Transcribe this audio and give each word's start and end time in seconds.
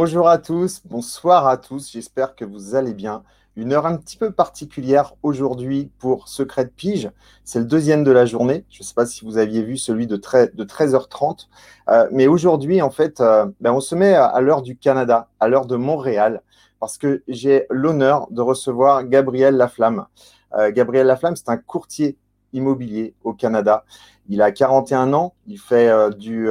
bonjour 0.00 0.28
à 0.28 0.38
tous, 0.38 0.80
bonsoir 0.84 1.48
à 1.48 1.56
tous, 1.56 1.90
j'espère 1.90 2.36
que 2.36 2.44
vous 2.44 2.76
allez 2.76 2.94
bien. 2.94 3.24
Une 3.56 3.72
heure 3.72 3.84
un 3.84 3.96
petit 3.96 4.16
peu 4.16 4.30
particulière 4.30 5.14
aujourd'hui 5.24 5.90
pour 5.98 6.28
Secret 6.28 6.66
de 6.66 6.70
Pige. 6.70 7.10
C'est 7.42 7.58
le 7.58 7.64
deuxième 7.64 8.04
de 8.04 8.12
la 8.12 8.24
journée. 8.24 8.64
Je 8.70 8.80
ne 8.80 8.84
sais 8.84 8.94
pas 8.94 9.06
si 9.06 9.24
vous 9.24 9.38
aviez 9.38 9.60
vu 9.60 9.76
celui 9.76 10.06
de, 10.06 10.16
13h30. 10.16 11.48
Euh, 11.88 12.08
mais 12.12 12.28
aujourd'hui, 12.28 12.80
en 12.80 12.90
fait, 12.90 13.20
euh, 13.20 13.46
ben, 13.60 13.72
on 13.72 13.80
se 13.80 13.96
met 13.96 14.14
à, 14.14 14.40
l'heure 14.40 14.62
du 14.62 14.76
Canada, 14.76 15.26
à 15.40 15.48
l'heure 15.48 15.66
de 15.66 15.74
Montréal, 15.74 16.42
parce 16.78 16.96
que 16.96 17.24
j'ai 17.26 17.66
l'honneur 17.68 18.28
de 18.30 18.40
recevoir 18.40 19.02
Gabriel 19.02 19.56
Laflamme. 19.56 20.06
Euh, 20.54 20.70
Gabriel 20.70 21.08
Laflamme, 21.08 21.34
c'est 21.34 21.48
un 21.48 21.56
courtier 21.56 22.16
immobilier 22.52 23.14
au 23.24 23.32
Canada. 23.32 23.84
Il 24.28 24.42
a 24.42 24.52
41 24.52 25.12
ans, 25.12 25.34
il 25.48 25.58
fait, 25.58 25.90
du, 26.16 26.48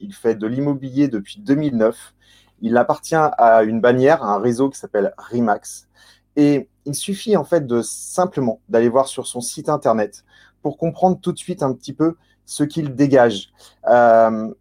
il 0.00 0.14
fait 0.14 0.34
de 0.34 0.46
l'immobilier 0.46 1.08
depuis 1.08 1.40
2009. 1.40 2.14
Il 2.60 2.76
appartient 2.76 3.14
à 3.14 3.62
une 3.62 3.80
bannière, 3.80 4.22
à 4.22 4.34
un 4.34 4.38
réseau 4.38 4.70
qui 4.70 4.78
s'appelle 4.78 5.14
Remax. 5.16 5.88
Et 6.36 6.68
il 6.84 6.94
suffit 6.94 7.36
en 7.36 7.44
fait 7.44 7.66
de 7.66 7.82
simplement 7.82 8.60
d'aller 8.68 8.88
voir 8.88 9.08
sur 9.08 9.26
son 9.26 9.40
site 9.40 9.68
internet 9.68 10.24
pour 10.62 10.76
comprendre 10.76 11.18
tout 11.20 11.32
de 11.32 11.38
suite 11.38 11.62
un 11.62 11.72
petit 11.72 11.92
peu 11.92 12.16
ce 12.44 12.64
qu'il 12.64 12.94
dégage. 12.94 13.52
Euh, 13.88 14.52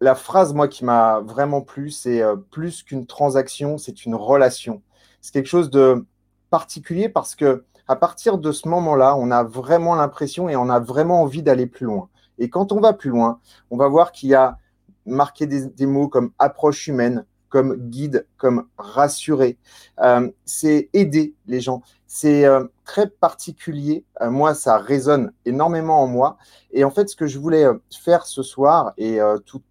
la 0.00 0.14
phrase, 0.14 0.52
moi, 0.52 0.68
qui 0.68 0.84
m'a 0.84 1.20
vraiment 1.20 1.62
plu, 1.62 1.90
c'est 1.90 2.22
euh, 2.22 2.36
plus 2.36 2.82
qu'une 2.82 3.06
transaction, 3.06 3.78
c'est 3.78 4.04
une 4.04 4.14
relation. 4.14 4.82
C'est 5.20 5.32
quelque 5.32 5.48
chose 5.48 5.70
de 5.70 6.04
particulier 6.50 7.08
parce 7.08 7.34
que 7.34 7.64
à 7.88 7.96
partir 7.96 8.38
de 8.38 8.52
ce 8.52 8.68
moment-là, 8.68 9.16
on 9.16 9.30
a 9.30 9.42
vraiment 9.42 9.94
l'impression 9.94 10.48
et 10.48 10.56
on 10.56 10.68
a 10.70 10.80
vraiment 10.80 11.22
envie 11.22 11.42
d'aller 11.42 11.66
plus 11.66 11.86
loin. 11.86 12.08
Et 12.38 12.48
quand 12.48 12.72
on 12.72 12.80
va 12.80 12.92
plus 12.92 13.10
loin, 13.10 13.40
on 13.70 13.76
va 13.76 13.88
voir 13.88 14.12
qu'il 14.12 14.30
y 14.30 14.34
a 14.34 14.58
marqué 15.06 15.46
des 15.46 15.86
mots 15.86 16.08
comme 16.08 16.30
approche 16.38 16.86
humaine, 16.88 17.24
comme 17.54 17.76
guide, 17.76 18.26
comme 18.36 18.66
rassurer. 18.76 19.58
Euh, 20.00 20.28
c'est 20.44 20.90
aider 20.92 21.36
les 21.46 21.60
gens. 21.60 21.82
C'est 22.08 22.44
euh, 22.46 22.64
très 22.84 23.08
particulier. 23.08 24.04
Euh, 24.20 24.28
moi, 24.28 24.54
ça 24.54 24.76
résonne 24.76 25.30
énormément 25.44 26.02
en 26.02 26.08
moi. 26.08 26.36
Et 26.72 26.82
en 26.82 26.90
fait, 26.90 27.08
ce 27.08 27.14
que 27.14 27.28
je 27.28 27.38
voulais 27.38 27.64
faire 27.96 28.26
ce 28.26 28.42
soir, 28.42 28.92
et 28.98 29.20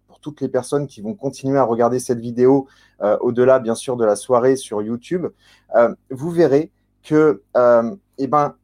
pour 0.06 0.18
toutes 0.20 0.40
les 0.40 0.48
personnes 0.48 0.86
qui 0.86 1.02
vont 1.02 1.12
continuer 1.12 1.58
à 1.58 1.64
regarder 1.64 1.98
cette 1.98 2.20
vidéo, 2.20 2.68
au-delà, 3.20 3.58
bien 3.58 3.74
sûr, 3.74 3.98
de 3.98 4.06
la 4.06 4.16
soirée 4.16 4.56
sur 4.56 4.80
YouTube, 4.80 5.26
vous 6.08 6.30
verrez 6.30 6.70
que, 7.02 7.42
eh 8.16 8.26
ben, 8.26 8.54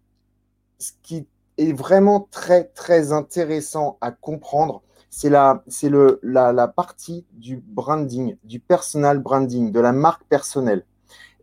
ce 0.78 0.92
qui 1.02 1.26
est 1.58 1.74
vraiment 1.74 2.26
très, 2.30 2.64
très 2.64 3.12
intéressant 3.12 3.98
à 4.00 4.12
comprendre, 4.12 4.80
c'est 5.11 5.28
la, 5.28 5.62
c'est 5.66 5.91
la, 6.22 6.53
la, 6.53 6.69
partie 6.69 7.27
du 7.33 7.56
branding, 7.56 8.36
du 8.44 8.61
personal 8.61 9.19
branding, 9.19 9.72
de 9.72 9.81
la 9.81 9.93
marque 9.93 10.25
personnelle. 10.25 10.87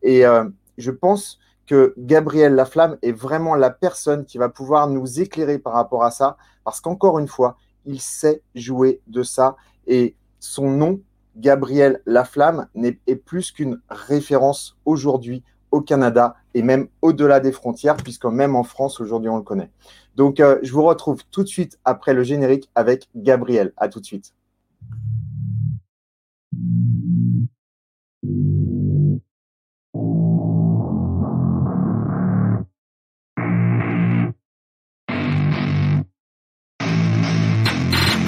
Et 0.01 0.25
euh, 0.25 0.45
je 0.78 0.91
pense 0.91 1.39
que 1.66 1.94
Gabriel 1.97 2.56
Laflamme 2.56 2.97
est 3.01 3.11
vraiment 3.11 3.56
la 3.56 3.69
personne 3.69 4.25
qui 4.25 4.38
va 4.38 4.47
pouvoir 4.47 4.88
nous 4.88 5.19
éclairer 5.19 5.59
par 5.59 5.73
rapport 5.73 6.06
à 6.06 6.11
ça, 6.11 6.38
parce 6.63 6.79
qu'encore 6.79 7.19
une 7.19 7.27
fois, 7.27 7.57
il 7.85 8.00
sait 8.00 8.41
jouer 8.56 9.01
de 9.07 9.22
ça. 9.22 9.57
Et 9.85 10.16
son 10.39 10.69
nom, 10.72 11.01
Gabriel 11.35 12.01
Laflamme, 12.06 12.67
n'est, 12.73 13.00
est 13.06 13.17
plus 13.17 13.51
qu'une 13.51 13.81
référence 13.89 14.77
aujourd'hui 14.85 15.44
au 15.72 15.81
Canada 15.81 16.35
et 16.53 16.61
même 16.61 16.88
au-delà 17.01 17.39
des 17.39 17.51
frontières, 17.51 17.97
puisque 17.97 18.25
même 18.25 18.55
en 18.55 18.63
France, 18.63 19.00
aujourd'hui, 19.00 19.29
on 19.29 19.38
le 19.38 19.44
connaît. 19.44 19.69
Donc, 20.16 20.39
euh, 20.39 20.59
je 20.63 20.72
vous 20.72 20.83
retrouve 20.83 21.23
tout 21.31 21.44
de 21.44 21.47
suite 21.47 21.79
après 21.85 22.13
le 22.13 22.23
générique 22.23 22.69
avec 22.75 23.09
Gabriel. 23.16 23.73
À 23.77 23.88
tout 23.88 24.00
de 24.00 24.06
suite. 24.06 24.33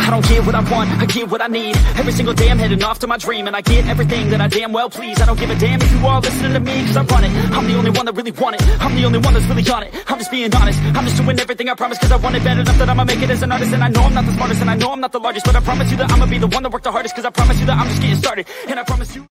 I 0.10 0.12
don't 0.12 0.26
get 0.26 0.44
what 0.44 0.56
I 0.56 0.62
want, 0.72 0.90
I 0.90 1.06
get 1.06 1.30
what 1.30 1.40
I 1.40 1.46
need 1.46 1.78
Every 1.94 2.12
single 2.14 2.34
day 2.34 2.50
I'm 2.50 2.58
heading 2.58 2.82
off 2.82 2.98
to 2.98 3.06
my 3.06 3.18
dream 3.18 3.46
And 3.46 3.56
I 3.56 3.62
get 3.62 3.86
everything 3.86 4.32
that 4.32 4.42
I 4.42 4.48
damn 4.48 4.74
well 4.74 4.90
please 4.90 5.22
I 5.22 5.28
don't 5.28 5.40
give 5.40 5.52
a 5.52 5.56
damn 5.56 5.80
if 5.80 5.92
you 5.92 6.08
all 6.08 6.20
listening 6.20 6.54
to 6.54 6.60
me 6.60 6.84
Cause 6.88 6.98
I 6.98 7.04
run 7.04 7.24
it, 7.26 7.32
I'm 7.54 7.68
the 7.68 7.76
only 7.78 7.92
one 7.92 8.08
that 8.08 8.16
really 8.16 8.32
want 8.32 8.56
it 8.56 8.64
I'm 8.82 8.96
the 8.96 9.06
only 9.06 9.20
one 9.20 9.36
that's 9.36 9.46
really 9.46 9.70
on 9.70 9.84
it, 9.84 9.94
I'm 10.08 10.18
just 10.18 10.32
being 10.32 10.50
honest 10.56 10.80
I'm 10.98 11.06
just 11.06 11.18
doing 11.22 11.40
everything 11.40 11.70
I 11.70 11.76
promise 11.76 12.00
cause 12.00 12.12
I 12.12 12.16
want 12.16 12.36
it 12.36 12.44
bad 12.44 12.58
enough 12.58 12.76
That 12.80 12.90
I'ma 12.90 13.04
make 13.04 13.22
it 13.22 13.30
as 13.30 13.44
an 13.44 13.52
artist 13.52 13.72
And 13.72 13.84
I 13.84 13.90
know 13.90 14.02
I'm 14.02 14.16
not 14.16 14.26
the 14.26 14.34
smartest 14.34 14.62
and 14.62 14.72
I 14.72 14.76
know 14.78 14.92
I'm 14.94 15.00
not 15.00 15.12
the 15.12 15.20
largest 15.20 15.46
But 15.46 15.56
I 15.56 15.60
promise 15.60 15.92
you 15.92 15.98
that 15.98 16.12
I'ma 16.12 16.26
be 16.26 16.40
the 16.40 16.48
one 16.48 16.64
that 16.64 16.72
worked 16.72 16.86
the 16.86 16.92
hardest 16.92 17.16
Cause 17.16 17.26
I 17.26 17.30
promise 17.30 17.60
you 17.60 17.68
that 17.68 17.78
I'm 17.78 17.88
just 17.90 18.02
getting 18.02 18.18
started 18.18 18.48
And 18.68 18.80
I 18.80 18.84
promise 18.84 19.16
you 19.16 19.28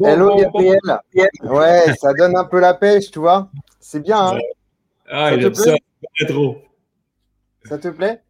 Hello 0.00 0.36
Gabriel. 0.36 0.78
Ouais, 1.42 1.94
ça 1.98 2.12
donne 2.12 2.36
un 2.36 2.44
peu 2.44 2.60
la 2.60 2.74
pêche, 2.74 3.10
tu 3.10 3.20
vois. 3.20 3.48
C'est 3.80 4.02
bien. 4.02 4.34
Hein 4.34 4.38
ah, 5.10 5.30
ça 5.30 5.34
il 5.34 5.46
aime 5.46 5.54
ça. 5.54 5.74
Trop. 6.28 6.58
Ça 7.64 7.78
te 7.78 7.88
plaît 7.88 8.20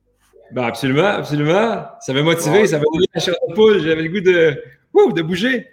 ben 0.53 0.65
absolument, 0.65 1.07
absolument. 1.07 1.85
Ça 2.01 2.13
m'a 2.13 2.23
motivé, 2.23 2.67
ça 2.67 2.79
m'a 2.79 2.85
donné 2.93 3.07
la 3.15 3.21
chair 3.21 3.35
de 3.49 3.55
poule. 3.55 3.81
J'avais 3.81 4.03
le 4.03 4.09
goût 4.09 4.21
de, 4.21 5.13
de 5.13 5.23
bouger. 5.23 5.69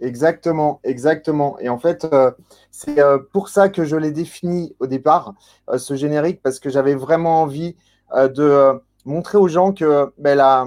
Exactement, 0.00 0.80
exactement. 0.82 1.58
Et 1.60 1.68
en 1.68 1.78
fait, 1.78 2.04
euh, 2.12 2.32
c'est 2.72 2.98
euh, 2.98 3.18
pour 3.32 3.48
ça 3.48 3.68
que 3.68 3.84
je 3.84 3.94
l'ai 3.94 4.10
défini 4.10 4.74
au 4.80 4.88
départ, 4.88 5.34
euh, 5.70 5.78
ce 5.78 5.94
générique, 5.94 6.42
parce 6.42 6.58
que 6.58 6.70
j'avais 6.70 6.96
vraiment 6.96 7.42
envie 7.42 7.76
de 8.14 8.78
montrer 9.06 9.38
aux 9.38 9.48
gens 9.48 9.72
que 9.72 10.12
ben, 10.18 10.36
la, 10.36 10.66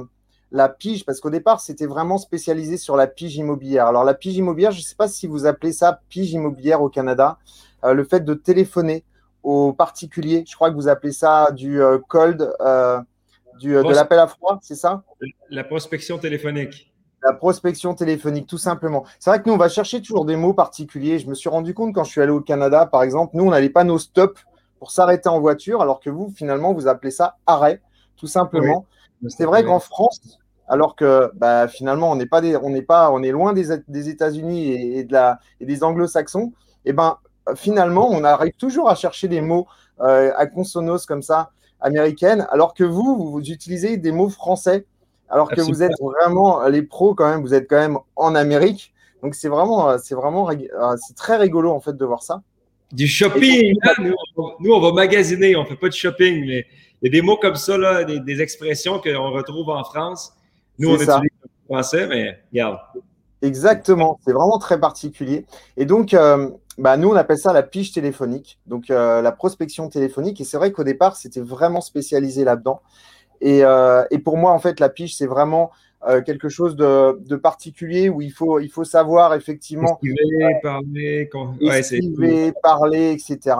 la 0.51 0.67
pige, 0.67 1.05
parce 1.05 1.19
qu'au 1.19 1.29
départ, 1.29 1.59
c'était 1.59 1.85
vraiment 1.85 2.17
spécialisé 2.17 2.77
sur 2.77 2.95
la 2.95 3.05
pige 3.05 3.35
immobilière. 3.35 3.85
Alors, 3.87 4.03
la 4.03 4.15
pige 4.15 4.37
immobilière, 4.37 4.71
je 4.71 4.79
ne 4.79 4.83
sais 4.83 4.95
pas 4.95 5.07
si 5.07 5.27
vous 5.27 5.45
appelez 5.45 5.73
ça 5.73 5.99
pige 6.09 6.31
immobilière 6.31 6.81
au 6.81 6.89
Canada, 6.89 7.37
le 7.83 8.03
fait 8.03 8.21
de 8.21 8.33
téléphoner 8.33 9.03
aux 9.43 9.73
particuliers. 9.73 10.43
Je 10.47 10.55
crois 10.55 10.71
que 10.71 10.75
vous 10.75 10.87
appelez 10.87 11.11
ça 11.11 11.51
du 11.51 11.79
cold 12.07 12.51
du, 13.59 13.75
euh, 13.75 13.83
de 13.83 13.93
l'appel 13.93 14.19
à 14.19 14.27
froid, 14.27 14.59
c'est 14.61 14.75
ça? 14.75 15.03
La 15.49 15.63
prospection 15.63 16.17
téléphonique. 16.17 16.93
La 17.23 17.33
prospection 17.33 17.95
téléphonique, 17.95 18.47
tout 18.47 18.57
simplement. 18.57 19.05
C'est 19.19 19.29
vrai 19.29 19.41
que 19.41 19.49
nous, 19.49 19.55
on 19.55 19.57
va 19.57 19.69
chercher 19.69 20.01
toujours 20.01 20.25
des 20.25 20.35
mots 20.35 20.53
particuliers. 20.53 21.17
Je 21.17 21.27
me 21.27 21.33
suis 21.33 21.49
rendu 21.49 21.73
compte 21.73 21.93
quand 21.93 22.03
je 22.03 22.11
suis 22.11 22.21
allé 22.21 22.31
au 22.31 22.41
Canada, 22.41 22.85
par 22.85 23.03
exemple, 23.03 23.35
nous, 23.35 23.45
on 23.45 23.51
n'allait 23.51 23.69
pas 23.69 23.83
nos 23.83 23.97
stops 23.97 24.45
pour 24.79 24.91
s'arrêter 24.91 25.29
en 25.29 25.39
voiture, 25.39 25.81
alors 25.81 25.99
que 25.99 26.09
vous, 26.09 26.31
finalement, 26.35 26.73
vous 26.73 26.87
appelez 26.87 27.11
ça 27.11 27.37
arrêt, 27.47 27.81
tout 28.17 28.27
simplement. 28.27 28.85
C'est 29.29 29.45
vrai 29.45 29.63
qu'en 29.63 29.79
France, 29.79 30.39
alors 30.67 30.95
que 30.95 31.31
bah, 31.35 31.67
finalement, 31.67 32.11
on 32.11 32.15
n'est 32.15 32.25
pas, 32.25 32.41
des, 32.41 32.55
on 32.57 32.69
n'est 32.69 32.81
pas, 32.81 33.11
on 33.11 33.23
est 33.23 33.31
loin 33.31 33.53
des, 33.53 33.77
des 33.87 34.09
États-Unis 34.09 34.71
et, 34.71 35.03
de 35.03 35.13
la, 35.13 35.39
et 35.59 35.65
des 35.65 35.83
Anglo-Saxons, 35.83 36.53
et 36.85 36.89
eh 36.89 36.93
ben 36.93 37.17
finalement, 37.55 38.09
on 38.09 38.23
arrive 38.23 38.53
toujours 38.57 38.89
à 38.89 38.95
chercher 38.95 39.27
des 39.27 39.41
mots 39.41 39.67
euh, 40.01 40.31
à 40.35 40.45
consonance 40.45 41.05
comme 41.05 41.21
ça 41.21 41.51
américaine, 41.85 42.47
alors 42.49 42.73
que 42.73 42.83
vous, 42.83 43.31
vous, 43.31 43.39
utilisez 43.39 43.97
des 43.97 44.11
mots 44.11 44.29
français, 44.29 44.85
alors 45.29 45.49
que 45.49 45.61
vous 45.61 45.83
êtes 45.83 45.93
vraiment 46.01 46.67
les 46.67 46.81
pros 46.81 47.13
quand 47.13 47.29
même, 47.29 47.41
vous 47.41 47.53
êtes 47.53 47.69
quand 47.69 47.77
même 47.77 47.97
en 48.15 48.35
Amérique. 48.35 48.93
Donc 49.21 49.35
c'est 49.35 49.47
vraiment, 49.47 49.97
c'est 49.97 50.15
vraiment, 50.15 50.49
euh, 50.49 50.95
c'est 51.07 51.15
très 51.15 51.37
rigolo 51.37 51.71
en 51.71 51.79
fait 51.79 51.95
de 51.95 52.05
voir 52.05 52.23
ça. 52.23 52.41
Du 52.91 53.07
shopping, 53.07 53.75
hein, 53.83 54.11
nous, 54.59 54.71
on 54.71 54.79
va 54.79 54.91
magasiner, 54.91 55.55
on 55.55 55.65
fait 55.65 55.75
pas 55.75 55.89
de 55.89 55.93
shopping, 55.93 56.45
mais 56.45 56.65
il 57.01 57.05
y 57.05 57.07
a 57.07 57.11
des 57.11 57.21
mots 57.21 57.37
comme 57.37 57.55
ça, 57.55 57.77
là, 57.77 58.03
des, 58.03 58.41
expressions 58.41 58.99
qu'on 58.99 59.31
retrouve 59.31 59.69
en 59.69 59.83
France. 59.83 60.33
Nous, 60.79 60.89
on 60.89 60.95
utilise 60.95 61.09
le 61.43 61.49
français, 61.65 62.07
mais 62.07 62.39
regarde. 62.51 62.79
Exactement, 63.41 64.19
c'est 64.25 64.33
vraiment 64.33 64.59
très 64.59 64.79
particulier. 64.79 65.45
Et 65.77 65.85
donc, 65.85 66.13
euh, 66.13 66.49
bah, 66.77 66.97
nous, 66.97 67.09
on 67.09 67.15
appelle 67.15 67.37
ça 67.37 67.53
la 67.53 67.63
pige 67.63 67.93
téléphonique, 67.93 68.59
donc 68.65 68.89
euh, 68.89 69.21
la 69.21 69.31
prospection 69.31 69.87
téléphonique. 69.87 70.41
Et 70.41 70.43
c'est 70.43 70.57
vrai 70.57 70.71
qu'au 70.71 70.83
départ, 70.83 71.15
c'était 71.15 71.41
vraiment 71.41 71.81
spécialisé 71.81 72.43
là-dedans. 72.43 72.81
Et, 73.41 73.63
euh, 73.63 74.03
et, 74.11 74.19
pour 74.19 74.37
moi, 74.37 74.51
en 74.51 74.59
fait, 74.59 74.79
la 74.79 74.89
pige, 74.89 75.15
c'est 75.15 75.25
vraiment 75.25 75.71
euh, 76.07 76.21
quelque 76.21 76.49
chose 76.49 76.75
de, 76.75 77.17
de, 77.25 77.35
particulier 77.35 78.09
où 78.09 78.21
il 78.21 78.31
faut, 78.31 78.59
il 78.59 78.69
faut 78.69 78.83
savoir 78.83 79.33
effectivement 79.33 79.99
parler, 80.61 81.29
ouais, 81.61 82.53
parler, 82.61 83.11
etc. 83.11 83.55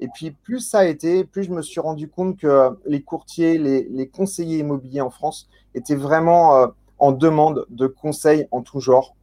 Et 0.00 0.08
puis, 0.08 0.30
plus 0.30 0.60
ça 0.60 0.80
a 0.80 0.84
été, 0.84 1.24
plus 1.24 1.44
je 1.44 1.50
me 1.50 1.62
suis 1.62 1.80
rendu 1.80 2.08
compte 2.08 2.38
que 2.38 2.70
les 2.86 3.02
courtiers, 3.02 3.58
les, 3.58 3.86
les 3.90 4.08
conseillers 4.08 4.58
immobiliers 4.58 5.02
en 5.02 5.10
France 5.10 5.48
étaient 5.74 5.94
vraiment 5.94 6.68
en 6.98 7.12
demande 7.12 7.66
de 7.70 7.86
conseils 7.86 8.46
en 8.50 8.62
tout 8.62 8.80
genre, 8.80 9.14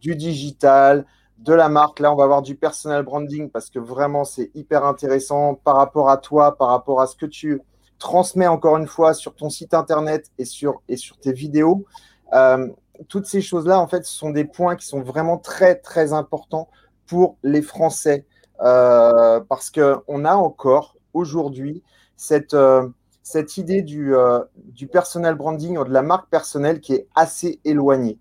du 0.00 0.16
digital, 0.16 1.06
de 1.42 1.52
la 1.52 1.68
marque. 1.68 2.00
Là, 2.00 2.12
on 2.12 2.16
va 2.16 2.24
avoir 2.24 2.42
du 2.42 2.54
personal 2.54 3.02
branding 3.02 3.50
parce 3.50 3.68
que 3.68 3.78
vraiment, 3.78 4.24
c'est 4.24 4.50
hyper 4.54 4.84
intéressant 4.84 5.54
par 5.54 5.76
rapport 5.76 6.08
à 6.08 6.16
toi, 6.16 6.56
par 6.56 6.68
rapport 6.68 7.00
à 7.00 7.06
ce 7.06 7.16
que 7.16 7.26
tu 7.26 7.60
transmets 7.98 8.46
encore 8.46 8.76
une 8.76 8.86
fois 8.86 9.14
sur 9.14 9.34
ton 9.34 9.50
site 9.50 9.74
internet 9.74 10.30
et 10.38 10.44
sur, 10.44 10.82
tes 11.20 11.32
vidéos. 11.32 11.84
Euh, 12.32 12.68
toutes 13.08 13.26
ces 13.26 13.40
choses-là, 13.40 13.80
en 13.80 13.86
fait, 13.86 14.04
ce 14.04 14.12
sont 14.12 14.30
des 14.30 14.44
points 14.44 14.76
qui 14.76 14.86
sont 14.86 15.02
vraiment 15.02 15.38
très, 15.38 15.74
très 15.76 16.12
importants 16.12 16.68
pour 17.06 17.36
les 17.42 17.62
Français 17.62 18.26
euh, 18.60 19.40
parce 19.48 19.70
qu'on 19.70 20.24
a 20.24 20.34
encore 20.34 20.96
aujourd'hui 21.12 21.82
cette, 22.16 22.54
euh, 22.54 22.88
cette 23.22 23.56
idée 23.56 23.82
du, 23.82 24.14
du 24.56 24.86
personal 24.86 25.34
branding, 25.34 25.82
de 25.84 25.92
la 25.92 26.02
marque 26.02 26.28
personnelle 26.28 26.80
qui 26.80 26.94
est 26.94 27.08
assez 27.14 27.60
éloignée. 27.64 28.18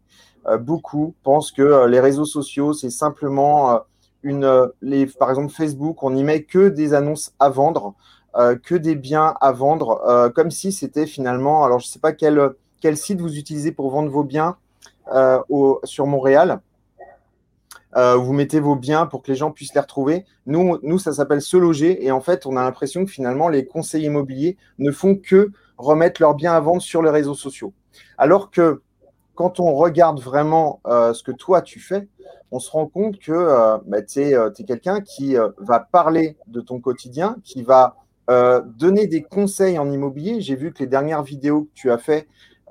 Beaucoup 0.59 1.13
pensent 1.23 1.51
que 1.51 1.85
les 1.85 1.99
réseaux 1.99 2.25
sociaux, 2.25 2.73
c'est 2.73 2.89
simplement 2.89 3.81
une, 4.23 4.69
les, 4.81 5.05
par 5.05 5.29
exemple 5.29 5.51
Facebook, 5.51 6.01
on 6.03 6.11
n'y 6.11 6.23
met 6.23 6.43
que 6.43 6.69
des 6.69 6.93
annonces 6.93 7.33
à 7.39 7.49
vendre, 7.49 7.95
que 8.63 8.75
des 8.75 8.95
biens 8.95 9.35
à 9.41 9.51
vendre, 9.51 10.31
comme 10.35 10.51
si 10.51 10.71
c'était 10.71 11.05
finalement, 11.05 11.63
alors 11.63 11.79
je 11.79 11.87
ne 11.87 11.89
sais 11.91 11.99
pas 11.99 12.13
quel, 12.13 12.51
quel 12.79 12.97
site 12.97 13.21
vous 13.21 13.37
utilisez 13.37 13.71
pour 13.71 13.91
vendre 13.91 14.09
vos 14.09 14.23
biens 14.23 14.57
au, 15.49 15.79
sur 15.83 16.07
Montréal. 16.07 16.61
Euh, 17.95 18.15
vous 18.15 18.33
mettez 18.33 18.59
vos 18.59 18.75
biens 18.75 19.05
pour 19.05 19.21
que 19.21 19.31
les 19.31 19.37
gens 19.37 19.51
puissent 19.51 19.73
les 19.73 19.81
retrouver. 19.81 20.25
Nous, 20.45 20.79
nous 20.81 20.99
ça 20.99 21.13
s'appelle 21.13 21.41
se 21.41 21.57
loger. 21.57 22.05
Et 22.05 22.11
en 22.11 22.21
fait, 22.21 22.45
on 22.45 22.55
a 22.57 22.63
l'impression 22.63 23.05
que 23.05 23.11
finalement, 23.11 23.49
les 23.49 23.65
conseils 23.65 24.05
immobiliers 24.05 24.57
ne 24.79 24.91
font 24.91 25.15
que 25.15 25.51
remettre 25.77 26.21
leurs 26.21 26.35
biens 26.35 26.53
à 26.53 26.59
vendre 26.59 26.81
sur 26.81 27.01
les 27.01 27.09
réseaux 27.09 27.35
sociaux. 27.35 27.73
Alors 28.17 28.51
que 28.51 28.81
quand 29.41 29.59
on 29.59 29.73
regarde 29.73 30.19
vraiment 30.19 30.81
euh, 30.85 31.13
ce 31.13 31.23
que 31.23 31.31
toi, 31.31 31.61
tu 31.61 31.79
fais, 31.79 32.07
on 32.51 32.59
se 32.59 32.69
rend 32.69 32.85
compte 32.85 33.17
que 33.17 33.31
euh, 33.31 33.77
bah, 33.87 34.01
tu 34.01 34.19
es, 34.19 34.33
es 34.33 34.63
quelqu'un 34.63 35.01
qui 35.01 35.35
va 35.57 35.79
parler 35.79 36.37
de 36.47 36.61
ton 36.61 36.79
quotidien, 36.79 37.37
qui 37.43 37.63
va 37.63 37.95
donner 38.77 39.07
des 39.07 39.23
conseils 39.23 39.77
en 39.77 39.91
immobilier. 39.91 40.39
J'ai 40.39 40.55
vu 40.55 40.71
que 40.71 40.79
les 40.79 40.87
dernières 40.87 41.21
vidéos 41.21 41.63
que 41.63 41.69
tu 41.73 41.91
as 41.91 41.97
faites, 41.97 42.27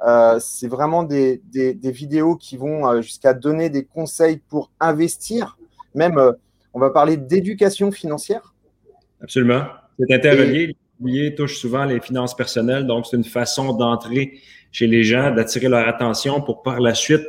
euh, 0.06 0.38
c'est 0.40 0.68
vraiment 0.68 1.02
des, 1.02 1.42
vidéos 1.52 2.36
qui 2.36 2.56
vont 2.56 2.86
euh, 2.86 3.02
jusqu'à 3.02 3.34
donner 3.34 3.68
des 3.68 3.84
conseils 3.84 4.38
pour 4.48 4.70
investir. 4.80 5.58
Même, 5.94 6.18
euh, 6.18 6.32
on 6.72 6.80
va 6.80 6.90
parler 6.90 7.16
d'éducation 7.16 7.90
financière. 7.90 8.54
Absolument. 9.22 9.64
C'est 9.98 10.14
interrelié. 10.14 10.74
L'immobilier 10.98 11.34
touche 11.34 11.58
souvent 11.58 11.84
les 11.84 12.00
finances 12.00 12.34
personnelles, 12.34 12.86
donc 12.86 13.06
c'est 13.06 13.16
une 13.16 13.24
façon 13.24 13.74
d'entrer 13.74 14.38
chez 14.72 14.86
les 14.86 15.02
gens, 15.02 15.30
d'attirer 15.30 15.68
leur 15.68 15.86
attention 15.86 16.40
pour 16.40 16.62
par 16.62 16.80
la 16.80 16.94
suite 16.94 17.26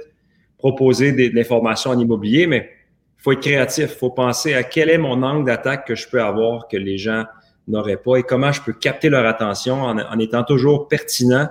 proposer 0.57 1.11
des, 1.11 1.29
de 1.29 1.35
l'information 1.35 1.91
en 1.91 1.99
immobilier. 1.99 2.47
Mais 2.47 2.69
il 3.17 3.23
faut 3.23 3.31
être 3.31 3.41
créatif, 3.41 3.91
il 3.93 3.97
faut 3.97 4.11
penser 4.11 4.53
à 4.53 4.63
quel 4.63 4.89
est 4.89 4.97
mon 4.97 5.23
angle 5.23 5.45
d'attaque 5.45 5.87
que 5.87 5.95
je 5.95 6.07
peux 6.07 6.21
avoir 6.21 6.67
que 6.67 6.77
les 6.77 6.97
gens 6.97 7.25
n'auraient 7.67 7.97
pas 7.97 8.17
et 8.17 8.23
comment 8.23 8.51
je 8.51 8.61
peux 8.61 8.73
capter 8.73 9.09
leur 9.09 9.25
attention 9.25 9.81
en 9.83 10.19
étant 10.19 10.43
toujours 10.43 10.87
pertinent 10.87 11.47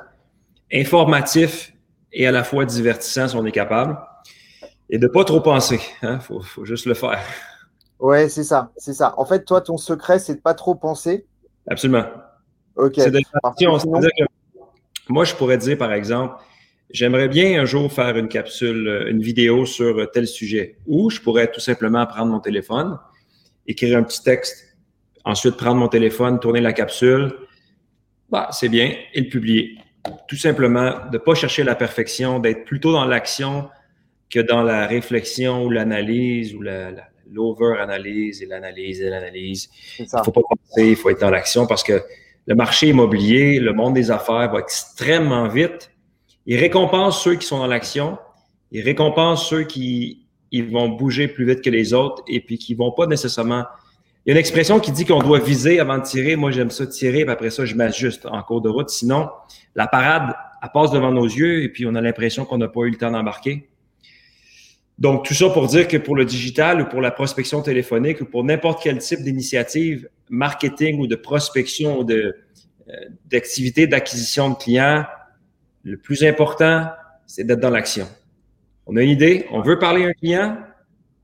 informatif 0.72 1.72
et 2.12 2.26
à 2.26 2.32
la 2.32 2.44
fois 2.44 2.64
divertissant 2.64 3.28
si 3.28 3.37
on 3.37 3.44
est 3.46 3.52
capable. 3.52 3.98
Et 4.88 4.98
de 4.98 5.06
pas 5.06 5.25
trop 5.25 5.40
penser. 5.40 5.81
Il 6.02 6.08
hein? 6.08 6.20
faut, 6.20 6.42
juste 6.64 6.87
le 6.87 6.94
faire. 6.94 7.20
Ouais, 7.98 8.28
c'est 8.28 8.44
ça. 8.44 8.72
C'est 8.76 8.94
ça. 8.94 9.14
En 9.19 9.25
fait, 9.25 9.44
toi, 9.44 9.60
ton 9.60 9.76
secret, 9.76 10.19
c'est 10.19 10.37
de 10.37 10.40
pas 10.40 10.54
trop 10.54 10.75
penser. 10.75 11.26
Absolument. 11.69 12.04
OK. 12.76 12.98
Moi, 15.11 15.25
je 15.25 15.35
pourrais 15.35 15.59
dire, 15.59 15.77
par 15.77 15.93
exemple, 15.93 16.35
j'aimerais 16.91 17.29
bien 17.29 17.61
un 17.61 17.65
jour 17.65 17.93
faire 17.93 18.17
une 18.17 18.29
capsule, 18.29 19.07
une 19.09 19.23
vidéo 19.23 19.67
sur 19.67 20.11
tel 20.11 20.27
sujet. 20.27 20.77
Ou 20.87 21.11
je 21.11 21.21
pourrais 21.21 21.51
tout 21.51 21.61
simplement 21.61 22.07
prendre 22.07 22.33
mon 22.33 22.41
téléphone, 22.41 22.99
écrire 23.67 23.99
un 23.99 24.03
petit 24.03 24.23
texte, 24.23 24.77
ensuite 25.25 25.57
prendre 25.57 25.77
mon 25.77 25.89
téléphone, 25.89 26.41
tourner 26.41 26.61
la 26.61 26.73
capsule. 26.73 27.33
Bah, 28.31 28.49
c'est 28.53 28.69
bien, 28.69 28.95
et 29.12 29.21
le 29.21 29.29
publier 29.29 29.77
tout 30.29 30.37
simplement 30.37 31.07
de 31.11 31.15
ne 31.15 31.19
pas 31.19 31.35
chercher 31.35 31.65
la 31.65 31.75
perfection, 31.75 32.39
d'être 32.39 32.65
plutôt 32.65 32.93
dans 32.93 33.05
l'action 33.05 33.69
que 34.31 34.41
dans 34.41 34.62
la 34.62 34.87
réflexion 34.87 35.65
ou 35.65 35.71
l'analyse 35.71 36.55
ou 36.55 36.62
l'over-analyse 36.62 38.43
et 38.43 38.47
l'analyse 38.47 39.03
et 39.03 39.11
l'analyse. 39.11 39.69
Il 39.99 40.05
ne 40.05 40.23
faut 40.23 40.33
pas 40.33 40.41
penser, 40.49 40.89
il 40.89 40.97
faut 40.97 41.11
être 41.11 41.21
dans 41.21 41.31
l'action 41.31 41.67
parce 41.67 41.83
que 41.83 42.03
le 42.50 42.56
marché 42.56 42.88
immobilier, 42.88 43.61
le 43.61 43.73
monde 43.73 43.94
des 43.94 44.11
affaires 44.11 44.50
va 44.50 44.58
extrêmement 44.58 45.47
vite. 45.47 45.93
Il 46.47 46.58
récompense 46.58 47.23
ceux 47.23 47.37
qui 47.37 47.47
sont 47.47 47.61
dans 47.61 47.69
l'action, 47.69 48.19
il 48.73 48.82
récompense 48.82 49.49
ceux 49.49 49.62
qui 49.62 50.26
ils 50.50 50.69
vont 50.69 50.88
bouger 50.88 51.29
plus 51.29 51.47
vite 51.47 51.62
que 51.62 51.70
les 51.70 51.94
autres 51.94 52.25
et 52.26 52.41
puis 52.41 52.58
qui 52.58 52.75
vont 52.75 52.91
pas 52.91 53.06
nécessairement 53.06 53.67
il 54.26 54.31
y 54.31 54.32
a 54.32 54.32
une 54.32 54.38
expression 54.38 54.81
qui 54.81 54.91
dit 54.91 55.05
qu'on 55.05 55.20
doit 55.20 55.38
viser 55.38 55.79
avant 55.79 55.97
de 55.97 56.02
tirer. 56.02 56.35
Moi, 56.35 56.50
j'aime 56.50 56.70
ça 56.70 56.87
tirer, 56.88 57.23
puis 57.23 57.32
après 57.32 57.50
ça, 57.50 57.64
je 57.64 57.75
m'ajuste 57.76 58.26
en 58.26 58.43
cours 58.43 58.61
de 58.61 58.69
route. 58.69 58.91
Sinon, 58.91 59.29
la 59.76 59.87
parade, 59.87 60.35
passe 60.75 60.91
devant 60.91 61.12
nos 61.12 61.25
yeux 61.25 61.62
et 61.62 61.69
puis 61.69 61.87
on 61.87 61.94
a 61.94 62.00
l'impression 62.00 62.44
qu'on 62.44 62.58
n'a 62.58 62.69
pas 62.69 62.81
eu 62.81 62.91
le 62.91 62.97
temps 62.97 63.12
d'embarquer. 63.12 63.69
Donc, 65.00 65.25
tout 65.25 65.32
ça 65.32 65.49
pour 65.49 65.67
dire 65.67 65.88
que 65.88 65.97
pour 65.97 66.14
le 66.14 66.26
digital 66.26 66.82
ou 66.82 66.85
pour 66.85 67.00
la 67.00 67.11
prospection 67.11 67.62
téléphonique 67.62 68.20
ou 68.20 68.26
pour 68.26 68.44
n'importe 68.44 68.82
quel 68.82 68.99
type 68.99 69.20
d'initiative 69.20 70.08
marketing 70.29 71.00
ou 71.00 71.06
de 71.06 71.17
prospection 71.17 71.99
ou 71.99 72.05
de, 72.05 72.37
euh, 72.88 72.93
d'activité 73.26 73.87
d'acquisition 73.87 74.50
de 74.50 74.55
clients, 74.56 75.05
le 75.82 75.97
plus 75.97 76.23
important, 76.23 76.88
c'est 77.26 77.44
d'être 77.44 77.61
dans 77.61 77.70
l'action. 77.70 78.06
On 78.87 78.97
a 78.97 79.02
une 79.02 79.11
idée, 79.11 79.47
on 79.50 79.62
veut 79.62 79.79
parler 79.79 80.05
à 80.05 80.08
un 80.08 80.12
client, 80.12 80.58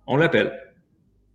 on 0.07 0.17
l'appelle. 0.17 0.53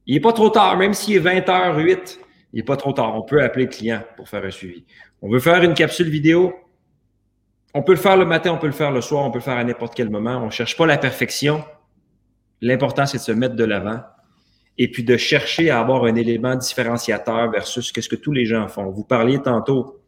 Il 0.07 0.15
n'est 0.15 0.21
pas 0.21 0.33
trop 0.33 0.49
tard, 0.49 0.77
même 0.77 0.95
s'il 0.95 1.15
est 1.15 1.19
20h08, 1.19 2.17
il 2.53 2.57
n'est 2.57 2.63
pas 2.63 2.75
trop 2.75 2.91
tard. 2.91 3.15
On 3.15 3.21
peut 3.21 3.43
appeler 3.43 3.65
le 3.65 3.71
client 3.71 4.01
pour 4.17 4.27
faire 4.27 4.43
un 4.43 4.49
suivi. 4.49 4.83
On 5.21 5.29
veut 5.29 5.39
faire 5.39 5.61
une 5.61 5.75
capsule 5.75 6.09
vidéo. 6.09 6.53
On 7.73 7.83
peut 7.83 7.93
le 7.93 7.99
faire 7.99 8.17
le 8.17 8.25
matin, 8.25 8.51
on 8.51 8.57
peut 8.57 8.67
le 8.67 8.73
faire 8.73 8.91
le 8.91 9.01
soir, 9.01 9.23
on 9.23 9.31
peut 9.31 9.37
le 9.37 9.43
faire 9.43 9.57
à 9.57 9.63
n'importe 9.63 9.93
quel 9.93 10.09
moment. 10.09 10.37
On 10.37 10.47
ne 10.47 10.51
cherche 10.51 10.75
pas 10.75 10.87
la 10.87 10.97
perfection. 10.97 11.63
L'important, 12.61 13.05
c'est 13.05 13.17
de 13.17 13.23
se 13.23 13.31
mettre 13.31 13.55
de 13.55 13.63
l'avant 13.63 14.01
et 14.77 14.89
puis 14.89 15.03
de 15.03 15.17
chercher 15.17 15.69
à 15.69 15.79
avoir 15.79 16.05
un 16.05 16.15
élément 16.15 16.55
différenciateur 16.55 17.51
versus 17.51 17.91
ce 17.93 18.09
que 18.09 18.15
tous 18.15 18.31
les 18.31 18.45
gens 18.45 18.67
font. 18.67 18.89
Vous 18.89 19.03
parliez 19.03 19.39
tantôt 19.39 20.01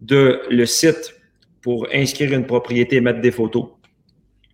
de 0.00 0.42
le 0.50 0.66
site 0.66 1.14
pour 1.62 1.86
inscrire 1.92 2.32
une 2.32 2.46
propriété 2.46 2.96
et 2.96 3.00
mettre 3.00 3.20
des 3.20 3.30
photos. 3.30 3.68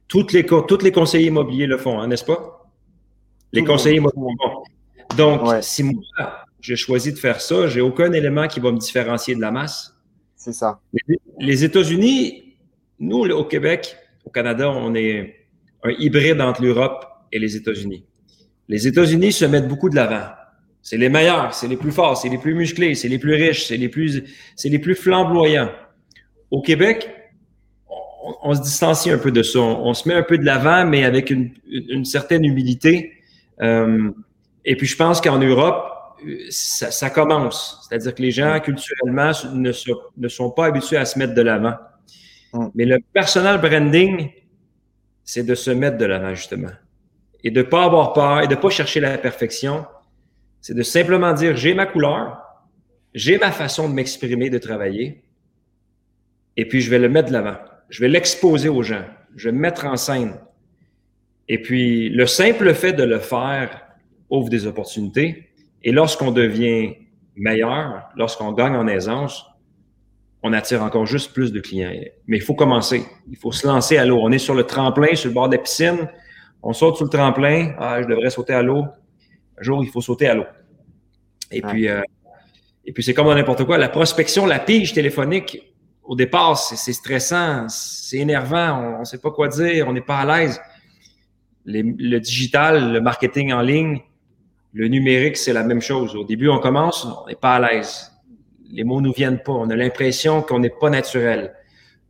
Toutes 0.08 0.32
les, 0.32 0.44
tous 0.44 0.82
les 0.82 0.92
conseillers 0.92 1.28
immobiliers 1.28 1.66
le 1.66 1.78
font, 1.78 2.00
hein, 2.00 2.06
n'est-ce 2.06 2.24
pas? 2.24 2.70
Les 3.52 3.64
conseillers 3.64 4.00
Donc, 5.16 5.40
si 5.62 5.82
moi, 5.84 6.02
j'ai 6.60 6.76
choisi 6.76 7.12
de 7.12 7.18
faire 7.18 7.40
ça, 7.40 7.68
j'ai 7.68 7.80
aucun 7.80 8.12
élément 8.12 8.48
qui 8.48 8.60
va 8.60 8.72
me 8.72 8.78
différencier 8.78 9.34
de 9.34 9.40
la 9.40 9.50
masse. 9.50 9.96
C'est 10.34 10.52
ça. 10.52 10.80
Les, 11.38 11.64
États-Unis, 11.64 12.56
nous, 12.98 13.24
au 13.30 13.44
Québec, 13.44 13.96
au 14.24 14.30
Canada, 14.30 14.70
on 14.70 14.94
est 14.94 15.43
un 15.84 15.92
hybride 15.98 16.40
entre 16.40 16.62
l'Europe 16.62 17.06
et 17.32 17.38
les 17.38 17.56
États-Unis. 17.56 18.04
Les 18.68 18.86
États-Unis 18.86 19.32
se 19.32 19.44
mettent 19.44 19.68
beaucoup 19.68 19.90
de 19.90 19.96
l'avant. 19.96 20.26
C'est 20.82 20.96
les 20.96 21.08
meilleurs, 21.08 21.54
c'est 21.54 21.68
les 21.68 21.76
plus 21.76 21.92
forts, 21.92 22.16
c'est 22.16 22.28
les 22.28 22.38
plus 22.38 22.54
musclés, 22.54 22.94
c'est 22.94 23.08
les 23.08 23.18
plus 23.18 23.34
riches, 23.34 23.66
c'est 23.66 23.76
les 23.76 23.88
plus, 23.88 24.22
c'est 24.56 24.68
les 24.68 24.78
plus 24.78 24.94
flamboyants. 24.94 25.70
Au 26.50 26.60
Québec, 26.60 27.10
on, 28.42 28.54
se 28.54 28.62
distancie 28.62 29.10
un 29.10 29.18
peu 29.18 29.30
de 29.30 29.42
ça. 29.42 29.60
On, 29.60 29.94
se 29.94 30.08
met 30.08 30.14
un 30.14 30.22
peu 30.22 30.38
de 30.38 30.44
l'avant, 30.44 30.86
mais 30.86 31.04
avec 31.04 31.30
une, 31.30 31.52
une 31.66 32.04
certaine 32.04 32.44
humilité 32.44 33.12
euh, 33.62 34.10
et 34.64 34.76
puis, 34.76 34.86
je 34.86 34.96
pense 34.96 35.20
qu'en 35.20 35.38
Europe, 35.38 35.90
ça, 36.50 37.10
commence. 37.10 37.86
C'est-à-dire 37.86 38.14
que 38.14 38.22
les 38.22 38.30
gens, 38.30 38.58
culturellement, 38.60 39.32
ne, 39.52 39.72
ne, 40.16 40.28
sont 40.28 40.50
pas 40.50 40.66
habitués 40.66 40.96
à 40.96 41.04
se 41.04 41.18
mettre 41.18 41.34
de 41.34 41.42
l'avant. 41.42 41.74
Mm. 42.52 42.66
Mais 42.74 42.84
le 42.86 42.98
personal 43.12 43.60
branding, 43.60 44.30
c'est 45.24 45.44
de 45.44 45.54
se 45.54 45.70
mettre 45.70 45.98
de 45.98 46.04
l'avant, 46.04 46.34
justement. 46.34 46.72
Et 47.42 47.50
de 47.50 47.60
ne 47.60 47.66
pas 47.66 47.84
avoir 47.84 48.12
peur 48.12 48.40
et 48.42 48.46
de 48.46 48.54
ne 48.54 48.60
pas 48.60 48.70
chercher 48.70 49.00
la 49.00 49.18
perfection. 49.18 49.86
C'est 50.60 50.74
de 50.74 50.82
simplement 50.82 51.32
dire, 51.32 51.56
j'ai 51.56 51.74
ma 51.74 51.86
couleur, 51.86 52.38
j'ai 53.14 53.38
ma 53.38 53.52
façon 53.52 53.88
de 53.88 53.94
m'exprimer, 53.94 54.50
de 54.50 54.58
travailler, 54.58 55.24
et 56.56 56.66
puis 56.66 56.80
je 56.80 56.90
vais 56.90 56.98
le 56.98 57.08
mettre 57.08 57.28
de 57.28 57.32
l'avant. 57.32 57.56
Je 57.88 58.00
vais 58.00 58.08
l'exposer 58.08 58.68
aux 58.68 58.82
gens. 58.82 59.04
Je 59.36 59.48
vais 59.48 59.52
me 59.52 59.60
mettre 59.60 59.86
en 59.86 59.96
scène. 59.96 60.34
Et 61.48 61.60
puis, 61.60 62.08
le 62.08 62.26
simple 62.26 62.72
fait 62.74 62.92
de 62.92 63.02
le 63.02 63.18
faire 63.18 63.86
ouvre 64.30 64.48
des 64.48 64.66
opportunités. 64.66 65.50
Et 65.82 65.92
lorsqu'on 65.92 66.30
devient 66.30 66.94
meilleur, 67.36 68.08
lorsqu'on 68.16 68.52
gagne 68.52 68.76
en 68.76 68.86
aisance, 68.86 69.44
on 70.44 70.52
attire 70.52 70.82
encore 70.84 71.06
juste 71.06 71.32
plus 71.32 71.52
de 71.52 71.58
clients. 71.58 71.90
Mais 72.28 72.36
il 72.36 72.42
faut 72.42 72.54
commencer. 72.54 73.04
Il 73.28 73.36
faut 73.36 73.50
se 73.50 73.66
lancer 73.66 73.96
à 73.96 74.04
l'eau. 74.04 74.20
On 74.22 74.30
est 74.30 74.38
sur 74.38 74.54
le 74.54 74.62
tremplin, 74.64 75.16
sur 75.16 75.28
le 75.28 75.34
bord 75.34 75.48
de 75.48 75.56
la 75.56 75.62
piscine. 75.62 76.08
On 76.62 76.72
saute 76.72 76.96
sur 76.96 77.04
le 77.06 77.10
tremplin. 77.10 77.74
Ah, 77.78 78.00
je 78.00 78.06
devrais 78.06 78.30
sauter 78.30 78.52
à 78.52 78.62
l'eau. 78.62 78.84
Un 79.58 79.62
jour, 79.62 79.82
il 79.82 79.90
faut 79.90 80.00
sauter 80.00 80.28
à 80.28 80.34
l'eau. 80.34 80.46
Et 81.50 81.60
puis, 81.60 81.88
euh, 81.88 82.02
et 82.84 82.92
puis 82.92 83.02
c'est 83.02 83.14
comme 83.14 83.26
dans 83.26 83.34
n'importe 83.34 83.64
quoi. 83.64 83.78
La 83.78 83.88
prospection, 83.88 84.46
la 84.46 84.60
pige 84.60 84.92
téléphonique, 84.92 85.74
au 86.04 86.14
départ, 86.14 86.56
c'est 86.58 86.92
stressant, 86.92 87.66
c'est 87.68 88.18
énervant, 88.18 88.96
on 88.96 89.00
ne 89.00 89.04
sait 89.04 89.18
pas 89.18 89.30
quoi 89.30 89.48
dire, 89.48 89.88
on 89.88 89.92
n'est 89.92 90.02
pas 90.02 90.18
à 90.18 90.26
l'aise 90.26 90.60
le 91.64 92.18
digital, 92.18 92.92
le 92.92 93.00
marketing 93.00 93.52
en 93.52 93.60
ligne, 93.60 94.00
le 94.72 94.88
numérique, 94.88 95.36
c'est 95.36 95.52
la 95.52 95.62
même 95.62 95.80
chose. 95.80 96.14
Au 96.16 96.24
début, 96.24 96.48
on 96.48 96.58
commence, 96.58 97.04
on 97.04 97.26
n'est 97.26 97.36
pas 97.36 97.54
à 97.54 97.60
l'aise. 97.60 98.10
Les 98.70 98.84
mots 98.84 99.00
nous 99.00 99.12
viennent 99.12 99.42
pas. 99.42 99.52
On 99.52 99.70
a 99.70 99.76
l'impression 99.76 100.42
qu'on 100.42 100.58
n'est 100.58 100.70
pas 100.70 100.90
naturel. 100.90 101.54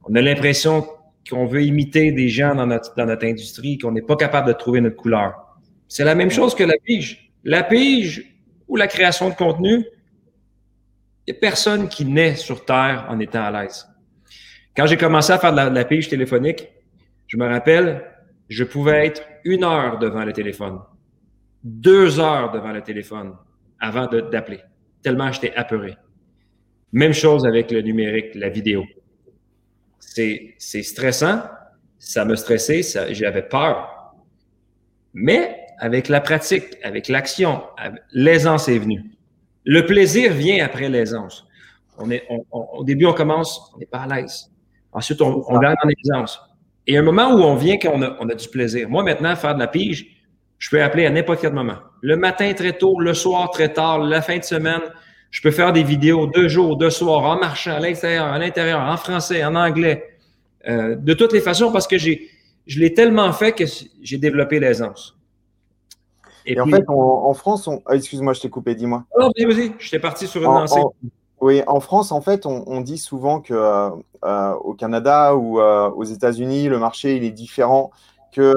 On 0.04 0.14
a 0.14 0.20
l'impression 0.20 0.86
qu'on 1.28 1.46
veut 1.46 1.62
imiter 1.62 2.12
des 2.12 2.28
gens 2.28 2.54
dans 2.54 2.66
notre, 2.66 2.94
dans 2.94 3.06
notre 3.06 3.26
industrie, 3.26 3.78
qu'on 3.78 3.92
n'est 3.92 4.02
pas 4.02 4.16
capable 4.16 4.48
de 4.48 4.52
trouver 4.52 4.80
notre 4.80 4.96
couleur. 4.96 5.34
C'est 5.88 6.04
la 6.04 6.14
même 6.14 6.30
chose 6.30 6.54
que 6.54 6.64
la 6.64 6.76
pige. 6.82 7.32
La 7.44 7.62
pige 7.62 8.36
ou 8.68 8.76
la 8.76 8.86
création 8.86 9.28
de 9.28 9.34
contenu, 9.34 9.84
il 11.26 11.32
n'y 11.32 11.38
a 11.38 11.40
personne 11.40 11.88
qui 11.88 12.04
naît 12.04 12.36
sur 12.36 12.64
Terre 12.64 13.06
en 13.08 13.18
étant 13.18 13.42
à 13.42 13.50
l'aise. 13.50 13.86
Quand 14.76 14.86
j'ai 14.86 14.96
commencé 14.96 15.32
à 15.32 15.38
faire 15.38 15.52
de 15.52 15.56
la, 15.56 15.70
de 15.70 15.74
la 15.74 15.84
pige 15.84 16.08
téléphonique, 16.08 16.68
je 17.26 17.36
me 17.36 17.46
rappelle, 17.46 18.04
je 18.48 18.64
pouvais 18.64 19.06
être 19.06 19.22
une 19.44 19.64
heure 19.64 19.98
devant 19.98 20.24
le 20.24 20.32
téléphone, 20.32 20.80
deux 21.62 22.20
heures 22.20 22.50
devant 22.50 22.72
le 22.72 22.82
téléphone 22.82 23.34
avant 23.80 24.06
d'appeler, 24.06 24.60
tellement 25.02 25.30
j'étais 25.32 25.54
apeuré. 25.54 25.96
Même 26.92 27.12
chose 27.12 27.46
avec 27.46 27.70
le 27.70 27.80
numérique, 27.80 28.34
la 28.34 28.48
vidéo. 28.48 28.84
C'est 29.98 30.82
stressant, 30.82 31.42
ça 31.98 32.24
me 32.24 32.36
stressait, 32.36 32.82
j'avais 33.10 33.42
peur. 33.42 34.14
Mais 35.12 35.58
avec 35.78 36.08
la 36.08 36.20
pratique, 36.20 36.76
avec 36.82 37.08
l'action, 37.08 37.62
l'aisance 38.12 38.68
est 38.68 38.78
venue. 38.78 39.02
Le 39.64 39.86
plaisir 39.86 40.32
vient 40.32 40.64
après 40.64 40.88
l'aisance. 40.88 41.46
On 41.98 42.10
est, 42.10 42.24
au 42.50 42.84
début, 42.84 43.06
on 43.06 43.12
commence, 43.12 43.72
on 43.74 43.78
n'est 43.78 43.86
pas 43.86 44.00
à 44.00 44.06
l'aise. 44.06 44.50
Ensuite, 44.92 45.20
on, 45.22 45.44
on 45.48 45.58
gagne 45.58 45.74
en 45.82 45.88
aisance. 45.88 46.40
Et 46.86 46.96
un 46.98 47.02
moment 47.02 47.32
où 47.32 47.38
on 47.38 47.54
vient 47.54 47.78
qu'on 47.78 48.02
a, 48.02 48.16
on 48.20 48.28
a 48.28 48.34
du 48.34 48.48
plaisir. 48.48 48.88
Moi, 48.88 49.02
maintenant, 49.02 49.34
faire 49.36 49.54
de 49.54 49.60
la 49.60 49.68
pige, 49.68 50.06
je 50.58 50.70
peux 50.70 50.82
appeler 50.82 51.06
à 51.06 51.10
n'importe 51.10 51.40
quel 51.40 51.52
moment. 51.52 51.78
Le 52.02 52.16
matin 52.16 52.52
très 52.52 52.76
tôt, 52.76 53.00
le 53.00 53.14
soir 53.14 53.50
très 53.50 53.72
tard, 53.72 53.98
la 54.00 54.22
fin 54.22 54.38
de 54.38 54.44
semaine. 54.44 54.82
Je 55.34 55.42
peux 55.42 55.50
faire 55.50 55.72
des 55.72 55.82
vidéos 55.82 56.28
deux 56.28 56.46
jours, 56.46 56.76
deux 56.76 56.90
soirs, 56.90 57.24
en 57.24 57.36
marchant, 57.36 57.72
à 57.72 57.80
l'extérieur, 57.80 58.26
à 58.26 58.38
l'intérieur, 58.38 58.80
en 58.80 58.96
français, 58.96 59.44
en 59.44 59.56
anglais. 59.56 60.16
Euh, 60.68 60.94
de 60.94 61.12
toutes 61.12 61.32
les 61.32 61.40
façons, 61.40 61.72
parce 61.72 61.88
que 61.88 61.98
j'ai, 61.98 62.30
je 62.68 62.78
l'ai 62.78 62.94
tellement 62.94 63.32
fait 63.32 63.50
que 63.50 63.64
j'ai 64.00 64.16
développé 64.16 64.60
l'aisance. 64.60 65.18
Et, 66.46 66.60
en 66.60 66.66
fait, 66.66 66.84
en, 66.86 67.34
France, 67.34 67.66
on... 67.66 67.82
Ah, 67.84 67.96
excuse-moi, 67.96 68.32
je 68.34 68.42
t'ai 68.42 68.48
coupé, 68.48 68.76
dis-moi. 68.76 69.06
Non, 69.18 69.26
vas-y, 69.36 69.44
vas-y, 69.44 69.72
j'étais 69.80 69.98
parti 69.98 70.28
sur 70.28 70.40
une 70.40 70.46
lancée. 70.46 70.80
Oui, 71.40 71.62
en 71.66 71.80
France, 71.80 72.12
en 72.12 72.20
fait, 72.20 72.46
on, 72.46 72.80
dit 72.80 72.98
souvent 72.98 73.40
que 73.40 73.54
euh, 73.54 73.90
euh, 74.24 74.52
au 74.62 74.74
Canada 74.74 75.34
ou 75.34 75.58
euh, 75.58 75.90
aux 75.90 76.04
États-Unis, 76.04 76.68
le 76.68 76.78
marché 76.78 77.16
il 77.16 77.24
est 77.24 77.32
différent, 77.32 77.90
que 78.30 78.54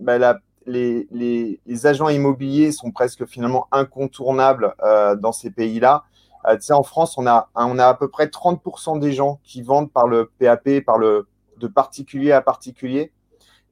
bah, 0.00 0.40
les, 0.66 1.06
les, 1.10 1.86
agents 1.86 2.08
immobiliers 2.08 2.72
sont 2.72 2.90
presque 2.90 3.26
finalement 3.26 3.66
incontournables 3.72 4.74
dans 5.20 5.32
ces 5.32 5.50
pays-là. 5.50 6.04
tu 6.52 6.60
sais, 6.60 6.72
en 6.72 6.82
France, 6.82 7.18
on 7.18 7.26
a, 7.26 7.50
on 7.54 7.78
a 7.78 7.86
à 7.86 7.94
peu 7.94 8.08
près 8.08 8.26
30% 8.26 8.98
des 8.98 9.12
gens 9.12 9.40
qui 9.42 9.62
vendent 9.62 9.90
par 9.90 10.06
le 10.06 10.30
PAP, 10.38 10.80
par 10.84 10.98
le 10.98 11.26
de 11.58 11.68
particulier 11.68 12.32
à 12.32 12.40
particulier. 12.40 13.12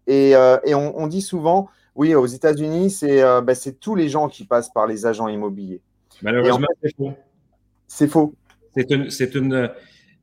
Et, 0.07 0.31
et 0.31 0.75
on, 0.75 0.99
on, 0.99 1.07
dit 1.07 1.23
souvent, 1.23 1.69
oui, 1.95 2.15
aux 2.15 2.27
États-Unis, 2.27 2.91
c'est 2.91 3.23
bah, 3.43 3.55
tous 3.81 3.95
les 3.95 4.09
gens 4.09 4.29
qui 4.29 4.45
passent 4.45 4.73
par 4.73 4.87
les 4.87 5.07
agents 5.07 5.29
immobiliers. 5.29 5.81
Malheureusement, 6.23 6.69
c'est 6.83 6.97
faux. 6.97 7.13
C'est 7.89 8.09
faux. 8.09 8.35
C'est 8.75 8.91
une, 8.91 9.11
c'est 9.11 9.35
une. 9.35 9.71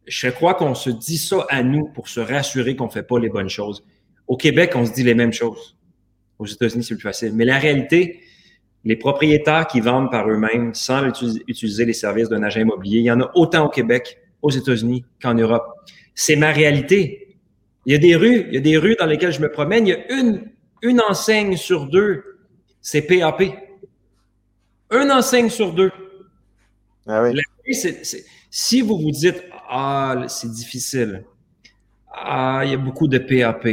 Je 0.06 0.30
crois 0.30 0.56
qu'on 0.56 0.74
se 0.74 0.90
dit 0.90 1.18
ça 1.18 1.46
à 1.50 1.62
nous 1.62 1.88
pour 1.88 2.08
se 2.08 2.20
rassurer 2.20 2.76
qu'on 2.76 2.88
ne 2.88 2.92
fait 2.92 3.04
pas 3.04 3.20
les 3.20 3.30
bonnes 3.30 3.50
choses. 3.50 3.84
Au 4.28 4.38
Québec, 4.38 4.74
on 4.76 4.86
se 4.86 4.92
dit 4.92 5.04
les 5.04 5.14
mêmes 5.14 5.34
choses. 5.34 5.78
Aux 6.40 6.46
États-Unis, 6.46 6.84
c'est 6.84 6.96
plus 6.96 7.04
facile. 7.04 7.34
Mais 7.34 7.46
la 7.46 7.60
réalité, 7.60 8.22
les 8.86 8.96
propriétaires 8.96 9.68
qui 9.68 9.82
vendent 9.82 10.10
par 10.10 10.28
eux-mêmes 10.30 10.74
sans 10.74 11.06
utiliser 11.06 11.86
les 11.86 11.94
services 11.94 12.30
d'un 12.30 12.42
agent 12.44 12.62
immobilier, 12.62 13.00
il 13.00 13.06
y 13.06 13.12
en 13.12 13.22
a 13.22 13.30
autant 13.36 13.66
au 13.66 13.70
Québec, 13.70 14.18
aux 14.42 14.50
États-Unis 14.50 15.06
qu'en 15.22 15.34
Europe. 15.34 15.68
C'est 16.16 16.36
ma 16.36 16.52
réalité. 16.52 17.38
Il 17.86 17.94
y 17.94 17.96
a 17.96 18.00
des 18.00 18.16
rues, 18.16 18.46
il 18.48 18.56
y 18.56 18.58
a 18.58 18.62
des 18.62 18.78
rues 18.78 18.96
dans 18.98 19.06
lesquelles 19.06 19.34
je 19.34 19.42
me 19.42 19.52
promène, 19.52 19.86
il 19.88 19.92
y 19.92 19.94
a 19.94 20.12
une, 20.20 20.50
une 20.82 21.02
enseigne 21.02 21.58
sur 21.58 21.88
deux, 21.88 22.24
c'est 22.82 23.02
PAP. 23.02 23.44
Une 24.92 25.12
enseigne 25.12 25.50
sur 25.50 25.74
deux. 25.74 25.92
Ah 27.08 27.24
oui 27.24 27.40
si 28.50 28.82
vous 28.82 28.98
vous 28.98 29.12
dites, 29.12 29.44
ah, 29.70 30.26
c'est 30.28 30.50
difficile, 30.50 31.24
ah, 32.12 32.62
il 32.66 32.72
y 32.72 32.74
a 32.74 32.78
beaucoup 32.78 33.08
de 33.08 33.18
PAP, 33.18 33.68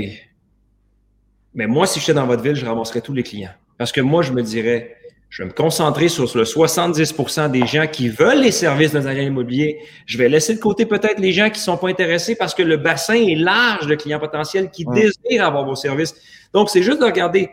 mais 1.57 1.67
moi, 1.67 1.87
si 1.87 1.99
j'étais 1.99 2.13
dans 2.13 2.27
votre 2.27 2.43
ville, 2.43 2.55
je 2.55 2.67
ramasserais 2.67 3.01
tous 3.01 3.15
les 3.15 3.23
clients. 3.23 3.51
Parce 3.79 3.91
que 3.91 4.03
moi, 4.03 4.21
je 4.21 4.31
me 4.31 4.43
dirais, 4.43 4.97
je 5.31 5.43
vais 5.43 5.49
me 5.49 5.55
concentrer 5.55 6.09
sur 6.09 6.25
le 6.37 6.45
70% 6.45 7.51
des 7.51 7.67
gens 7.67 7.87
qui 7.87 8.11
veulent 8.11 8.43
les 8.43 8.53
services 8.53 8.93
d'un 8.93 9.07
agent 9.07 9.23
immobilier. 9.23 9.79
Je 10.05 10.19
vais 10.19 10.29
laisser 10.29 10.55
de 10.55 10.61
côté 10.61 10.85
peut-être 10.85 11.19
les 11.19 11.33
gens 11.33 11.47
qui 11.47 11.59
ne 11.59 11.65
sont 11.65 11.79
pas 11.79 11.89
intéressés 11.89 12.37
parce 12.37 12.55
que 12.55 12.63
le 12.63 12.77
bassin 12.77 13.15
est 13.15 13.35
large 13.35 13.87
de 13.87 13.95
clients 13.95 14.21
potentiels 14.21 14.71
qui 14.71 14.85
désirent 14.85 15.47
avoir 15.47 15.65
vos 15.65 15.75
services. 15.75 16.15
Donc, 16.53 16.69
c'est 16.69 16.83
juste 16.83 17.01
de 17.01 17.07
regarder 17.07 17.51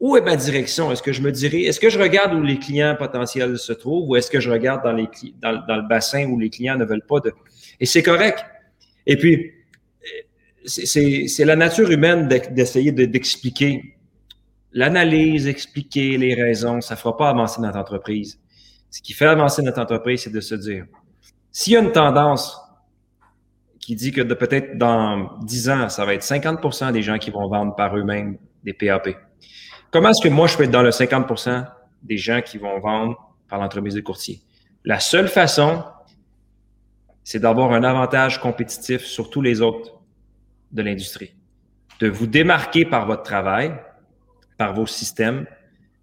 où 0.00 0.16
est 0.16 0.22
ma 0.22 0.36
direction? 0.36 0.90
Est-ce 0.90 1.02
que 1.02 1.12
je 1.12 1.20
me 1.20 1.30
dirais, 1.30 1.62
est-ce 1.62 1.80
que 1.80 1.90
je 1.90 1.98
regarde 1.98 2.32
où 2.34 2.42
les 2.42 2.58
clients 2.58 2.96
potentiels 2.98 3.58
se 3.58 3.74
trouvent 3.74 4.08
ou 4.08 4.16
est-ce 4.16 4.30
que 4.30 4.40
je 4.40 4.50
regarde 4.50 4.82
dans, 4.82 4.92
les, 4.92 5.08
dans, 5.40 5.52
le 5.52 5.88
bassin 5.88 6.26
où 6.26 6.38
les 6.38 6.50
clients 6.50 6.76
ne 6.76 6.84
veulent 6.84 7.06
pas 7.06 7.20
de? 7.20 7.32
Et 7.78 7.84
c'est 7.84 8.02
correct. 8.02 8.44
Et 9.06 9.16
puis, 9.16 9.52
c'est 10.64 11.44
la 11.44 11.56
nature 11.56 11.90
humaine 11.90 12.28
d'essayer 12.28 12.92
d'expliquer 12.92 13.96
l'analyse, 14.72 15.46
expliquer 15.46 16.16
les 16.18 16.34
raisons. 16.34 16.80
Ça 16.80 16.94
ne 16.94 16.98
fera 16.98 17.16
pas 17.16 17.28
avancer 17.28 17.60
notre 17.60 17.78
entreprise. 17.78 18.40
Ce 18.90 19.02
qui 19.02 19.12
fait 19.12 19.26
avancer 19.26 19.62
notre 19.62 19.80
entreprise, 19.80 20.22
c'est 20.22 20.32
de 20.32 20.40
se 20.40 20.54
dire, 20.54 20.86
s'il 21.50 21.72
y 21.72 21.76
a 21.76 21.80
une 21.80 21.92
tendance 21.92 22.60
qui 23.80 23.94
dit 23.94 24.12
que 24.12 24.22
peut-être 24.22 24.78
dans 24.78 25.38
10 25.42 25.70
ans, 25.70 25.88
ça 25.88 26.04
va 26.04 26.14
être 26.14 26.22
50% 26.22 26.92
des 26.92 27.02
gens 27.02 27.18
qui 27.18 27.30
vont 27.30 27.48
vendre 27.48 27.74
par 27.74 27.96
eux-mêmes 27.96 28.38
des 28.62 28.72
PAP. 28.72 29.10
Comment 29.90 30.08
est-ce 30.08 30.22
que 30.22 30.32
moi, 30.32 30.46
je 30.46 30.56
peux 30.56 30.64
être 30.64 30.70
dans 30.70 30.82
le 30.82 30.90
50% 30.90 31.66
des 32.02 32.16
gens 32.16 32.40
qui 32.40 32.58
vont 32.58 32.80
vendre 32.80 33.16
par 33.48 33.60
l'entreprise 33.60 33.94
de 33.94 34.00
courtier? 34.00 34.40
La 34.84 35.00
seule 35.00 35.28
façon, 35.28 35.84
c'est 37.22 37.38
d'avoir 37.38 37.72
un 37.72 37.84
avantage 37.84 38.40
compétitif 38.40 39.04
sur 39.04 39.30
tous 39.30 39.42
les 39.42 39.60
autres 39.60 39.93
de 40.74 40.82
l'industrie. 40.82 41.34
De 42.00 42.08
vous 42.08 42.26
démarquer 42.26 42.84
par 42.84 43.06
votre 43.06 43.22
travail, 43.22 43.74
par 44.58 44.74
vos 44.74 44.86
systèmes, 44.86 45.46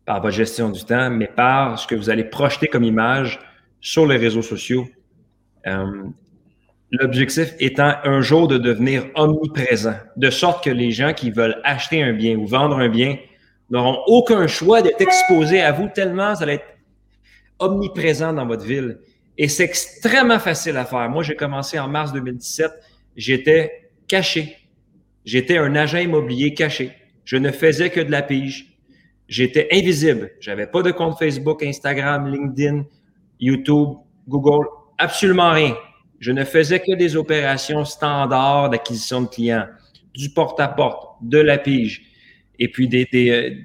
par 0.06 0.22
votre 0.22 0.36
gestion 0.36 0.70
du 0.70 0.84
temps, 0.84 1.10
mais 1.10 1.28
par 1.28 1.78
ce 1.78 1.86
que 1.86 1.96
vous 1.96 2.10
allez 2.10 2.24
projeter 2.24 2.68
comme 2.68 2.84
image 2.84 3.40
sur 3.80 4.08
les 4.08 4.18
réseaux 4.18 4.42
sociaux. 4.42 4.88
Euh, 5.68 6.04
l'objectif 6.92 7.54
étant 7.60 7.94
un 8.04 8.22
jour 8.22 8.48
de 8.48 8.58
devenir 8.58 9.06
omniprésent, 9.16 9.96
de 10.18 10.30
sorte 10.30 10.63
que 10.63 10.70
les 10.70 10.92
gens 10.92 11.13
qui 11.13 11.32
veulent 11.32 11.60
acheter 11.63 12.01
un 12.01 12.13
bien 12.13 12.36
ou 12.38 12.48
vendre 12.48 12.78
un 12.80 12.90
bien 12.90 13.18
n'auront 13.70 14.01
aucun 14.08 14.48
choix 14.48 14.82
d'être 14.82 15.01
exposés 15.01 15.62
à 15.62 15.72
vous 15.72 15.88
tellement 15.94 16.36
ça 16.36 16.46
va 16.46 16.54
être 16.54 16.66
omniprésent 17.60 18.34
dans 18.34 18.46
votre 18.46 18.66
ville. 18.66 19.00
Et 19.38 19.48
c'est 19.48 19.63
extrêmement 19.63 20.40
facile 20.40 20.78
à 20.78 20.86
faire. 20.86 21.10
Moi, 21.10 21.24
j'ai 21.24 21.36
commencé 21.36 21.80
en 21.80 21.88
mars 21.88 22.12
2017. 22.12 22.72
J'étais 23.16 23.90
caché. 24.08 24.58
J'étais 25.25 25.58
un 25.58 25.75
agent 25.75 26.00
immobilier 26.00 26.54
caché. 26.54 26.92
Je 27.25 27.38
ne 27.38 27.51
faisais 27.51 27.90
que 27.90 28.00
de 28.00 28.12
la 28.12 28.22
pige. 28.22 28.78
J'étais 29.28 29.68
invisible. 29.72 30.32
J'avais 30.40 30.68
pas 30.68 30.82
de 30.82 30.92
compte 30.92 31.18
Facebook, 31.18 31.63
Instagram, 31.63 32.28
LinkedIn, 32.28 32.84
YouTube, 33.40 33.98
Google, 34.28 34.68
absolument 34.98 35.51
rien. 35.51 35.75
Je 36.20 36.32
ne 36.32 36.44
faisais 36.44 36.80
que 36.80 36.94
des 36.96 37.16
opérations 37.16 37.84
standards 37.84 38.70
d'acquisition 38.70 39.22
de 39.22 39.28
clients, 39.28 39.68
du 40.13 40.30
porte-à-porte, 40.30 41.18
de 41.22 41.40
la 41.40 41.58
pige 41.58 42.04
et 42.60 42.68
puis 42.68 42.88
des, 42.88 43.08
euh, 43.13 43.56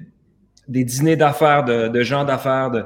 des, 0.67 0.83
dîners 0.83 1.15
d'affaires 1.15 1.63
de, 1.63 2.01
gens 2.01 2.23
d'affaires 2.23 2.71
de, 2.71 2.85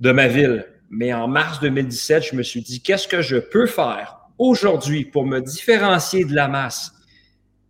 de 0.00 0.12
ma 0.12 0.28
ville. 0.28 0.64
Mais 0.90 1.12
en 1.12 1.26
mars 1.26 1.58
2017, 1.60 2.22
je 2.30 2.36
me 2.36 2.42
suis 2.42 2.60
dit, 2.60 2.80
qu'est-ce 2.80 3.08
que 3.08 3.20
je 3.20 3.36
peux 3.36 3.66
faire 3.66 4.18
aujourd'hui 4.38 5.04
pour 5.04 5.26
me 5.26 5.40
différencier 5.40 6.24
de 6.24 6.34
la 6.34 6.46
masse? 6.46 6.92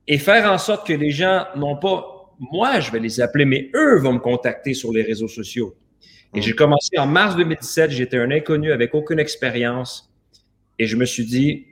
Et 0.06 0.18
faire 0.18 0.50
en 0.50 0.58
sorte 0.58 0.87
que 0.87 0.92
les 0.92 1.11
gens 1.11 1.46
n'ont 1.56 1.76
pas, 1.76 2.34
moi, 2.38 2.80
je 2.80 2.90
vais 2.90 3.00
les 3.00 3.20
appeler, 3.20 3.44
mais 3.44 3.70
eux 3.75 3.99
vont 4.00 4.14
me 4.14 4.18
contacter 4.18 4.75
sur 4.75 4.92
les 4.92 5.02
réseaux 5.02 5.28
sociaux. 5.28 5.76
Et 6.34 6.42
j'ai 6.42 6.52
commencé 6.52 6.99
en 6.99 7.06
mars 7.06 7.37
2017, 7.37 7.92
j'étais 7.92 8.18
un 8.18 8.30
inconnu 8.30 8.73
avec 8.73 8.92
aucune 8.94 9.20
expérience 9.20 10.12
et 10.80 10.87
je 10.87 10.96
me 10.96 11.04
suis 11.04 11.25
dit, 11.25 11.66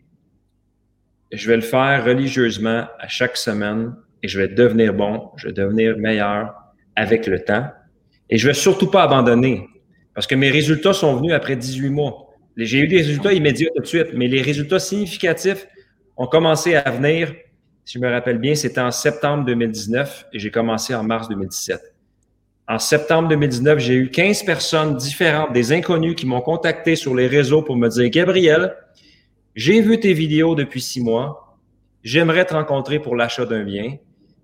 je 1.33 1.49
vais 1.49 1.57
le 1.57 1.63
faire 1.63 2.05
religieusement 2.05 2.87
à 2.99 3.09
chaque 3.09 3.37
semaine 3.37 3.95
et 4.23 4.29
je 4.29 4.39
vais 4.39 4.49
devenir 4.49 4.95
bon, 4.95 5.31
je 5.37 5.49
vais 5.49 5.53
devenir 5.53 5.99
meilleur 5.99 6.55
avec 6.95 7.27
le 7.27 7.41
temps. 7.41 7.67
Et 8.31 8.39
je 8.39 8.47
vais 8.47 8.55
surtout 8.55 8.89
pas 8.89 9.03
abandonner 9.03 9.67
parce 10.15 10.27
que 10.27 10.35
mes 10.35 10.51
résultats 10.51 10.93
sont 10.93 11.17
venus 11.17 11.33
après 11.33 11.57
18 11.57 11.89
mois. 11.91 12.29
J'ai 12.57 12.81
eu 12.81 12.87
des 12.87 12.99
résultats 12.99 13.33
immédiats 13.33 13.71
tout 13.75 13.83
de 13.83 13.87
suite, 13.87 14.09
mais 14.15 14.29
les 14.29 14.43
résultats 14.43 14.79
significatifs 14.79 15.67
ont 16.17 16.27
commencé 16.27 16.75
à 16.75 16.91
venir, 16.91 17.35
si 17.85 17.95
je 17.95 17.99
me 17.99 18.11
rappelle 18.11 18.39
bien, 18.39 18.55
c'était 18.55 18.81
en 18.81 18.91
septembre 18.91 19.45
2019 19.45 20.27
et 20.33 20.39
j'ai 20.39 20.51
commencé 20.51 20.95
en 20.95 21.03
mars 21.03 21.29
2017. 21.29 21.93
En 22.69 22.79
septembre 22.79 23.29
2019, 23.29 23.79
j'ai 23.81 23.95
eu 23.95 24.11
15 24.11 24.45
personnes 24.45 24.97
différentes, 24.97 25.53
des 25.53 25.73
inconnus 25.73 26.15
qui 26.15 26.27
m'ont 26.27 26.41
contacté 26.41 26.95
sur 26.95 27.15
les 27.15 27.27
réseaux 27.27 27.63
pour 27.63 27.77
me 27.77 27.89
dire, 27.89 28.09
Gabriel, 28.09 28.77
j'ai 29.57 29.81
vu 29.81 29.99
tes 29.99 30.13
vidéos 30.13 30.55
depuis 30.55 30.81
six 30.81 31.03
mois, 31.03 31.59
j'aimerais 32.05 32.45
te 32.45 32.55
rencontrer 32.55 33.01
pour 33.01 33.17
l'achat 33.17 33.45
d'un 33.45 33.65
bien. 33.65 33.97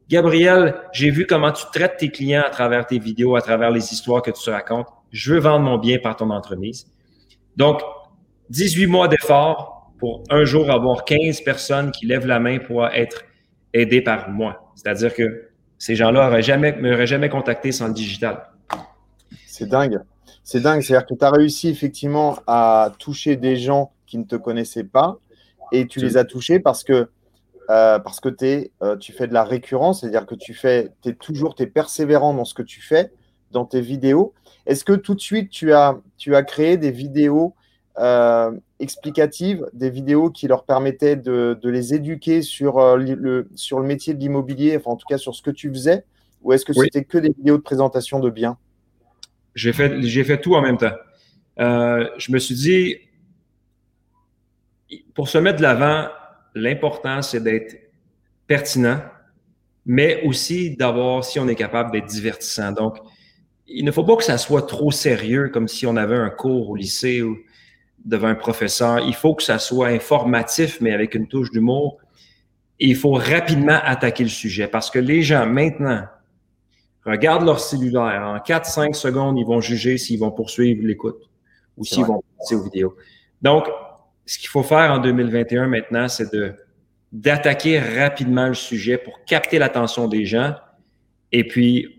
Gabriel, 0.09 0.75
j'ai 0.93 1.11
vu 1.11 1.27
comment 1.27 1.53
tu 1.53 1.65
traites 1.73 1.97
tes 1.99 2.11
clients 2.11 2.43
à 2.45 2.51
travers 2.51 2.87
tes 2.87 2.99
vidéos, 2.99 3.37
à 3.37 3.41
travers 3.41 3.71
les 3.71 3.93
histoires 3.93 4.23
que 4.23 4.31
tu 4.31 4.51
racontes. 4.51 4.89
Je 5.13 5.35
veux 5.35 5.41
vendre 5.41 5.65
mon 5.65 5.79
bien 5.79 5.99
par 6.03 6.17
ton 6.17 6.31
entreprise. 6.31 6.87
Donc, 7.57 7.81
18 8.51 8.87
mois 8.87 9.09
d'effort 9.09 9.93
pour 9.99 10.25
un 10.31 10.45
jour 10.45 10.71
avoir 10.71 11.05
15 11.05 11.43
personnes 11.43 11.93
qui 11.93 12.07
lèvent 12.07 12.27
la 12.27 12.41
main 12.41 12.59
pour 12.59 12.87
être 12.87 13.23
aidées 13.73 14.03
par 14.03 14.31
moi. 14.31 14.73
C'est-à-dire 14.75 15.15
que 15.15 15.49
ces 15.79 15.95
gens-là 15.95 16.27
n'auraient 16.27 16.43
jamais, 16.43 16.73
m'auraient 16.73 17.07
jamais 17.07 17.29
contacté 17.29 17.73
sans 17.73 17.89
le 17.89 17.95
digital. 17.95 18.49
C'est 19.47 19.69
dingue. 19.69 20.01
C'est 20.43 20.61
dingue. 20.61 20.83
C'est-à-dire 20.83 21.07
que 21.07 21.15
tu 21.15 21.25
as 21.25 21.31
réussi 21.31 21.69
effectivement 21.69 22.39
à 22.47 22.93
toucher 22.99 23.37
des 23.37 23.57
gens 23.57 23.93
qui 24.07 24.19
ne 24.19 24.25
te 24.25 24.37
connaissaient 24.37 24.85
pas 24.85 25.19
et 25.73 25.87
tu 25.87 26.01
les 26.01 26.17
as 26.17 26.25
touchés 26.25 26.61
parce 26.61 26.85
que, 26.85 27.11
euh, 27.71 27.99
parce 27.99 28.21
que 28.21 28.35
es, 28.45 28.71
euh, 28.83 28.97
tu 28.97 29.13
fais 29.13 29.27
de 29.27 29.35
la 29.35 29.45
récurrence, 29.45 30.01
c'est-à-dire 30.01 30.27
que 30.27 30.35
tu 30.35 30.55
fais, 30.55 30.91
es 31.05 31.13
toujours 31.13 31.55
es 31.59 31.67
persévérant 31.67 32.33
dans 32.33 32.45
ce 32.45 32.55
que 32.55 32.63
tu 32.63 32.81
fais, 32.81 33.13
dans 33.51 33.65
tes 33.65 33.81
vidéos. 33.81 34.33
Est-ce 34.67 34.85
que 34.85 34.95
tout 34.95 35.15
de 35.15 35.21
suite 35.21 35.51
tu 35.51 35.73
as, 35.73 35.99
tu 36.17 36.35
as 36.35 36.43
créé 36.43 36.77
des 36.77 36.91
vidéos 36.91 37.55
euh, 37.99 38.53
explicatives, 38.79 39.67
des 39.73 39.91
vidéos 39.91 40.31
qui 40.31 40.47
leur 40.47 40.65
permettaient 40.65 41.17
de, 41.17 41.59
les 41.65 41.95
éduquer 41.95 42.43
sur, 42.43 42.79
euh, 42.79 42.97
le, 42.97 43.49
sur 43.55 43.81
le 43.81 43.87
métier 43.87 44.15
de 44.15 44.21
l'immobilier, 44.21 44.77
enfin 44.77 44.93
en 44.93 44.97
tout 44.97 45.07
cas 45.09 45.19
sur 45.19 45.35
ce 45.35 45.43
que 45.43 45.51
tu 45.51 45.69
faisais, 45.71 46.05
ou 46.43 46.53
est-ce 46.53 46.65
que 46.65 46.73
c'était 46.73 47.05
que 47.05 47.19
des 47.19 47.31
vidéos 47.31 47.57
de 47.57 47.63
présentation 47.63 48.21
de 48.21 48.31
biens? 48.31 48.57
J'ai 49.55 49.73
fait, 49.73 50.01
j'ai 50.03 50.23
fait 50.23 50.41
tout 50.41 50.55
en 50.55 50.63
même 50.63 50.79
temps. 50.79 50.95
Euh, 51.59 52.09
je 52.19 52.31
me 52.31 52.39
suis 52.39 52.55
dit, 52.55 52.97
pour 55.15 55.29
se 55.29 55.39
mettre 55.39 55.59
de 55.59 55.63
l'avant, 55.63 56.09
l'important 56.55 57.23
c'est 57.23 57.43
d'être 57.43 57.77
pertinent, 58.47 59.01
mais 59.85 60.23
aussi 60.23 60.77
d'avoir, 60.77 61.25
si 61.25 61.41
on 61.41 61.49
est 61.49 61.57
capable 61.57 61.91
d'être 61.91 62.07
divertissant. 62.07 62.73
Donc, 62.73 62.99
il 63.67 63.85
ne 63.85 63.91
faut 63.91 64.05
pas 64.05 64.17
que 64.17 64.25
ça 64.25 64.39
soit 64.39 64.63
trop 64.67 64.91
sérieux, 64.91 65.49
comme 65.49 65.67
si 65.67 65.87
on 65.87 65.97
avait 65.97 66.17
un 66.17 66.31
cours 66.31 66.71
au 66.71 66.77
lycée 66.77 67.23
ou 67.23 67.37
devant 68.05 68.29
un 68.29 68.35
professeur. 68.35 69.01
Il 69.01 69.15
faut 69.15 69.35
que 69.35 69.43
ça 69.43 69.59
soit 69.59 69.89
informatif, 69.89 70.81
mais 70.81 70.93
avec 70.93 71.15
une 71.15 71.29
touche 71.29 71.51
d'humour. 71.51 71.99
Et 72.81 72.87
il 72.87 72.97
faut 72.97 73.13
rapidement 73.13 73.79
attaquer 73.83 74.23
le 74.23 74.31
sujet 74.31 74.69
parce 74.69 74.91
que 74.91 74.99
les 74.99 75.23
gens, 75.23 75.47
maintenant, 75.47 76.05
regardent 77.05 77.47
leur 77.47 77.61
cellulaire. 77.61 78.23
En 78.25 78.39
4-5 78.39 78.95
secondes, 78.95 79.39
ils 79.39 79.47
vont 79.47 79.61
juger 79.61 79.99
s'ils 79.99 80.21
vont 80.21 80.31
poursuivre 80.31 80.87
l'écoute 80.87 81.29
ou 81.77 81.85
s'ils 81.85 82.05
vont 82.05 82.23
passer 82.39 82.55
aux 82.55 82.65
vidéos. 82.65 82.97
Donc, 83.43 83.67
ce 84.27 84.39
qu'il 84.39 84.49
faut 84.49 84.63
faire 84.63 84.93
en 84.93 84.99
2021 84.99 85.67
maintenant, 85.67 86.09
c'est 86.09 86.33
de 86.33 86.55
d'attaquer 87.11 87.79
rapidement 87.81 88.49
le 88.49 88.55
sujet 88.55 88.99
pour 88.99 89.25
capter 89.25 89.59
l'attention 89.59 90.09
des 90.09 90.27
gens. 90.27 90.55
Et 91.33 91.47
puis, 91.47 91.98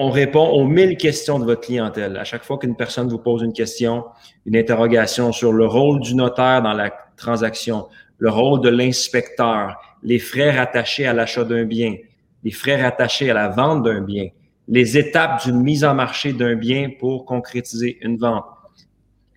on 0.00 0.10
répond 0.10 0.46
aux 0.50 0.64
mille 0.64 0.96
questions 0.96 1.40
de 1.40 1.44
votre 1.44 1.62
clientèle. 1.62 2.16
À 2.16 2.22
chaque 2.22 2.44
fois 2.44 2.56
qu'une 2.56 2.76
personne 2.76 3.08
vous 3.08 3.18
pose 3.18 3.42
une 3.42 3.52
question, 3.52 4.04
une 4.46 4.56
interrogation 4.56 5.32
sur 5.32 5.52
le 5.52 5.66
rôle 5.66 5.98
du 5.98 6.14
notaire 6.14 6.62
dans 6.62 6.72
la 6.72 6.90
transaction, 7.16 7.88
le 8.18 8.30
rôle 8.30 8.60
de 8.60 8.68
l'inspecteur, 8.68 9.74
les 10.04 10.20
frais 10.20 10.56
rattachés 10.56 11.04
à 11.04 11.12
l'achat 11.12 11.42
d'un 11.42 11.64
bien, 11.64 11.96
les 12.44 12.52
frais 12.52 12.80
rattachés 12.80 13.28
à 13.28 13.34
la 13.34 13.48
vente 13.48 13.82
d'un 13.82 14.00
bien, 14.00 14.28
les 14.68 14.96
étapes 14.96 15.44
d'une 15.44 15.60
mise 15.60 15.84
en 15.84 15.94
marché 15.94 16.32
d'un 16.32 16.54
bien 16.54 16.90
pour 17.00 17.24
concrétiser 17.24 17.98
une 18.00 18.18
vente. 18.18 18.44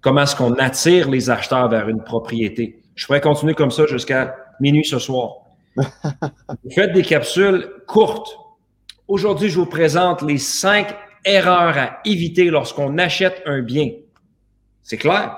Comment 0.02 0.22
est-ce 0.22 0.36
qu'on 0.36 0.54
attire 0.54 1.10
les 1.10 1.32
acheteurs 1.32 1.70
vers 1.70 1.90
une 1.90 2.04
propriété? 2.04 2.84
Je 2.94 3.08
pourrais 3.08 3.22
continuer 3.22 3.56
comme 3.56 3.72
ça 3.72 3.88
jusqu'à 3.88 4.36
minuit 4.60 4.86
ce 4.86 5.00
soir. 5.00 5.38
Vous 5.76 6.72
faites 6.72 6.94
des 6.94 7.02
capsules 7.02 7.68
courtes 7.88 8.38
Aujourd'hui, 9.12 9.50
je 9.50 9.60
vous 9.60 9.66
présente 9.66 10.22
les 10.22 10.38
cinq 10.38 10.96
erreurs 11.26 11.78
à 11.78 12.00
éviter 12.06 12.46
lorsqu'on 12.46 12.98
achète 12.98 13.44
un 13.46 13.62
bien. 13.62 13.90
C'est 14.84 14.96
clair? 14.96 15.36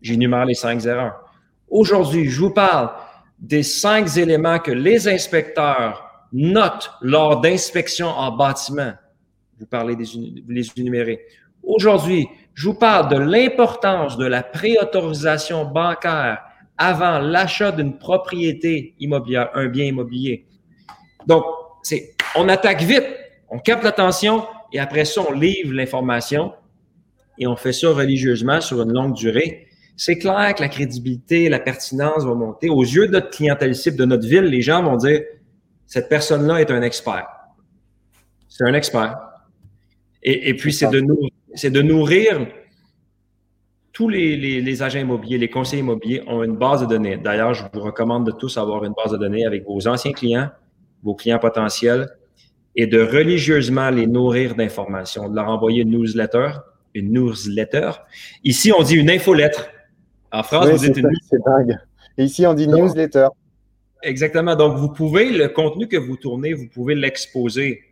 J'énumère 0.00 0.44
les 0.44 0.54
cinq 0.54 0.84
erreurs. 0.84 1.28
Aujourd'hui, 1.68 2.28
je 2.28 2.38
vous 2.38 2.52
parle 2.52 2.90
des 3.40 3.64
cinq 3.64 4.16
éléments 4.16 4.60
que 4.60 4.70
les 4.70 5.08
inspecteurs 5.08 6.28
notent 6.32 6.92
lors 7.00 7.40
d'inspections 7.40 8.06
en 8.06 8.30
bâtiment. 8.30 8.92
Vous 9.58 9.66
parlez 9.66 9.96
des 9.96 10.06
les 10.46 10.70
énumérer. 10.76 11.18
Aujourd'hui, 11.64 12.28
je 12.54 12.68
vous 12.68 12.74
parle 12.74 13.08
de 13.08 13.18
l'importance 13.18 14.16
de 14.16 14.26
la 14.26 14.44
préautorisation 14.44 15.64
bancaire 15.64 16.38
avant 16.76 17.18
l'achat 17.18 17.72
d'une 17.72 17.98
propriété 17.98 18.94
immobilière, 19.00 19.50
un 19.54 19.66
bien 19.66 19.86
immobilier. 19.86 20.46
Donc, 21.26 21.44
c'est 21.88 22.14
on 22.36 22.48
attaque 22.48 22.82
vite, 22.82 23.06
on 23.48 23.58
capte 23.58 23.82
l'attention 23.82 24.44
et 24.72 24.78
après 24.78 25.06
ça, 25.06 25.22
on 25.26 25.32
livre 25.32 25.72
l'information 25.72 26.52
et 27.38 27.46
on 27.46 27.56
fait 27.56 27.72
ça 27.72 27.90
religieusement 27.90 28.60
sur 28.60 28.82
une 28.82 28.92
longue 28.92 29.14
durée. 29.14 29.66
C'est 29.96 30.18
clair 30.18 30.54
que 30.54 30.60
la 30.60 30.68
crédibilité, 30.68 31.48
la 31.48 31.58
pertinence 31.58 32.24
va 32.24 32.34
monter. 32.34 32.68
Aux 32.68 32.82
yeux 32.82 33.06
de 33.06 33.12
notre 33.12 33.30
clientèle 33.30 33.74
cible, 33.74 33.96
de 33.96 34.04
notre 34.04 34.28
ville, 34.28 34.44
les 34.44 34.60
gens 34.60 34.82
vont 34.82 34.96
dire 34.96 35.22
cette 35.86 36.08
personne-là 36.08 36.60
est 36.60 36.70
un 36.70 36.82
expert. 36.82 37.26
C'est 38.48 38.64
un 38.64 38.74
expert. 38.74 39.16
Et, 40.22 40.54
puis, 40.54 40.72
c'est 40.72 40.90
de, 40.90 41.00
nourrir, 41.00 41.30
de 41.62 41.82
nourrir 41.82 42.46
tous 43.92 44.08
les, 44.08 44.82
agents 44.82 44.98
immobiliers, 44.98 45.38
les 45.38 45.48
conseillers 45.48 45.80
immobiliers 45.80 46.22
ont 46.26 46.42
une 46.42 46.56
base 46.56 46.82
de 46.82 46.86
données. 46.86 47.16
D'ailleurs, 47.16 47.54
je 47.54 47.64
vous 47.72 47.80
recommande 47.80 48.26
de 48.26 48.32
tous 48.32 48.58
avoir 48.58 48.84
une 48.84 48.92
base 48.92 49.12
de 49.12 49.16
données 49.16 49.46
avec 49.46 49.64
vos 49.64 49.88
anciens 49.88 50.12
clients, 50.12 50.50
vos 51.02 51.14
clients 51.14 51.38
potentiels, 51.38 52.08
et 52.76 52.86
de 52.86 53.00
religieusement 53.00 53.90
les 53.90 54.06
nourrir 54.06 54.54
d'informations, 54.54 55.28
de 55.28 55.34
leur 55.34 55.48
envoyer 55.48 55.82
une 55.82 55.90
newsletter, 55.90 56.50
une 56.94 57.12
newsletter. 57.12 57.90
Ici, 58.44 58.72
on 58.72 58.82
dit 58.82 58.94
une 58.94 59.10
infolettre. 59.10 59.68
En 60.30 60.42
France, 60.42 60.68
vous 60.68 60.78
dites 60.78 60.96
une. 60.96 61.10
C'est 61.28 61.42
dingue. 61.44 61.76
Et 62.16 62.24
ici, 62.24 62.46
on 62.46 62.54
dit 62.54 62.68
newsletter. 62.68 63.28
Exactement. 64.02 64.54
Donc, 64.54 64.76
vous 64.76 64.90
pouvez, 64.90 65.30
le 65.30 65.48
contenu 65.48 65.88
que 65.88 65.96
vous 65.96 66.16
tournez, 66.16 66.52
vous 66.52 66.68
pouvez 66.68 66.94
l'exposer 66.94 67.82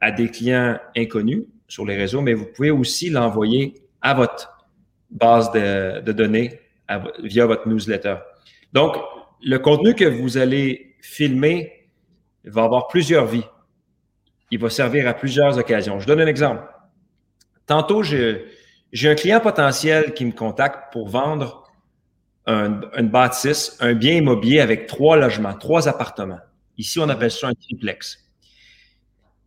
à 0.00 0.10
des 0.10 0.28
clients 0.28 0.78
inconnus 0.96 1.44
sur 1.66 1.86
les 1.86 1.96
réseaux, 1.96 2.20
mais 2.20 2.34
vous 2.34 2.46
pouvez 2.46 2.70
aussi 2.70 3.10
l'envoyer 3.10 3.74
à 4.02 4.14
votre 4.14 4.68
base 5.10 5.50
de, 5.52 6.00
de 6.00 6.12
données 6.12 6.60
via 7.22 7.46
votre 7.46 7.66
newsletter. 7.66 8.16
Donc, 8.72 8.96
le 9.42 9.58
contenu 9.58 9.94
que 9.94 10.04
vous 10.04 10.36
allez 10.36 10.96
filmer 11.00 11.77
va 12.44 12.64
avoir 12.64 12.88
plusieurs 12.88 13.26
vies 13.26 13.44
il 14.50 14.58
va 14.58 14.70
servir 14.70 15.06
à 15.08 15.14
plusieurs 15.14 15.58
occasions. 15.58 16.00
Je 16.00 16.06
donne 16.06 16.20
un 16.20 16.26
exemple. 16.26 16.62
Tantôt, 17.66 18.02
j'ai 18.02 19.10
un 19.10 19.14
client 19.14 19.40
potentiel 19.40 20.14
qui 20.14 20.24
me 20.24 20.32
contacte 20.32 20.92
pour 20.92 21.08
vendre 21.08 21.64
un, 22.46 22.80
une 22.96 23.08
bâtisse, 23.08 23.76
un 23.80 23.92
bien 23.94 24.14
immobilier 24.14 24.60
avec 24.60 24.86
trois 24.86 25.16
logements, 25.16 25.54
trois 25.54 25.86
appartements. 25.86 26.40
Ici, 26.78 26.98
on 26.98 27.08
appelle 27.08 27.30
ça 27.30 27.48
un 27.48 27.54
triplex. 27.54 28.24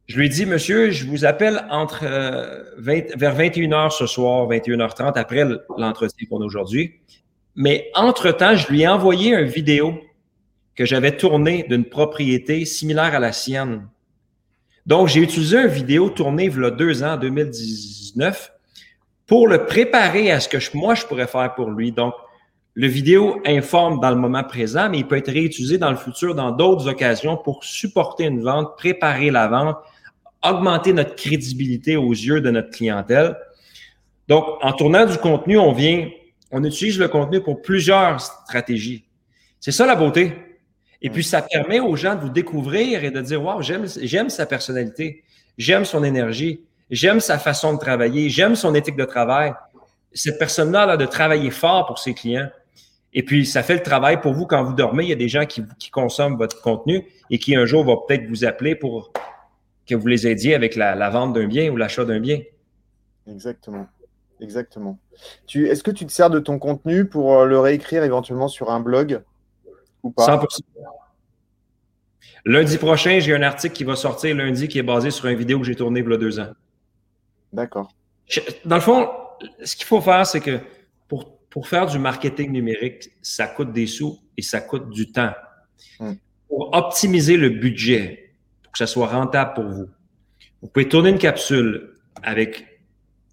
Je 0.05 0.19
lui 0.19 0.29
dis, 0.29 0.45
monsieur, 0.45 0.91
je 0.91 1.05
vous 1.05 1.25
appelle 1.25 1.65
entre 1.69 2.03
euh, 2.03 2.63
vers 2.77 3.35
21h 3.35 3.91
ce 3.91 4.05
soir, 4.05 4.47
21h30, 4.49 5.13
après 5.17 5.45
l'entretien 5.77 6.27
qu'on 6.29 6.41
a 6.41 6.45
aujourd'hui. 6.45 6.99
Mais 7.55 7.89
entre-temps, 7.95 8.55
je 8.55 8.67
lui 8.67 8.81
ai 8.81 8.87
envoyé 8.87 9.33
une 9.33 9.47
vidéo 9.47 9.99
que 10.75 10.85
j'avais 10.85 11.15
tournée 11.17 11.65
d'une 11.69 11.85
propriété 11.85 12.65
similaire 12.65 13.15
à 13.15 13.19
la 13.19 13.31
sienne 13.31 13.87
donc, 14.85 15.07
j'ai 15.09 15.21
utilisé 15.21 15.57
une 15.57 15.67
vidéo 15.67 16.09
tournée 16.09 16.45
il 16.45 16.59
y 16.59 16.65
a 16.65 16.71
deux 16.71 17.03
ans, 17.03 17.17
2019, 17.17 18.51
pour 19.27 19.47
le 19.47 19.65
préparer 19.65 20.31
à 20.31 20.39
ce 20.39 20.49
que 20.49 20.57
moi, 20.75 20.95
je 20.95 21.05
pourrais 21.05 21.27
faire 21.27 21.53
pour 21.53 21.69
lui. 21.69 21.91
Donc, 21.91 22.13
le 22.73 22.87
vidéo 22.87 23.41
informe 23.45 23.99
dans 23.99 24.09
le 24.09 24.15
moment 24.15 24.43
présent, 24.43 24.89
mais 24.89 24.99
il 24.99 25.07
peut 25.07 25.17
être 25.17 25.31
réutilisé 25.31 25.77
dans 25.77 25.91
le 25.91 25.97
futur, 25.97 26.33
dans 26.33 26.51
d'autres 26.51 26.87
occasions, 26.87 27.37
pour 27.37 27.63
supporter 27.63 28.23
une 28.23 28.41
vente, 28.41 28.75
préparer 28.77 29.29
la 29.29 29.47
vente, 29.47 29.77
augmenter 30.43 30.93
notre 30.93 31.15
crédibilité 31.15 31.95
aux 31.95 32.11
yeux 32.11 32.41
de 32.41 32.49
notre 32.49 32.71
clientèle. 32.71 33.37
Donc, 34.27 34.45
en 34.61 34.73
tournant 34.73 35.05
du 35.05 35.17
contenu, 35.17 35.59
on 35.59 35.73
vient, 35.73 36.09
on 36.49 36.63
utilise 36.63 36.97
le 36.97 37.07
contenu 37.07 37.41
pour 37.41 37.61
plusieurs 37.61 38.19
stratégies. 38.19 39.05
C'est 39.59 39.71
ça 39.71 39.85
la 39.85 39.95
beauté. 39.95 40.50
Et 41.01 41.09
puis, 41.09 41.23
ça 41.23 41.41
permet 41.41 41.79
aux 41.79 41.95
gens 41.95 42.15
de 42.15 42.21
vous 42.21 42.29
découvrir 42.29 43.03
et 43.03 43.11
de 43.11 43.21
dire, 43.21 43.43
wow, 43.43 43.61
j'aime 43.61 44.29
sa 44.29 44.45
personnalité, 44.45 45.23
j'aime 45.57 45.83
son 45.83 46.03
énergie, 46.03 46.61
j'aime 46.91 47.19
sa 47.19 47.39
façon 47.39 47.73
de 47.73 47.79
travailler, 47.79 48.29
j'aime 48.29 48.55
son 48.55 48.75
éthique 48.75 48.95
de 48.97 49.05
travail. 49.05 49.53
Cette 50.13 50.37
personne-là 50.37 50.83
a 50.83 50.97
de 50.97 51.05
travailler 51.05 51.49
fort 51.49 51.87
pour 51.87 51.97
ses 51.97 52.13
clients. 52.13 52.49
Et 53.13 53.23
puis, 53.23 53.45
ça 53.45 53.63
fait 53.63 53.75
le 53.75 53.81
travail 53.81 54.21
pour 54.21 54.33
vous 54.33 54.45
quand 54.45 54.63
vous 54.63 54.73
dormez. 54.73 55.03
Il 55.03 55.09
y 55.09 55.13
a 55.13 55.17
des 55.17 55.27
gens 55.27 55.45
qui, 55.45 55.63
consomment 55.91 56.37
votre 56.37 56.61
contenu 56.61 57.05
et 57.29 57.39
qui 57.39 57.55
un 57.55 57.65
jour 57.65 57.83
vont 57.83 57.97
peut-être 58.07 58.27
vous 58.27 58.45
appeler 58.45 58.75
pour 58.75 59.11
que 59.87 59.95
vous 59.95 60.07
les 60.07 60.27
aidiez 60.27 60.53
avec 60.53 60.75
la, 60.75 61.09
vente 61.09 61.33
d'un 61.33 61.47
bien 61.47 61.69
ou 61.71 61.77
l'achat 61.77 62.05
d'un 62.05 62.19
bien. 62.19 62.39
Exactement. 63.27 63.87
Exactement. 64.39 64.97
Est-ce 65.53 65.83
que 65.83 65.91
tu 65.91 66.05
te 66.05 66.11
sers 66.11 66.29
de 66.29 66.39
ton 66.39 66.57
contenu 66.57 67.05
pour 67.05 67.33
euh, 67.33 67.45
le 67.45 67.59
réécrire 67.59 68.03
éventuellement 68.03 68.47
sur 68.47 68.71
un 68.71 68.79
blog? 68.79 69.21
Ou 70.03 70.11
pas? 70.11 70.37
100%. 70.37 70.59
Lundi 72.45 72.77
prochain, 72.77 73.19
j'ai 73.19 73.35
un 73.35 73.43
article 73.43 73.75
qui 73.75 73.83
va 73.83 73.95
sortir 73.95 74.35
lundi 74.35 74.67
qui 74.67 74.79
est 74.79 74.83
basé 74.83 75.11
sur 75.11 75.27
une 75.27 75.37
vidéo 75.37 75.59
que 75.59 75.65
j'ai 75.65 75.75
tournée 75.75 75.99
il 75.99 76.09
y 76.09 76.13
a 76.13 76.17
deux 76.17 76.39
ans. 76.39 76.51
D'accord. 77.53 77.93
Dans 78.65 78.75
le 78.75 78.81
fond, 78.81 79.09
ce 79.63 79.75
qu'il 79.75 79.85
faut 79.85 80.01
faire, 80.01 80.25
c'est 80.25 80.39
que 80.39 80.59
pour, 81.07 81.37
pour 81.49 81.67
faire 81.67 81.85
du 81.85 81.99
marketing 81.99 82.51
numérique, 82.51 83.09
ça 83.21 83.47
coûte 83.47 83.71
des 83.71 83.85
sous 83.85 84.19
et 84.37 84.41
ça 84.41 84.61
coûte 84.61 84.89
du 84.89 85.11
temps. 85.11 85.33
Hmm. 85.99 86.13
Pour 86.47 86.75
optimiser 86.75 87.37
le 87.37 87.49
budget, 87.49 88.33
pour 88.63 88.71
que 88.71 88.77
ça 88.77 88.87
soit 88.87 89.07
rentable 89.07 89.53
pour 89.53 89.65
vous. 89.65 89.89
Vous 90.61 90.67
pouvez 90.67 90.87
tourner 90.87 91.09
une 91.09 91.17
capsule 91.17 91.95
avec 92.23 92.81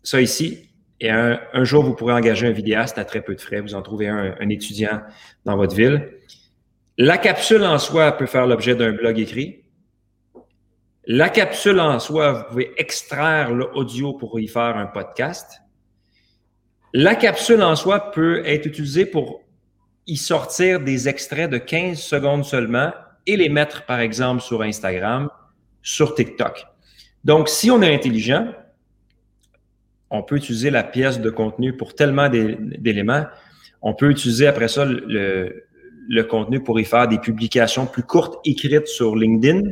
ça 0.03 0.21
ici, 0.21 0.69
et 1.01 1.11
un, 1.11 1.39
jour, 1.63 1.85
vous 1.85 1.95
pourrez 1.95 2.13
engager 2.13 2.49
un 2.49 2.53
vidéaste 2.53 2.99
à 2.99 3.05
très 3.05 3.23
peu 3.23 3.37
de 3.37 3.41
frais. 3.41 3.61
Vous 3.61 3.75
en 3.75 3.83
trouvez 3.83 4.09
un, 4.09 4.35
un 4.41 4.49
étudiant 4.49 5.01
dans 5.45 5.57
votre 5.57 5.77
ville. 5.77 6.11
La 7.01 7.17
capsule 7.17 7.63
en 7.63 7.79
soi 7.79 8.11
peut 8.11 8.27
faire 8.27 8.49
l'objet 8.49 8.75
d'un 8.75 8.91
blog 8.91 9.21
écrit. 9.21 9.63
La 11.07 11.29
capsule 11.29 11.79
en 11.79 12.01
soi, 12.01 12.33
vous 12.33 12.45
pouvez 12.49 12.73
extraire 12.77 13.53
l'audio 13.53 14.15
pour 14.15 14.41
y 14.41 14.49
faire 14.49 14.77
un 14.77 14.87
podcast. 14.87 15.61
La 16.93 17.15
capsule 17.15 17.63
en 17.63 17.77
soi 17.77 18.11
peut 18.11 18.45
être 18.45 18.67
utilisée 18.67 19.07
pour 19.07 19.45
y 20.09 20.17
sortir 20.17 20.81
des 20.81 21.09
extraits 21.09 21.49
de 21.49 21.59
15 21.59 22.01
secondes 22.01 22.45
seulement 22.45 22.91
et 23.27 23.37
les 23.37 23.49
mettre, 23.49 23.87
par 23.87 24.01
exemple, 24.01 24.43
sur 24.43 24.63
Instagram, 24.63 25.31
sur 25.83 26.17
TikTok. 26.17 26.67
Donc, 27.23 27.49
si 27.49 27.71
on 27.71 27.81
est 27.81 27.95
intelligent, 27.95 28.53
on 30.11 30.25
peut 30.25 30.35
utiliser 30.35 30.71
la 30.71 30.83
pièce 30.83 31.21
de 31.21 31.31
contenu 31.31 31.77
pour 31.77 31.95
tellement 31.95 32.29
d'éléments. 32.29 33.27
On 33.83 33.95
peut 33.95 34.11
utiliser 34.11 34.49
après 34.49 34.67
ça 34.67 34.85
le, 34.85 35.68
contenu 36.25 36.63
pour 36.63 36.81
y 36.81 36.85
faire 36.85 37.07
des 37.07 37.19
publications 37.19 37.87
plus 37.87 38.03
courtes 38.03 38.41
écrites 38.45 38.87
sur 38.87 39.15
LinkedIn. 39.15 39.71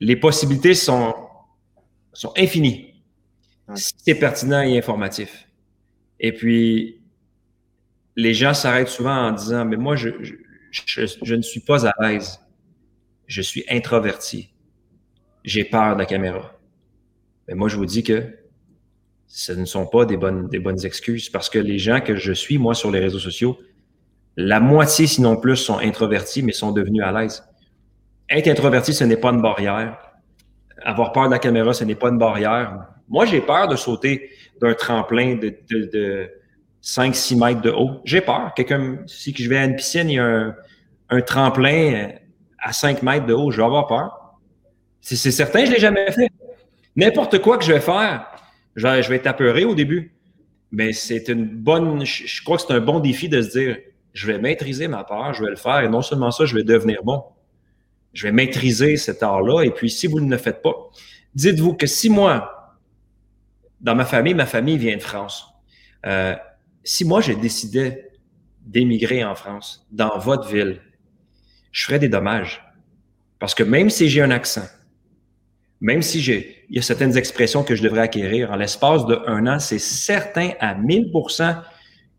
Les 0.00 0.16
possibilités 0.16 0.74
sont, 0.74 1.14
sont 2.12 2.32
infinies 2.36 2.92
si 3.74 3.94
c'est 3.96 4.14
pertinent 4.14 4.62
et 4.62 4.76
informatif. 4.76 5.48
Et 6.20 6.32
puis, 6.32 7.00
les 8.16 8.34
gens 8.34 8.54
s'arrêtent 8.54 8.88
souvent 8.88 9.28
en 9.28 9.32
disant, 9.32 9.64
mais 9.64 9.76
moi, 9.76 9.96
je, 9.96 10.10
je 10.70 11.34
ne 11.34 11.42
suis 11.42 11.60
pas 11.60 11.86
à 11.86 11.92
l'aise. 12.00 12.40
Je 13.26 13.40
suis 13.42 13.64
introverti. 13.68 14.52
J'ai 15.44 15.64
peur 15.64 15.94
de 15.94 16.00
la 16.00 16.06
caméra. 16.06 16.58
Mais 17.48 17.54
moi, 17.54 17.68
je 17.68 17.76
vous 17.76 17.86
dis 17.86 18.02
que 18.02 18.38
ce 19.26 19.52
ne 19.52 19.64
sont 19.64 19.86
pas 19.86 20.04
des 20.04 20.16
bonnes, 20.16 20.48
des 20.48 20.58
bonnes 20.58 20.84
excuses 20.84 21.30
parce 21.30 21.48
que 21.48 21.58
les 21.58 21.78
gens 21.78 22.00
que 22.00 22.16
je 22.16 22.32
suis, 22.32 22.58
moi, 22.58 22.74
sur 22.74 22.90
les 22.90 23.00
réseaux 23.00 23.18
sociaux, 23.18 23.58
la 24.36 24.60
moitié, 24.60 25.06
sinon 25.06 25.36
plus, 25.36 25.56
sont 25.56 25.78
introvertis, 25.78 26.42
mais 26.42 26.52
sont 26.52 26.72
devenus 26.72 27.02
à 27.02 27.12
l'aise. 27.12 27.44
Être 28.28 28.48
introverti, 28.48 28.94
ce 28.94 29.04
n'est 29.04 29.16
pas 29.16 29.30
une 29.30 29.42
barrière. 29.42 29.98
Avoir 30.82 31.12
peur 31.12 31.26
de 31.26 31.32
la 31.32 31.38
caméra, 31.38 31.72
ce 31.74 31.84
n'est 31.84 31.94
pas 31.94 32.08
une 32.08 32.18
barrière. 32.18 32.86
Moi, 33.08 33.26
j'ai 33.26 33.40
peur 33.40 33.68
de 33.68 33.76
sauter 33.76 34.30
d'un 34.60 34.74
tremplin 34.74 35.36
de, 35.36 35.54
de, 35.70 35.90
de 35.92 36.30
5-6 36.82 37.38
mètres 37.38 37.60
de 37.60 37.70
haut. 37.70 38.00
J'ai 38.04 38.20
peur. 38.20 38.52
Quelqu'un, 38.56 38.98
si 39.06 39.34
je 39.36 39.48
vais 39.48 39.58
à 39.58 39.64
une 39.64 39.76
piscine, 39.76 40.08
il 40.08 40.14
y 40.14 40.18
a 40.18 40.24
un, 40.24 40.54
un 41.12 41.20
tremplin 41.20 42.12
à 42.58 42.72
5 42.72 43.02
mètres 43.02 43.26
de 43.26 43.34
haut, 43.34 43.50
je 43.50 43.58
vais 43.58 43.64
avoir 43.64 43.86
peur. 43.86 44.38
C'est 45.00 45.16
certain, 45.16 45.64
je 45.64 45.70
ne 45.70 45.74
l'ai 45.74 45.80
jamais 45.80 46.10
fait. 46.12 46.30
N'importe 46.96 47.40
quoi 47.40 47.58
que 47.58 47.64
je 47.64 47.72
vais 47.72 47.80
faire, 47.80 48.26
je 48.76 48.86
vais, 48.86 49.16
être 49.16 49.26
apeuré 49.26 49.64
au 49.64 49.74
début. 49.74 50.14
Mais 50.70 50.92
c'est 50.92 51.28
une 51.28 51.44
bonne, 51.44 52.04
je, 52.06 52.42
crois 52.42 52.56
que 52.56 52.62
c'est 52.62 52.72
un 52.72 52.80
bon 52.80 53.00
défi 53.00 53.28
de 53.28 53.42
se 53.42 53.58
dire, 53.58 53.78
je 54.12 54.26
vais 54.26 54.38
maîtriser 54.38 54.88
ma 54.88 55.04
peur, 55.04 55.32
je 55.34 55.42
vais 55.42 55.50
le 55.50 55.56
faire, 55.56 55.80
et 55.80 55.88
non 55.88 56.02
seulement 56.02 56.30
ça, 56.30 56.44
je 56.44 56.54
vais 56.54 56.64
devenir 56.64 57.02
bon. 57.02 57.22
Je 58.12 58.26
vais 58.26 58.32
maîtriser 58.32 58.96
cet 58.96 59.22
art-là, 59.22 59.62
et 59.62 59.70
puis 59.70 59.90
si 59.90 60.06
vous 60.06 60.20
ne 60.20 60.30
le 60.30 60.36
faites 60.36 60.62
pas, 60.62 60.74
dites-vous 61.34 61.74
que 61.74 61.86
si 61.86 62.10
moi, 62.10 62.76
dans 63.80 63.94
ma 63.94 64.04
famille, 64.04 64.34
ma 64.34 64.46
famille 64.46 64.76
vient 64.76 64.96
de 64.96 65.02
France, 65.02 65.46
euh, 66.06 66.36
si 66.84 67.04
moi, 67.04 67.20
j'ai 67.20 67.34
décidé 67.34 68.04
d'émigrer 68.60 69.24
en 69.24 69.34
France, 69.34 69.86
dans 69.90 70.18
votre 70.18 70.48
ville, 70.48 70.80
je 71.70 71.84
ferais 71.84 71.98
des 71.98 72.08
dommages. 72.08 72.62
Parce 73.38 73.54
que 73.54 73.62
même 73.62 73.90
si 73.90 74.08
j'ai 74.08 74.22
un 74.22 74.30
accent, 74.30 74.68
même 75.80 76.02
si 76.02 76.20
j'ai, 76.20 76.64
il 76.68 76.76
y 76.76 76.78
a 76.78 76.82
certaines 76.82 77.16
expressions 77.16 77.64
que 77.64 77.74
je 77.74 77.82
devrais 77.82 78.02
acquérir 78.02 78.52
en 78.52 78.56
l'espace 78.56 79.04
de 79.06 79.20
un 79.26 79.46
an, 79.48 79.58
c'est 79.58 79.80
certain 79.80 80.50
à 80.60 80.74
1000 80.74 81.10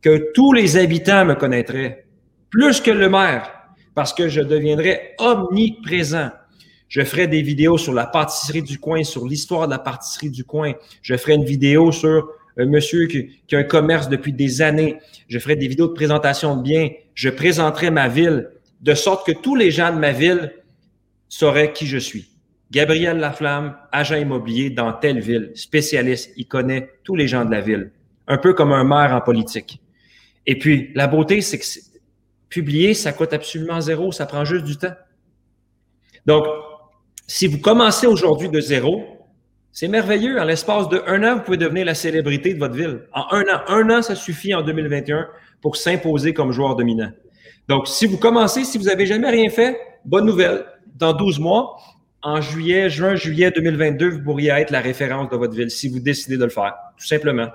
que 0.04 0.32
tous 0.34 0.52
les 0.54 0.78
habitants 0.78 1.26
me 1.26 1.34
connaîtraient, 1.34 2.06
plus 2.50 2.82
que 2.82 2.92
le 2.92 3.10
maire, 3.10 3.50
parce 3.96 4.14
que 4.14 4.28
je 4.28 4.42
deviendrais 4.42 5.16
omniprésent. 5.18 6.30
Je 6.90 7.04
ferai 7.04 7.28
des 7.28 7.42
vidéos 7.42 7.78
sur 7.78 7.94
la 7.94 8.06
pâtisserie 8.06 8.62
du 8.62 8.78
coin, 8.78 9.04
sur 9.04 9.26
l'histoire 9.26 9.66
de 9.66 9.72
la 9.72 9.80
pâtisserie 9.80 10.30
du 10.30 10.44
coin. 10.44 10.74
Je 11.02 11.16
ferai 11.16 11.34
une 11.34 11.46
vidéo 11.46 11.92
sur 11.92 12.30
un 12.58 12.66
monsieur 12.66 13.08
qui, 13.08 13.42
qui, 13.48 13.56
a 13.56 13.60
un 13.60 13.64
commerce 13.64 14.10
depuis 14.10 14.34
des 14.34 14.62
années. 14.62 15.00
Je 15.28 15.40
ferai 15.40 15.56
des 15.56 15.68
vidéos 15.68 15.88
de 15.88 15.94
présentation 15.94 16.56
de 16.58 16.62
biens. 16.62 16.90
Je 17.16 17.30
présenterai 17.30 17.90
ma 17.90 18.10
ville 18.10 18.50
de 18.82 18.94
sorte 18.94 19.26
que 19.26 19.32
tous 19.32 19.56
les 19.56 19.72
gens 19.72 19.92
de 19.92 20.00
ma 20.00 20.12
ville 20.12 20.54
sauraient 21.30 21.74
qui 21.74 21.88
je 21.88 21.98
suis. 21.98 22.30
Gabriel 22.70 23.18
Laflamme, 23.18 23.76
agent 23.92 24.16
immobilier 24.16 24.70
dans 24.70 24.94
telle 24.94 25.20
ville, 25.20 25.52
spécialiste, 25.56 26.32
il 26.38 26.48
connaît 26.48 26.90
tous 27.04 27.16
les 27.16 27.28
gens 27.28 27.46
de 27.46 27.52
la 27.52 27.62
ville, 27.62 27.92
un 28.28 28.38
peu 28.38 28.54
comme 28.54 28.74
un 28.74 28.84
maire 28.84 29.16
en 29.16 29.22
politique. 29.22 29.80
Et 30.46 30.58
puis, 30.58 30.92
la 30.96 31.08
beauté, 31.08 31.42
c'est 31.42 31.60
que 31.60 31.66
publier, 32.50 32.94
ça 32.94 33.14
coûte 33.14 33.34
absolument 33.34 33.82
zéro, 33.82 34.12
ça 34.12 34.26
prend 34.26 34.46
juste 34.46 34.66
du 34.66 34.78
temps. 34.78 34.94
Donc, 36.26 36.46
si 37.28 37.48
vous 37.48 37.60
commencez 37.60 38.08
aujourd'hui 38.08 38.50
de 38.50 38.60
zéro, 38.60 39.04
c'est 39.72 39.88
merveilleux. 39.88 40.40
En 40.40 40.44
l'espace 40.44 40.88
de 40.90 41.02
un 41.08 41.24
an, 41.24 41.36
vous 41.38 41.42
pouvez 41.42 41.58
devenir 41.58 41.86
la 41.86 41.96
célébrité 41.96 42.54
de 42.54 42.60
votre 42.60 42.76
ville. 42.76 43.02
En 43.14 43.26
un 43.32 43.42
an, 43.44 43.62
un 43.68 43.90
an, 43.90 44.02
ça 44.02 44.16
suffit 44.16 44.54
en 44.54 44.62
2021 44.62 45.28
pour 45.62 45.78
s'imposer 45.78 46.34
comme 46.34 46.52
joueur 46.52 46.76
dominant. 46.76 47.12
Donc, 47.68 47.88
si 47.88 48.06
vous 48.06 48.18
commencez, 48.18 48.66
si 48.66 48.78
vous 48.78 48.86
n'avez 48.86 49.06
jamais 49.06 49.30
rien 49.30 49.50
fait, 49.50 49.80
bonne 50.06 50.26
nouvelle. 50.26 50.66
Dans 50.96 51.14
12 51.14 51.40
mois, 51.40 51.78
en 52.22 52.40
juillet, 52.40 52.90
juin, 52.90 53.16
juillet 53.16 53.52
2022, 53.52 54.10
vous 54.10 54.24
pourriez 54.24 54.52
être 54.52 54.70
la 54.70 54.82
référence 54.82 55.30
de 55.30 55.38
votre 55.38 55.56
ville 55.56 55.72
si 55.72 55.90
vous 55.90 56.00
décidez 56.00 56.38
de 56.38 56.44
le 56.44 56.50
faire, 56.50 56.74
tout 56.98 57.08
simplement. 57.08 57.48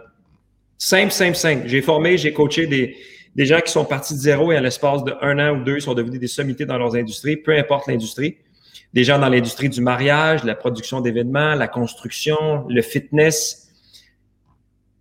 Simple, 0.79 1.11
simple, 1.11 1.37
simple. 1.37 1.67
J'ai 1.67 1.83
formé, 1.83 2.17
j'ai 2.17 2.33
coaché 2.33 2.67
des, 2.67 2.97
des 3.35 3.47
gens 3.47 3.61
qui 3.61 3.73
sont 3.73 3.85
partis 3.85 4.15
de 4.15 4.21
zéro 4.21 4.53
et 4.53 4.59
en 4.59 4.61
l'espace 4.61 5.05
de 5.05 5.15
un 5.21 5.39
an 5.39 5.59
ou 5.59 5.65
deux, 5.65 5.81
sont 5.81 5.95
devenus 5.95 6.21
des 6.21 6.29
sommités 6.29 6.67
dans 6.67 6.79
leurs 6.79 6.95
industries, 6.95 7.37
peu 7.37 7.57
importe 7.57 7.89
l'industrie. 7.89 8.39
Des 8.95 9.05
gens 9.05 9.19
dans 9.19 9.29
l'industrie 9.29 9.69
du 9.69 9.83
mariage, 9.83 10.45
la 10.45 10.55
production 10.55 11.01
d'événements, 11.01 11.55
la 11.55 11.69
construction, 11.69 12.65
le 12.69 12.81
fitness. 12.81 13.69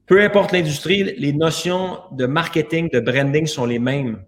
Peu 0.07 0.21
importe 0.21 0.51
l'industrie, 0.51 1.03
les 1.17 1.31
notions 1.31 1.99
de 2.11 2.25
marketing, 2.25 2.89
de 2.91 2.99
branding 2.99 3.45
sont 3.45 3.65
les 3.65 3.79
mêmes 3.79 4.23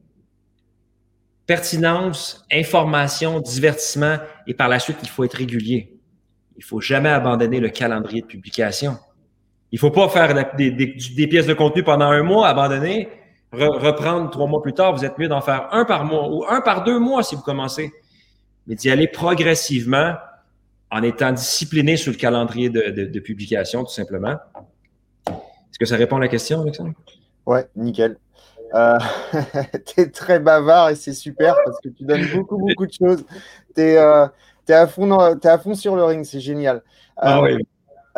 pertinence, 1.49 2.45
information, 2.51 3.39
divertissement, 3.39 4.17
et 4.45 4.53
par 4.53 4.69
la 4.69 4.77
suite, 4.77 4.97
il 5.01 5.09
faut 5.09 5.23
être 5.23 5.33
régulier. 5.33 5.99
Il 6.55 6.63
faut 6.63 6.79
jamais 6.79 7.09
abandonner 7.09 7.59
le 7.59 7.69
calendrier 7.69 8.21
de 8.21 8.27
publication. 8.27 8.99
Il 9.71 9.79
faut 9.79 9.91
pas 9.91 10.09
faire 10.09 10.33
des, 10.55 11.27
pièces 11.27 11.45
de 11.45 11.53
contenu 11.53 11.83
pendant 11.83 12.05
un 12.05 12.23
mois, 12.23 12.47
abandonner, 12.47 13.09
reprendre 13.51 14.29
trois 14.31 14.47
mois 14.47 14.61
plus 14.61 14.73
tard. 14.73 14.95
Vous 14.95 15.05
êtes 15.05 15.17
mieux 15.17 15.27
d'en 15.27 15.41
faire 15.41 15.67
un 15.71 15.85
par 15.85 16.05
mois 16.05 16.27
ou 16.29 16.43
un 16.47 16.61
par 16.61 16.83
deux 16.83 16.99
mois 16.99 17.23
si 17.23 17.35
vous 17.35 17.41
commencez. 17.41 17.91
Mais 18.67 18.75
d'y 18.75 18.89
aller 18.89 19.07
progressivement 19.07 20.15
en 20.91 21.03
étant 21.03 21.31
discipliné 21.31 21.97
sur 21.97 22.11
le 22.11 22.17
calendrier 22.17 22.69
de, 22.69 23.19
publication, 23.19 23.83
tout 23.83 23.91
simplement. 23.91 24.37
Est-ce 25.27 25.77
que 25.79 25.85
ça 25.85 25.95
répond 25.95 26.17
à 26.17 26.21
la 26.21 26.27
question, 26.27 26.61
Alexandre? 26.61 26.93
Ouais, 27.45 27.67
nickel. 27.75 28.17
Euh, 28.73 28.97
tu 29.85 30.01
es 30.01 30.09
très 30.09 30.39
bavard 30.39 30.89
et 30.89 30.95
c'est 30.95 31.13
super 31.13 31.55
parce 31.65 31.79
que 31.81 31.89
tu 31.89 32.03
donnes 32.03 32.25
beaucoup, 32.33 32.57
beaucoup 32.57 32.85
de 32.85 32.93
choses. 32.93 33.23
Tu 33.75 33.81
es, 33.81 33.97
euh, 33.97 34.27
à, 34.67 34.87
fond 34.87 35.11
à 35.11 35.57
fond 35.57 35.73
sur 35.73 35.95
le 35.95 36.03
ring, 36.03 36.23
c'est 36.23 36.39
génial. 36.39 36.83
ah 37.17 37.41
oui. 37.41 37.57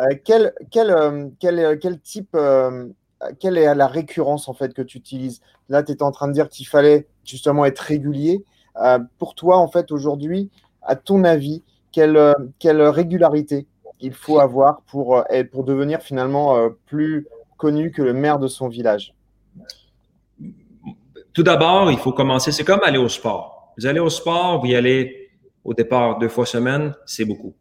Euh, 0.02 0.14
quel, 0.24 0.52
quel, 0.70 1.32
quel, 1.40 2.00
type, 2.00 2.36
quelle 3.40 3.58
est 3.58 3.74
la 3.74 3.86
récurrence 3.86 4.48
en 4.48 4.54
fait 4.54 4.74
que 4.74 4.82
tu 4.82 4.98
utilises? 4.98 5.40
Là, 5.68 5.82
tu 5.82 5.92
étais 5.92 6.02
en 6.02 6.10
train 6.10 6.28
de 6.28 6.32
dire 6.32 6.48
qu'il 6.48 6.66
fallait 6.66 7.06
justement 7.24 7.64
être 7.64 7.78
régulier. 7.78 8.44
pour 9.18 9.34
toi, 9.34 9.58
en 9.58 9.68
fait, 9.68 9.92
aujourd'hui, 9.92 10.50
à 10.82 10.96
ton 10.96 11.24
avis, 11.24 11.62
quelle, 11.92 12.34
quelle 12.58 12.82
régularité 12.82 13.66
il 14.00 14.12
faut 14.12 14.40
avoir 14.40 14.82
pour, 14.82 15.24
pour 15.52 15.64
devenir 15.64 16.00
finalement 16.00 16.68
plus 16.86 17.26
connu 17.56 17.92
que 17.92 18.02
le 18.02 18.12
maire 18.12 18.38
de 18.38 18.48
son 18.48 18.68
village? 18.68 19.14
Tout 21.32 21.42
d'abord, 21.42 21.90
il 21.90 21.98
faut 21.98 22.12
commencer. 22.12 22.52
C'est 22.52 22.64
comme 22.64 22.80
aller 22.82 22.98
au 22.98 23.08
sport. 23.08 23.72
Vous 23.78 23.86
allez 23.86 24.00
au 24.00 24.10
sport, 24.10 24.60
vous 24.60 24.66
y 24.66 24.74
allez 24.74 25.30
au 25.64 25.72
départ 25.74 26.18
deux 26.18 26.28
fois 26.28 26.44
semaine, 26.44 26.94
c'est 27.06 27.24
beaucoup. 27.24 27.54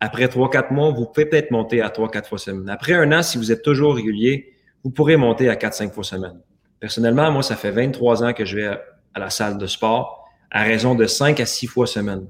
Après 0.00 0.28
trois, 0.28 0.48
quatre 0.50 0.70
mois, 0.70 0.90
vous 0.90 1.06
pouvez 1.06 1.26
peut-être 1.26 1.50
monter 1.50 1.80
à 1.80 1.90
trois, 1.90 2.08
quatre 2.10 2.28
fois 2.28 2.38
semaine. 2.38 2.68
Après 2.68 2.94
un 2.94 3.10
an, 3.12 3.22
si 3.22 3.38
vous 3.38 3.50
êtes 3.50 3.62
toujours 3.62 3.96
régulier, 3.96 4.54
vous 4.84 4.90
pourrez 4.90 5.16
monter 5.16 5.48
à 5.48 5.56
quatre, 5.56 5.74
cinq 5.74 5.92
fois 5.92 6.04
semaine. 6.04 6.40
Personnellement, 6.78 7.30
moi, 7.32 7.42
ça 7.42 7.56
fait 7.56 7.72
23 7.72 8.22
ans 8.22 8.32
que 8.32 8.44
je 8.44 8.56
vais 8.56 8.66
à 8.66 9.18
la 9.18 9.30
salle 9.30 9.58
de 9.58 9.66
sport 9.66 10.18
à 10.50 10.62
raison 10.62 10.94
de 10.94 11.06
cinq 11.06 11.40
à 11.40 11.46
six 11.46 11.66
fois 11.66 11.86
semaine. 11.86 12.26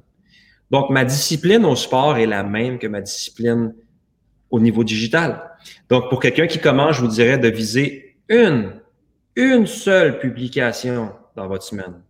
Donc, 0.71 0.91
ma 0.91 1.05
discipline 1.05 1.65
au 1.65 1.77
sport 1.77 2.17
est 2.17 2.27
la 2.27 2.43
même 2.43 2.79
que 2.79 2.87
ma 2.87 3.01
discipline 3.01 3.75
au 4.51 4.61
niveau 4.61 4.85
digital. 4.85 5.51
Donc, 5.89 6.09
pour 6.11 6.21
quelqu'un 6.21 6.47
qui 6.47 6.59
commence, 6.59 6.97
je 6.97 7.01
vous 7.03 7.09
dirais 7.09 7.39
de 7.39 7.49
viser 7.49 8.17
une 8.29 8.81
une 9.37 9.69
seule 9.69 10.19
publication 10.19 11.13
dans 11.37 11.47
votre 11.47 11.63
semaine. 11.63 12.03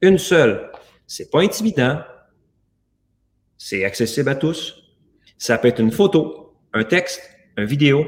Une 0.00 0.16
seule. 0.16 0.72
C'est 1.06 1.30
pas 1.30 1.40
intimidant. 1.42 2.00
C'est 3.58 3.84
accessible 3.84 4.30
à 4.30 4.34
tous. 4.34 4.81
Ça 5.42 5.58
peut 5.58 5.66
être 5.66 5.80
une 5.80 5.90
photo, 5.90 6.54
un 6.72 6.84
texte, 6.84 7.20
une 7.58 7.64
vidéo. 7.64 8.06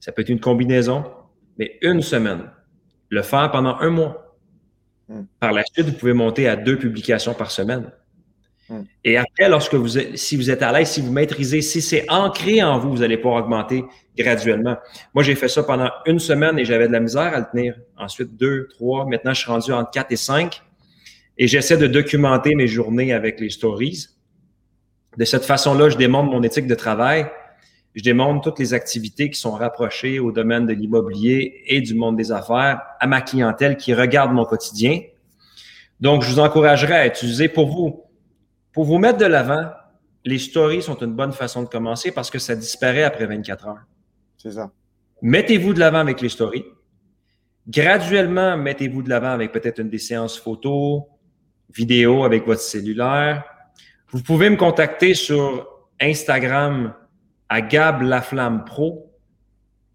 Ça 0.00 0.10
peut 0.10 0.22
être 0.22 0.28
une 0.28 0.40
combinaison. 0.40 1.04
Mais 1.56 1.78
une 1.82 2.02
semaine. 2.02 2.50
Le 3.10 3.22
faire 3.22 3.52
pendant 3.52 3.76
un 3.76 3.90
mois. 3.90 4.36
Hmm. 5.06 5.22
Par 5.38 5.52
la 5.52 5.62
suite, 5.72 5.86
vous 5.86 5.92
pouvez 5.92 6.14
monter 6.14 6.48
à 6.48 6.56
deux 6.56 6.76
publications 6.76 7.32
par 7.32 7.52
semaine. 7.52 7.92
Hmm. 8.68 8.82
Et 9.04 9.16
après, 9.16 9.48
lorsque 9.48 9.74
vous 9.74 10.00
si 10.16 10.36
vous 10.36 10.50
êtes 10.50 10.62
à 10.62 10.72
l'aise, 10.72 10.88
si 10.88 11.00
vous 11.00 11.12
maîtrisez, 11.12 11.62
si 11.62 11.80
c'est 11.80 12.10
ancré 12.10 12.60
en 12.60 12.80
vous, 12.80 12.90
vous 12.90 13.02
allez 13.04 13.18
pouvoir 13.18 13.44
augmenter 13.44 13.84
graduellement. 14.16 14.78
Moi, 15.14 15.22
j'ai 15.22 15.36
fait 15.36 15.46
ça 15.46 15.62
pendant 15.62 15.90
une 16.06 16.18
semaine 16.18 16.58
et 16.58 16.64
j'avais 16.64 16.88
de 16.88 16.92
la 16.92 16.98
misère 16.98 17.34
à 17.34 17.38
le 17.38 17.46
tenir. 17.52 17.76
Ensuite, 17.96 18.36
deux, 18.36 18.66
trois. 18.66 19.06
Maintenant, 19.06 19.32
je 19.32 19.42
suis 19.42 19.50
rendu 19.52 19.70
entre 19.70 19.92
quatre 19.92 20.10
et 20.10 20.16
cinq. 20.16 20.60
Et 21.36 21.46
j'essaie 21.46 21.76
de 21.76 21.86
documenter 21.86 22.56
mes 22.56 22.66
journées 22.66 23.12
avec 23.12 23.38
les 23.38 23.50
stories. 23.50 24.08
De 25.16 25.24
cette 25.24 25.44
façon-là, 25.44 25.88
je 25.88 25.96
démontre 25.96 26.30
mon 26.30 26.42
éthique 26.42 26.66
de 26.66 26.74
travail. 26.74 27.26
Je 27.94 28.02
démontre 28.02 28.42
toutes 28.42 28.58
les 28.58 28.74
activités 28.74 29.30
qui 29.30 29.40
sont 29.40 29.52
rapprochées 29.52 30.20
au 30.20 30.30
domaine 30.30 30.66
de 30.66 30.72
l'immobilier 30.72 31.62
et 31.66 31.80
du 31.80 31.94
monde 31.94 32.16
des 32.16 32.30
affaires 32.30 32.82
à 33.00 33.06
ma 33.06 33.20
clientèle 33.20 33.76
qui 33.76 33.94
regarde 33.94 34.32
mon 34.32 34.44
quotidien. 34.44 35.00
Donc, 36.00 36.22
je 36.22 36.30
vous 36.30 36.38
encouragerais 36.38 36.98
à 36.98 37.06
utiliser 37.06 37.48
pour 37.48 37.68
vous 37.68 38.04
pour 38.78 38.84
vous 38.84 38.98
mettre 38.98 39.18
de 39.18 39.24
l'avant, 39.24 39.72
les 40.24 40.38
stories 40.38 40.82
sont 40.82 40.96
une 40.98 41.12
bonne 41.12 41.32
façon 41.32 41.64
de 41.64 41.68
commencer 41.68 42.12
parce 42.12 42.30
que 42.30 42.38
ça 42.38 42.54
disparaît 42.54 43.02
après 43.02 43.26
24 43.26 43.66
heures. 43.66 43.84
C'est 44.36 44.52
ça. 44.52 44.70
Mettez-vous 45.20 45.74
de 45.74 45.80
l'avant 45.80 45.98
avec 45.98 46.20
les 46.20 46.28
stories. 46.28 46.64
Graduellement, 47.66 48.56
mettez-vous 48.56 49.02
de 49.02 49.08
l'avant 49.08 49.30
avec 49.30 49.50
peut-être 49.50 49.80
une 49.80 49.88
des 49.88 49.98
séances 49.98 50.38
photos, 50.38 51.02
vidéo 51.74 52.22
avec 52.22 52.46
votre 52.46 52.60
cellulaire. 52.60 53.42
Vous 54.10 54.22
pouvez 54.22 54.48
me 54.48 54.56
contacter 54.56 55.12
sur 55.12 55.68
Instagram 56.00 56.94
à 57.50 57.60
Gab 57.60 58.00
Laflamme 58.00 58.64
Pro. 58.64 59.12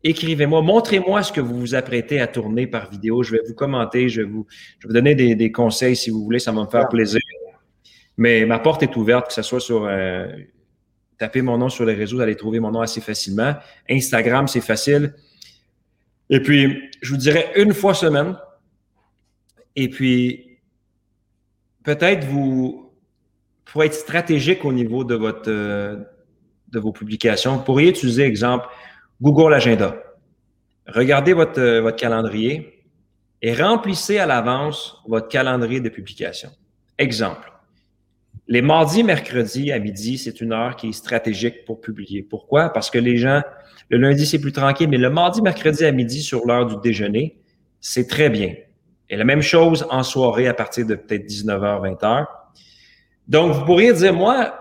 Écrivez-moi, 0.03 0.61
montrez-moi 0.61 1.23
ce 1.23 1.31
que 1.31 1.41
vous 1.41 1.59
vous 1.59 1.75
apprêtez 1.75 2.19
à 2.19 2.27
tourner 2.27 2.67
par 2.67 2.91
vidéo. 2.91 3.23
Je 3.23 3.31
vais 3.31 3.41
vous 3.47 3.55
commenter, 3.55 4.09
je 4.09 4.21
vais 4.21 4.27
vous, 4.27 4.45
donner 4.85 5.15
des, 5.15 5.33
des 5.33 5.51
conseils 5.51 5.95
si 5.95 6.11
vous 6.11 6.23
voulez, 6.23 6.39
ça 6.39 6.51
va 6.51 6.61
me 6.61 6.69
faire 6.69 6.89
plaisir. 6.89 7.21
Mais 8.17 8.45
ma 8.45 8.59
porte 8.59 8.83
est 8.83 8.95
ouverte, 8.95 9.27
que 9.27 9.33
ce 9.33 9.41
soit 9.41 9.59
sur. 9.59 9.85
Euh, 9.85 10.27
tapez 11.17 11.41
mon 11.41 11.57
nom 11.57 11.69
sur 11.69 11.85
les 11.85 11.93
réseaux, 11.93 12.17
vous 12.17 12.21
allez 12.21 12.35
trouver 12.35 12.59
mon 12.59 12.71
nom 12.71 12.81
assez 12.81 13.01
facilement. 13.01 13.55
Instagram, 13.89 14.47
c'est 14.47 14.61
facile. 14.61 15.15
Et 16.29 16.39
puis, 16.39 16.89
je 17.01 17.11
vous 17.11 17.17
dirais 17.17 17.51
une 17.55 17.73
fois 17.73 17.93
semaine. 17.93 18.37
Et 19.75 19.89
puis, 19.89 20.59
peut-être 21.83 22.25
vous, 22.25 22.82
pour 23.65 23.83
être 23.83 23.93
stratégique 23.93 24.65
au 24.65 24.73
niveau 24.73 25.03
de 25.03 25.15
votre 25.15 25.49
euh, 25.49 25.97
de 26.71 26.79
vos 26.79 26.91
publications, 26.91 27.57
vous 27.57 27.63
pourriez 27.63 27.89
utiliser, 27.89 28.23
exemple, 28.23 28.65
Google 29.21 29.53
Agenda. 29.53 29.95
Regardez 30.87 31.33
votre, 31.33 31.59
euh, 31.59 31.81
votre 31.81 31.97
calendrier 31.97 32.83
et 33.41 33.53
remplissez 33.53 34.17
à 34.17 34.25
l'avance 34.25 35.01
votre 35.07 35.27
calendrier 35.27 35.81
de 35.81 35.89
publication. 35.89 36.49
Exemple, 36.97 37.53
les 38.47 38.61
mardis, 38.61 39.03
mercredis 39.03 39.71
à 39.71 39.79
midi, 39.79 40.17
c'est 40.17 40.41
une 40.41 40.51
heure 40.51 40.75
qui 40.75 40.89
est 40.89 40.93
stratégique 40.93 41.63
pour 41.65 41.79
publier. 41.79 42.23
Pourquoi? 42.23 42.69
Parce 42.69 42.89
que 42.89 42.99
les 42.99 43.17
gens, 43.17 43.41
le 43.89 43.97
lundi, 43.97 44.25
c'est 44.25 44.39
plus 44.39 44.51
tranquille, 44.51 44.89
mais 44.89 44.97
le 44.97 45.09
mardi, 45.09 45.41
mercredi 45.41 45.85
à 45.85 45.91
midi 45.91 46.21
sur 46.21 46.45
l'heure 46.45 46.65
du 46.65 46.75
déjeuner, 46.83 47.39
c'est 47.79 48.07
très 48.07 48.29
bien. 48.29 48.53
Et 49.09 49.15
la 49.15 49.23
même 49.23 49.41
chose 49.41 49.85
en 49.89 50.03
soirée 50.03 50.47
à 50.47 50.53
partir 50.53 50.85
de 50.85 50.95
peut-être 50.95 51.25
19h, 51.25 51.97
20h. 51.97 52.25
Donc, 53.27 53.53
vous 53.53 53.65
pourriez 53.65 53.93
dire, 53.93 54.13
moi, 54.13 54.59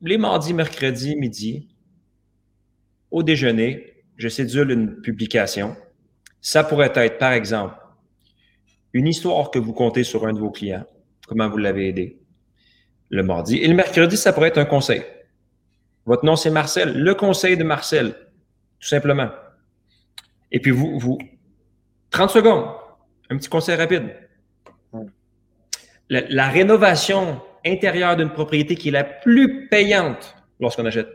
les 0.00 0.18
mardis, 0.18 0.54
mercredis, 0.54 1.16
midi, 1.16 1.68
au 3.10 3.22
déjeuner, 3.22 4.04
je 4.16 4.28
cédule 4.28 4.70
une 4.70 5.00
publication. 5.00 5.76
Ça 6.40 6.64
pourrait 6.64 6.92
être, 6.94 7.18
par 7.18 7.32
exemple, 7.32 7.76
une 8.92 9.06
histoire 9.06 9.50
que 9.50 9.58
vous 9.58 9.72
comptez 9.72 10.04
sur 10.04 10.26
un 10.26 10.32
de 10.32 10.38
vos 10.38 10.50
clients, 10.50 10.84
comment 11.26 11.48
vous 11.48 11.58
l'avez 11.58 11.88
aidé 11.88 12.18
le 13.10 13.22
mardi? 13.22 13.58
Et 13.58 13.68
le 13.68 13.74
mercredi, 13.74 14.16
ça 14.16 14.32
pourrait 14.32 14.48
être 14.48 14.58
un 14.58 14.64
conseil. 14.64 15.02
Votre 16.06 16.24
nom, 16.24 16.36
c'est 16.36 16.50
Marcel. 16.50 17.02
Le 17.02 17.14
conseil 17.14 17.56
de 17.56 17.64
Marcel, 17.64 18.14
tout 18.78 18.88
simplement. 18.88 19.30
Et 20.52 20.60
puis, 20.60 20.70
vous, 20.70 20.98
vous 20.98 21.18
30 22.10 22.30
secondes, 22.30 22.66
un 23.30 23.36
petit 23.36 23.48
conseil 23.48 23.74
rapide. 23.74 24.14
La, 26.08 26.48
rénovation 26.48 27.40
intérieure 27.64 28.16
d'une 28.16 28.30
propriété 28.30 28.74
qui 28.74 28.88
est 28.88 28.92
la 28.92 29.04
plus 29.04 29.68
payante 29.68 30.36
lorsqu'on 30.60 30.86
achète. 30.86 31.08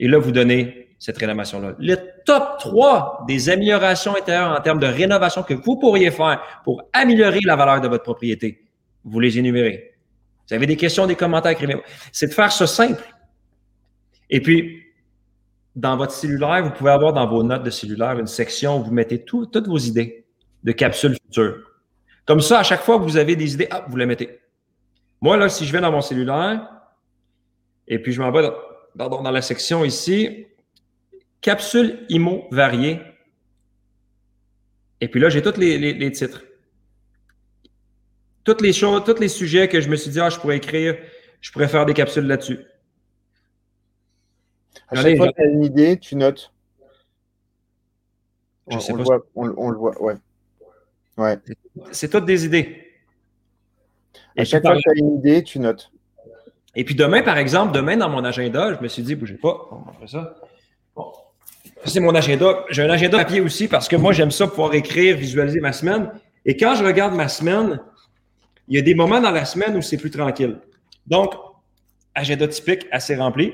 Et 0.00 0.08
là, 0.08 0.18
vous 0.18 0.32
donnez 0.32 0.88
cette 0.98 1.18
rénovation-là. 1.18 1.74
Le 1.78 1.96
top 2.24 2.58
3 2.58 3.24
des 3.26 3.50
améliorations 3.50 4.16
intérieures 4.16 4.56
en 4.58 4.60
termes 4.60 4.80
de 4.80 4.86
rénovation 4.86 5.42
que 5.42 5.54
vous 5.54 5.76
pourriez 5.76 6.10
faire 6.10 6.42
pour 6.64 6.82
améliorer 6.92 7.40
la 7.44 7.56
valeur 7.56 7.80
de 7.80 7.88
votre 7.88 8.02
propriété, 8.02 8.64
vous 9.04 9.20
les 9.20 9.38
énumérez. 9.38 9.94
Vous 10.48 10.54
avez 10.54 10.66
des 10.66 10.76
questions, 10.76 11.06
des 11.06 11.14
commentaires, 11.14 11.52
écrivez-moi. 11.52 11.84
C'est 12.10 12.28
de 12.28 12.32
faire 12.32 12.50
ça 12.50 12.66
simple. 12.66 13.02
Et 14.30 14.40
puis, 14.40 14.82
dans 15.76 15.96
votre 15.96 16.12
cellulaire, 16.12 16.64
vous 16.64 16.70
pouvez 16.70 16.90
avoir 16.90 17.12
dans 17.12 17.26
vos 17.26 17.42
notes 17.42 17.62
de 17.62 17.70
cellulaire 17.70 18.18
une 18.18 18.26
section 18.26 18.80
où 18.80 18.84
vous 18.84 18.92
mettez 18.92 19.24
toutes 19.24 19.66
vos 19.66 19.78
idées 19.78 20.26
de 20.64 20.72
capsules 20.72 21.16
futures. 21.26 21.58
Comme 22.24 22.40
ça, 22.40 22.58
à 22.58 22.62
chaque 22.62 22.82
fois 22.82 22.98
que 22.98 23.04
vous 23.04 23.16
avez 23.16 23.36
des 23.36 23.54
idées, 23.54 23.68
vous 23.88 23.96
les 23.96 24.06
mettez. 24.06 24.40
Moi, 25.20 25.36
là, 25.36 25.48
si 25.48 25.66
je 25.66 25.72
vais 25.72 25.80
dans 25.80 25.92
mon 25.92 26.00
cellulaire, 26.00 26.68
et 27.86 27.98
puis 27.98 28.12
je 28.12 28.20
m'en 28.20 28.30
vais 28.30 28.50
dans, 28.94 29.08
dans, 29.08 29.30
la 29.30 29.42
section 29.42 29.84
ici, 29.84 30.46
capsules 31.40 32.06
IMO 32.08 32.46
variées. 32.50 33.00
Et 35.00 35.08
puis 35.08 35.20
là, 35.20 35.28
j'ai 35.28 35.42
tous 35.42 35.56
les 35.56 36.12
titres 36.12 36.42
toutes 38.48 38.62
les 38.62 38.72
choses, 38.72 39.04
tous 39.04 39.20
les 39.20 39.28
sujets 39.28 39.68
que 39.68 39.78
je 39.78 39.90
me 39.90 39.96
suis 39.96 40.10
dit, 40.10 40.20
ah, 40.20 40.30
je 40.30 40.38
pourrais 40.38 40.56
écrire, 40.56 40.96
je 41.42 41.52
pourrais 41.52 41.68
faire 41.68 41.84
des 41.84 41.92
capsules 41.92 42.26
là-dessus. 42.26 42.60
À 44.88 44.96
chaque 44.96 45.18
fois 45.18 45.28
que 45.28 45.34
tu 45.34 45.42
as 45.42 45.50
une 45.50 45.64
idée, 45.64 45.98
tu 45.98 46.16
notes. 46.16 46.50
Je 48.68 48.76
on, 48.76 48.80
sais 48.80 48.92
pas. 48.92 48.98
Le 48.98 49.04
voit, 49.04 49.26
on, 49.34 49.68
le 49.68 49.76
voit, 49.76 50.02
ouais. 50.02 50.14
ouais. 51.18 51.38
C'est 51.92 52.08
toutes 52.08 52.24
des 52.24 52.46
idées. 52.46 52.87
À 54.38 54.44
chaque 54.44 54.62
fois 54.62 54.76
que 54.76 54.80
tu 54.80 54.90
as 54.90 54.94
une 54.96 55.16
idée, 55.16 55.42
tu 55.42 55.58
notes. 55.58 55.90
Et 56.76 56.84
puis 56.84 56.94
demain, 56.94 57.22
par 57.22 57.38
exemple, 57.38 57.72
demain 57.72 57.96
dans 57.96 58.08
mon 58.08 58.24
agenda, 58.24 58.74
je 58.74 58.82
me 58.82 58.88
suis 58.88 59.02
dit, 59.02 59.16
bougez 59.16 59.34
pas, 59.34 59.68
on 59.72 60.00
va 60.00 60.06
ça. 60.06 60.36
Bon. 60.94 61.06
C'est 61.84 62.00
mon 62.00 62.14
agenda. 62.14 62.64
J'ai 62.70 62.82
un 62.82 62.90
agenda 62.90 63.18
papier 63.18 63.40
aussi 63.40 63.66
parce 63.66 63.88
que 63.88 63.96
moi, 63.96 64.12
j'aime 64.12 64.30
ça 64.30 64.46
pouvoir 64.46 64.74
écrire, 64.74 65.16
visualiser 65.16 65.60
ma 65.60 65.72
semaine. 65.72 66.10
Et 66.44 66.56
quand 66.56 66.76
je 66.76 66.84
regarde 66.84 67.14
ma 67.14 67.28
semaine, 67.28 67.80
il 68.68 68.76
y 68.76 68.78
a 68.78 68.82
des 68.82 68.94
moments 68.94 69.20
dans 69.20 69.30
la 69.30 69.44
semaine 69.44 69.76
où 69.76 69.82
c'est 69.82 69.96
plus 69.96 70.10
tranquille. 70.10 70.58
Donc, 71.06 71.34
agenda 72.14 72.46
typique 72.46 72.86
assez 72.92 73.16
rempli. 73.16 73.52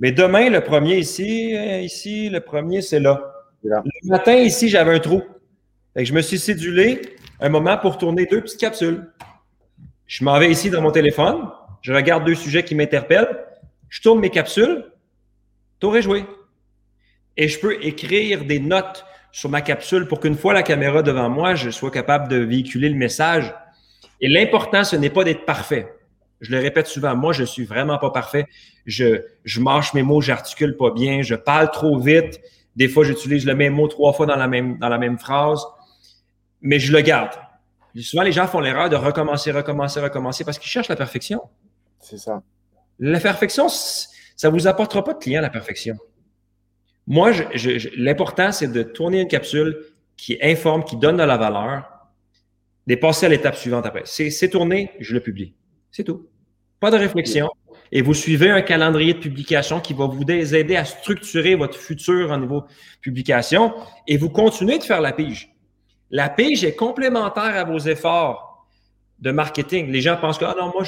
Mais 0.00 0.12
demain, 0.12 0.48
le 0.50 0.62
premier 0.62 0.96
ici, 0.96 1.54
euh, 1.56 1.80
ici, 1.80 2.28
le 2.28 2.40
premier, 2.40 2.80
c'est 2.80 3.00
là. 3.00 3.32
Le 3.62 3.82
matin, 4.04 4.34
ici, 4.34 4.68
j'avais 4.68 4.94
un 4.94 4.98
trou. 4.98 5.22
je 5.96 6.12
me 6.12 6.22
suis 6.22 6.38
cédulé 6.38 7.00
un 7.40 7.48
moment 7.48 7.76
pour 7.76 7.98
tourner 7.98 8.26
deux 8.26 8.40
petites 8.40 8.60
capsules. 8.60 9.10
Je 10.06 10.24
m'en 10.24 10.38
vais 10.38 10.50
ici 10.50 10.70
dans 10.70 10.82
mon 10.82 10.92
téléphone, 10.92 11.48
je 11.82 11.92
regarde 11.92 12.24
deux 12.24 12.34
sujets 12.34 12.64
qui 12.64 12.74
m'interpellent, 12.74 13.44
je 13.88 14.00
tourne 14.02 14.20
mes 14.20 14.30
capsules, 14.30 14.84
est 15.82 16.02
joué. 16.02 16.24
Et 17.36 17.48
je 17.48 17.60
peux 17.60 17.84
écrire 17.84 18.44
des 18.44 18.58
notes 18.58 19.04
sur 19.30 19.50
ma 19.50 19.60
capsule 19.60 20.06
pour 20.08 20.20
qu'une 20.20 20.36
fois 20.36 20.54
la 20.54 20.62
caméra 20.62 21.02
devant 21.02 21.28
moi, 21.28 21.54
je 21.54 21.70
sois 21.70 21.90
capable 21.90 22.28
de 22.28 22.36
véhiculer 22.36 22.88
le 22.88 22.94
message 22.96 23.54
et 24.20 24.28
l'important, 24.28 24.84
ce 24.84 24.96
n'est 24.96 25.10
pas 25.10 25.24
d'être 25.24 25.44
parfait. 25.44 25.92
Je 26.40 26.50
le 26.50 26.58
répète 26.58 26.86
souvent, 26.86 27.14
moi, 27.14 27.32
je 27.32 27.44
suis 27.44 27.64
vraiment 27.64 27.98
pas 27.98 28.10
parfait. 28.10 28.46
Je, 28.84 29.22
je 29.44 29.60
mâche 29.60 29.94
mes 29.94 30.02
mots, 30.02 30.20
j'articule 30.20 30.76
pas 30.76 30.90
bien, 30.90 31.22
je 31.22 31.34
parle 31.34 31.70
trop 31.70 31.98
vite. 31.98 32.40
Des 32.76 32.88
fois, 32.88 33.04
j'utilise 33.04 33.46
le 33.46 33.54
même 33.54 33.74
mot 33.74 33.88
trois 33.88 34.12
fois 34.12 34.26
dans 34.26 34.36
la 34.36 34.48
même, 34.48 34.78
dans 34.78 34.88
la 34.88 34.98
même 34.98 35.18
phrase, 35.18 35.64
mais 36.60 36.78
je 36.78 36.92
le 36.92 37.00
garde. 37.00 37.32
Souvent, 38.02 38.22
les 38.22 38.32
gens 38.32 38.46
font 38.46 38.60
l'erreur 38.60 38.88
de 38.88 38.96
recommencer, 38.96 39.52
recommencer, 39.52 40.00
recommencer 40.00 40.44
parce 40.44 40.58
qu'ils 40.58 40.70
cherchent 40.70 40.88
la 40.88 40.96
perfection. 40.96 41.40
C'est 42.00 42.18
ça. 42.18 42.42
La 42.98 43.20
perfection, 43.20 43.68
ça 43.68 44.50
vous 44.50 44.66
apportera 44.66 45.04
pas 45.04 45.14
de 45.14 45.18
client, 45.18 45.42
la 45.42 45.50
perfection. 45.50 45.96
Moi, 47.06 47.32
l'important, 47.96 48.52
c'est 48.52 48.68
de 48.68 48.82
tourner 48.82 49.20
une 49.20 49.28
capsule 49.28 49.78
qui 50.16 50.38
informe, 50.42 50.82
qui 50.84 50.96
donne 50.96 51.18
de 51.18 51.22
la 51.22 51.36
valeur, 51.36 51.84
passer 52.94 53.26
à 53.26 53.28
l'étape 53.28 53.56
suivante 53.56 53.86
après. 53.86 54.02
C'est 54.04 54.48
tourné, 54.48 54.92
je 55.00 55.14
le 55.14 55.20
publie. 55.20 55.54
C'est 55.90 56.04
tout. 56.04 56.28
Pas 56.80 56.90
de 56.90 56.96
réflexion. 56.96 57.48
Et 57.92 58.02
vous 58.02 58.14
suivez 58.14 58.50
un 58.50 58.62
calendrier 58.62 59.14
de 59.14 59.18
publication 59.18 59.80
qui 59.80 59.94
va 59.94 60.06
vous 60.06 60.22
aider 60.28 60.76
à 60.76 60.84
structurer 60.84 61.54
votre 61.54 61.78
futur 61.78 62.32
en 62.32 62.38
niveau 62.38 62.64
publication 63.00 63.74
et 64.06 64.16
vous 64.16 64.28
continuez 64.28 64.78
de 64.78 64.84
faire 64.84 65.00
la 65.00 65.12
pige. 65.12 65.55
La 66.10 66.28
pige 66.28 66.64
est 66.64 66.76
complémentaire 66.76 67.56
à 67.56 67.64
vos 67.64 67.78
efforts 67.78 68.66
de 69.18 69.30
marketing. 69.30 69.90
Les 69.90 70.00
gens 70.00 70.16
pensent 70.16 70.38
que, 70.38 70.44
ah 70.44 70.54
non, 70.56 70.72
moi, 70.72 70.84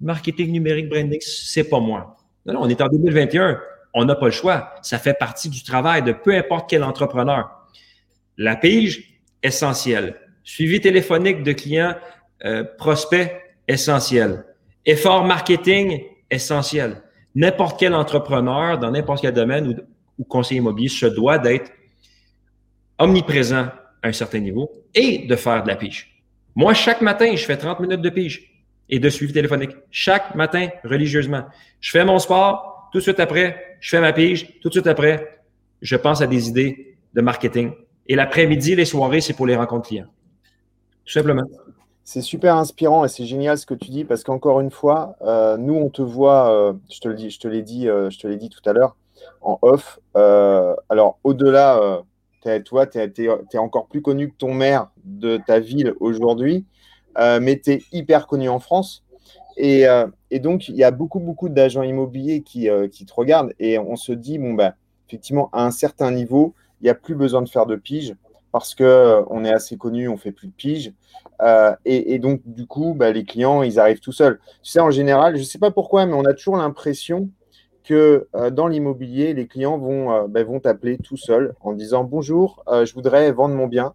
marketing 0.00 0.52
numérique, 0.52 0.88
branding, 0.88 1.20
c'est 1.20 1.68
pas 1.68 1.80
moi. 1.80 2.16
Non, 2.46 2.54
non, 2.54 2.60
on 2.62 2.68
est 2.68 2.80
en 2.80 2.88
2021. 2.88 3.60
On 3.94 4.04
n'a 4.04 4.14
pas 4.14 4.26
le 4.26 4.32
choix. 4.32 4.74
Ça 4.82 4.98
fait 4.98 5.14
partie 5.14 5.48
du 5.48 5.62
travail 5.62 6.02
de 6.02 6.12
peu 6.12 6.34
importe 6.34 6.70
quel 6.70 6.84
entrepreneur. 6.84 7.50
La 8.36 8.56
pige, 8.56 9.20
essentielle. 9.42 10.16
Suivi 10.44 10.80
téléphonique 10.80 11.42
de 11.42 11.52
clients, 11.52 11.94
euh, 12.44 12.64
prospects, 12.78 13.30
essentiel. 13.66 14.44
Effort 14.86 15.24
marketing, 15.24 16.02
essentiel. 16.30 17.02
N'importe 17.34 17.78
quel 17.78 17.94
entrepreneur 17.94 18.78
dans 18.78 18.90
n'importe 18.90 19.20
quel 19.20 19.34
domaine 19.34 19.68
ou, 19.68 19.74
ou 20.18 20.24
conseiller 20.24 20.58
immobilier 20.58 20.88
se 20.88 21.06
doit 21.06 21.38
d'être 21.38 21.70
omniprésent 22.98 23.68
un 24.02 24.12
certain 24.12 24.38
niveau 24.38 24.70
et 24.94 25.26
de 25.26 25.36
faire 25.36 25.62
de 25.62 25.68
la 25.68 25.76
pige. 25.76 26.22
Moi, 26.54 26.74
chaque 26.74 27.00
matin, 27.00 27.34
je 27.36 27.44
fais 27.44 27.56
30 27.56 27.80
minutes 27.80 28.02
de 28.02 28.10
pige 28.10 28.62
et 28.88 28.98
de 28.98 29.08
suivi 29.08 29.32
téléphonique. 29.32 29.70
Chaque 29.90 30.34
matin, 30.34 30.68
religieusement. 30.84 31.44
Je 31.80 31.90
fais 31.90 32.04
mon 32.04 32.18
sport, 32.18 32.88
tout 32.92 32.98
de 32.98 33.02
suite 33.02 33.20
après, 33.20 33.76
je 33.80 33.90
fais 33.90 34.00
ma 34.00 34.12
pige, 34.12 34.58
tout 34.60 34.68
de 34.68 34.74
suite 34.74 34.86
après, 34.86 35.40
je 35.82 35.96
pense 35.96 36.20
à 36.20 36.26
des 36.26 36.48
idées 36.48 36.96
de 37.14 37.20
marketing. 37.20 37.72
Et 38.06 38.16
l'après-midi, 38.16 38.74
les 38.74 38.84
soirées, 38.84 39.20
c'est 39.20 39.34
pour 39.34 39.46
les 39.46 39.56
rencontres 39.56 39.88
clients. 39.88 40.06
Tout 41.04 41.12
simplement. 41.12 41.44
C'est 42.04 42.22
super 42.22 42.56
inspirant 42.56 43.04
et 43.04 43.08
c'est 43.08 43.26
génial 43.26 43.58
ce 43.58 43.66
que 43.66 43.74
tu 43.74 43.90
dis 43.90 44.04
parce 44.04 44.24
qu'encore 44.24 44.60
une 44.60 44.70
fois, 44.70 45.16
euh, 45.20 45.58
nous 45.58 45.74
on 45.74 45.90
te 45.90 46.00
voit, 46.00 46.50
euh, 46.50 46.72
je 46.90 47.00
te 47.00 47.08
euh, 47.08 48.10
je 48.10 48.18
te 48.18 48.26
l'ai 48.26 48.36
dit 48.36 48.48
tout 48.48 48.66
à 48.68 48.72
l'heure 48.72 48.96
en 49.42 49.58
off. 49.60 50.00
alors 50.14 51.18
au-delà, 51.22 52.02
toi, 52.64 52.86
tu 52.86 52.98
es, 52.98 53.58
encore 53.58 53.86
plus 53.86 54.02
connu 54.02 54.30
que 54.30 54.36
ton 54.36 54.54
maire 54.54 54.90
de 55.04 55.38
ta 55.46 55.60
ville 55.60 55.94
aujourd'hui, 56.00 56.64
mais 57.16 57.60
tu 57.60 57.72
es 57.72 57.82
hyper 57.92 58.26
connu 58.26 58.48
en 58.48 58.58
France. 58.58 59.04
Et, 59.56 59.86
donc 60.40 60.68
il 60.68 60.76
y 60.76 60.84
a 60.84 60.90
beaucoup 60.90 61.20
beaucoup 61.20 61.48
d'agents 61.48 61.82
immobiliers 61.82 62.42
qui, 62.42 62.68
qui, 62.92 63.06
te 63.06 63.12
regardent 63.14 63.52
et 63.58 63.78
on 63.78 63.96
se 63.96 64.12
dit 64.12 64.38
bon 64.38 64.54
bah 64.54 64.74
effectivement 65.08 65.48
à 65.52 65.64
un 65.64 65.70
certain 65.70 66.10
niveau, 66.10 66.54
il 66.80 66.84
n'y 66.84 66.90
a 66.90 66.94
plus 66.94 67.14
besoin 67.14 67.42
de 67.42 67.48
faire 67.48 67.66
de 67.66 67.76
pige 67.76 68.14
parce 68.52 68.74
qu'on 68.74 69.44
est 69.44 69.52
assez 69.52 69.76
connu, 69.76 70.08
on 70.08 70.16
fait 70.16 70.32
plus 70.32 70.48
de 70.48 70.52
pige. 70.52 70.92
Euh, 71.42 71.74
et, 71.84 72.18
donc, 72.18 72.40
du 72.44 72.66
coup, 72.66 72.94
bah, 72.94 73.12
les 73.12 73.24
clients, 73.24 73.62
ils 73.62 73.78
arrivent 73.78 74.00
tout 74.00 74.12
seuls. 74.12 74.40
Tu 74.62 74.70
sais, 74.70 74.80
en 74.80 74.90
général, 74.90 75.36
je 75.36 75.40
ne 75.40 75.46
sais 75.46 75.58
pas 75.58 75.70
pourquoi, 75.70 76.06
mais 76.06 76.14
on 76.14 76.24
a 76.24 76.34
toujours 76.34 76.56
l'impression 76.56 77.28
que 77.88 78.28
euh, 78.34 78.50
dans 78.50 78.68
l'immobilier, 78.68 79.32
les 79.32 79.46
clients 79.46 79.78
vont, 79.78 80.12
euh, 80.12 80.26
bah, 80.28 80.44
vont 80.44 80.60
t'appeler 80.60 80.98
tout 80.98 81.16
seuls 81.16 81.54
en 81.62 81.72
disant 81.72 82.04
bonjour, 82.04 82.62
je 82.68 82.92
voudrais 82.92 83.32
vendre 83.32 83.54
mon 83.54 83.66
bien 83.66 83.94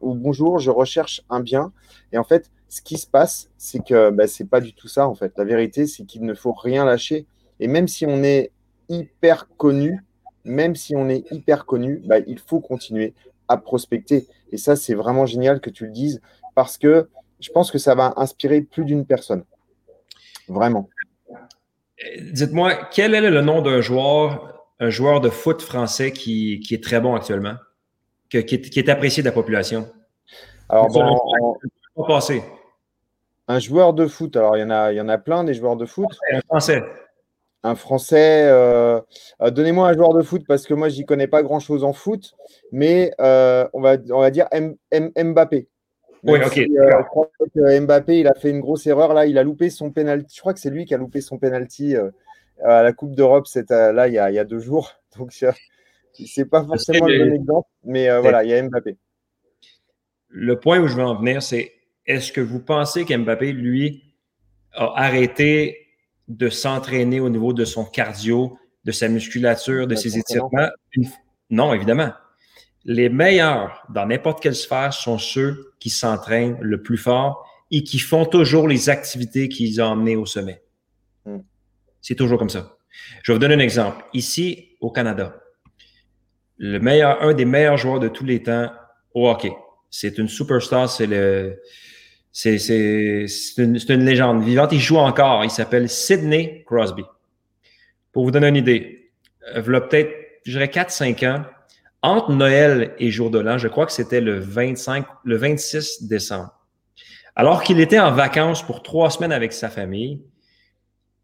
ou 0.00 0.14
bonjour, 0.14 0.60
je 0.60 0.70
recherche 0.70 1.22
un 1.28 1.40
bien. 1.40 1.72
Et 2.12 2.18
en 2.18 2.24
fait, 2.24 2.50
ce 2.68 2.80
qui 2.80 2.96
se 2.96 3.08
passe, 3.08 3.50
c'est 3.58 3.84
que 3.84 4.10
bah, 4.10 4.28
ce 4.28 4.42
n'est 4.42 4.48
pas 4.48 4.60
du 4.60 4.72
tout 4.72 4.86
ça. 4.86 5.08
En 5.08 5.14
fait, 5.16 5.32
la 5.36 5.44
vérité, 5.44 5.86
c'est 5.86 6.04
qu'il 6.04 6.24
ne 6.24 6.32
faut 6.32 6.52
rien 6.52 6.84
lâcher. 6.84 7.26
Et 7.58 7.66
même 7.66 7.88
si 7.88 8.06
on 8.06 8.22
est 8.22 8.52
hyper 8.88 9.48
connu, 9.56 10.04
même 10.44 10.76
si 10.76 10.94
on 10.94 11.08
est 11.08 11.30
hyper 11.32 11.66
connu, 11.66 12.02
il 12.26 12.38
faut 12.38 12.60
continuer 12.60 13.14
à 13.48 13.56
prospecter. 13.56 14.28
Et 14.52 14.56
ça, 14.56 14.76
c'est 14.76 14.94
vraiment 14.94 15.26
génial 15.26 15.60
que 15.60 15.70
tu 15.70 15.86
le 15.86 15.92
dises 15.92 16.20
parce 16.54 16.78
que 16.78 17.08
je 17.40 17.50
pense 17.50 17.72
que 17.72 17.78
ça 17.78 17.96
va 17.96 18.14
inspirer 18.16 18.60
plus 18.60 18.84
d'une 18.84 19.04
personne. 19.04 19.44
Vraiment. 20.48 20.88
Dites-moi, 22.20 22.74
quel 22.90 23.14
est 23.14 23.30
le 23.30 23.42
nom 23.42 23.62
d'un 23.62 23.80
joueur, 23.80 24.64
un 24.80 24.90
joueur 24.90 25.20
de 25.20 25.30
foot 25.30 25.62
français 25.62 26.12
qui, 26.12 26.66
est 26.70 26.82
très 26.82 27.00
bon 27.00 27.14
actuellement, 27.14 27.54
qui, 28.28 28.38
est, 28.38 28.88
apprécié 28.88 29.22
de 29.22 29.28
la 29.28 29.32
population? 29.32 29.88
Alors, 30.68 30.88
bon, 30.88 31.56
un 33.48 33.58
joueur 33.58 33.92
de 33.92 34.06
foot, 34.06 34.36
alors 34.36 34.56
il 34.56 34.60
y, 34.60 34.64
en 34.64 34.70
a, 34.70 34.92
il 34.92 34.96
y 34.96 35.00
en 35.00 35.08
a 35.08 35.18
plein 35.18 35.44
des 35.44 35.54
joueurs 35.54 35.76
de 35.76 35.84
foot. 35.84 36.08
Un 36.32 36.40
français. 36.40 36.82
Un 37.64 37.74
français. 37.74 38.44
Euh, 38.46 39.00
euh, 39.40 39.50
donnez-moi 39.50 39.88
un 39.88 39.92
joueur 39.92 40.14
de 40.14 40.22
foot 40.22 40.42
parce 40.46 40.66
que 40.66 40.74
moi, 40.74 40.88
j'y 40.88 41.04
connais 41.04 41.26
pas 41.26 41.42
grand-chose 41.42 41.84
en 41.84 41.92
foot, 41.92 42.34
mais 42.70 43.12
euh, 43.20 43.68
on, 43.72 43.80
va, 43.80 43.96
on 44.10 44.20
va 44.20 44.30
dire 44.30 44.48
Mbappé. 44.92 45.68
Oui, 46.24 46.38
ok. 46.44 46.54
je 46.54 47.02
crois 47.04 47.30
que 47.54 47.80
Mbappé, 47.80 48.20
il 48.20 48.28
a 48.28 48.34
fait 48.34 48.50
une 48.50 48.60
grosse 48.60 48.86
erreur 48.86 49.12
là. 49.12 49.26
Il 49.26 49.38
a 49.38 49.42
loupé 49.42 49.70
son 49.70 49.90
penalty. 49.90 50.36
Je 50.36 50.40
crois 50.40 50.54
que 50.54 50.60
c'est 50.60 50.70
lui 50.70 50.84
qui 50.84 50.94
a 50.94 50.98
loupé 50.98 51.20
son 51.20 51.38
penalty 51.38 51.96
à 52.64 52.82
la 52.82 52.92
Coupe 52.92 53.14
d'Europe 53.16 53.46
là 53.68 54.06
il 54.06 54.14
y, 54.14 54.18
a, 54.18 54.30
il 54.30 54.34
y, 54.34 54.38
a, 54.38 54.44
deux 54.44 54.60
jours. 54.60 54.92
Donc 55.18 55.32
c'est 55.32 56.44
pas 56.48 56.64
forcément 56.64 57.06
le 57.06 57.26
bon 57.26 57.34
exemple, 57.34 57.68
mais 57.84 58.20
voilà, 58.20 58.44
il 58.44 58.50
y 58.50 58.54
a 58.54 58.62
Mbappé. 58.62 58.96
Le 60.28 60.58
point 60.58 60.78
où 60.78 60.86
je 60.86 60.96
veux 60.96 61.02
en 61.02 61.16
venir, 61.16 61.42
c'est 61.42 61.72
est-ce 62.06 62.32
que 62.32 62.40
vous 62.40 62.60
pensez 62.60 63.04
qu'Mbappé, 63.04 63.52
lui, 63.52 64.02
a 64.72 64.92
arrêté 64.96 65.86
de 66.28 66.48
s'entraîner 66.48 67.20
au 67.20 67.28
niveau 67.28 67.52
de 67.52 67.64
son 67.64 67.84
cardio, 67.84 68.58
de 68.84 68.92
sa 68.92 69.08
musculature, 69.08 69.86
de 69.86 69.94
ses 69.94 70.18
étirements? 70.18 70.68
Non, 71.50 71.74
évidemment. 71.74 72.12
Les 72.84 73.08
meilleurs 73.08 73.84
dans 73.88 74.06
n'importe 74.06 74.42
quelle 74.42 74.54
sphère 74.54 74.92
sont 74.92 75.18
ceux 75.18 75.72
qui 75.78 75.90
s'entraînent 75.90 76.58
le 76.60 76.82
plus 76.82 76.96
fort 76.96 77.46
et 77.70 77.84
qui 77.84 77.98
font 77.98 78.24
toujours 78.24 78.68
les 78.68 78.90
activités 78.90 79.48
qui 79.48 79.66
les 79.66 79.80
ont 79.80 79.86
emmenés 79.86 80.16
au 80.16 80.26
sommet. 80.26 80.62
Hmm. 81.24 81.38
C'est 82.00 82.16
toujours 82.16 82.38
comme 82.38 82.50
ça. 82.50 82.76
Je 83.22 83.32
vais 83.32 83.36
vous 83.36 83.40
donner 83.40 83.54
un 83.54 83.60
exemple. 83.60 84.04
Ici, 84.12 84.76
au 84.80 84.90
Canada, 84.90 85.40
le 86.58 86.78
meilleur, 86.78 87.22
un 87.22 87.34
des 87.34 87.44
meilleurs 87.44 87.76
joueurs 87.76 88.00
de 88.00 88.08
tous 88.08 88.24
les 88.24 88.42
temps 88.42 88.70
au 89.14 89.28
hockey. 89.28 89.52
C'est 89.90 90.18
une 90.18 90.28
superstar, 90.28 90.88
c'est 90.88 91.06
le, 91.06 91.60
c'est, 92.32 92.56
une, 93.58 93.78
une, 93.88 94.04
légende 94.04 94.42
vivante. 94.42 94.72
Il 94.72 94.80
joue 94.80 94.96
encore. 94.96 95.44
Il 95.44 95.50
s'appelle 95.50 95.88
Sidney 95.88 96.64
Crosby. 96.66 97.04
Pour 98.10 98.24
vous 98.24 98.30
donner 98.30 98.48
une 98.48 98.56
idée, 98.56 99.10
euh, 99.54 99.62
il 99.66 99.72
y 99.72 99.76
a 99.76 99.80
peut-être, 99.80 100.12
je 100.44 100.52
dirais, 100.52 100.66
4-5 100.66 101.28
ans, 101.28 101.44
entre 102.02 102.32
Noël 102.32 102.94
et 102.98 103.10
Jour 103.10 103.30
de 103.30 103.38
l'An, 103.38 103.58
je 103.58 103.68
crois 103.68 103.86
que 103.86 103.92
c'était 103.92 104.20
le 104.20 104.38
25, 104.38 105.06
le 105.24 105.36
26 105.36 106.04
décembre. 106.04 106.52
Alors 107.34 107.62
qu'il 107.62 107.80
était 107.80 108.00
en 108.00 108.12
vacances 108.12 108.62
pour 108.62 108.82
trois 108.82 109.10
semaines 109.10 109.32
avec 109.32 109.52
sa 109.52 109.70
famille, 109.70 110.20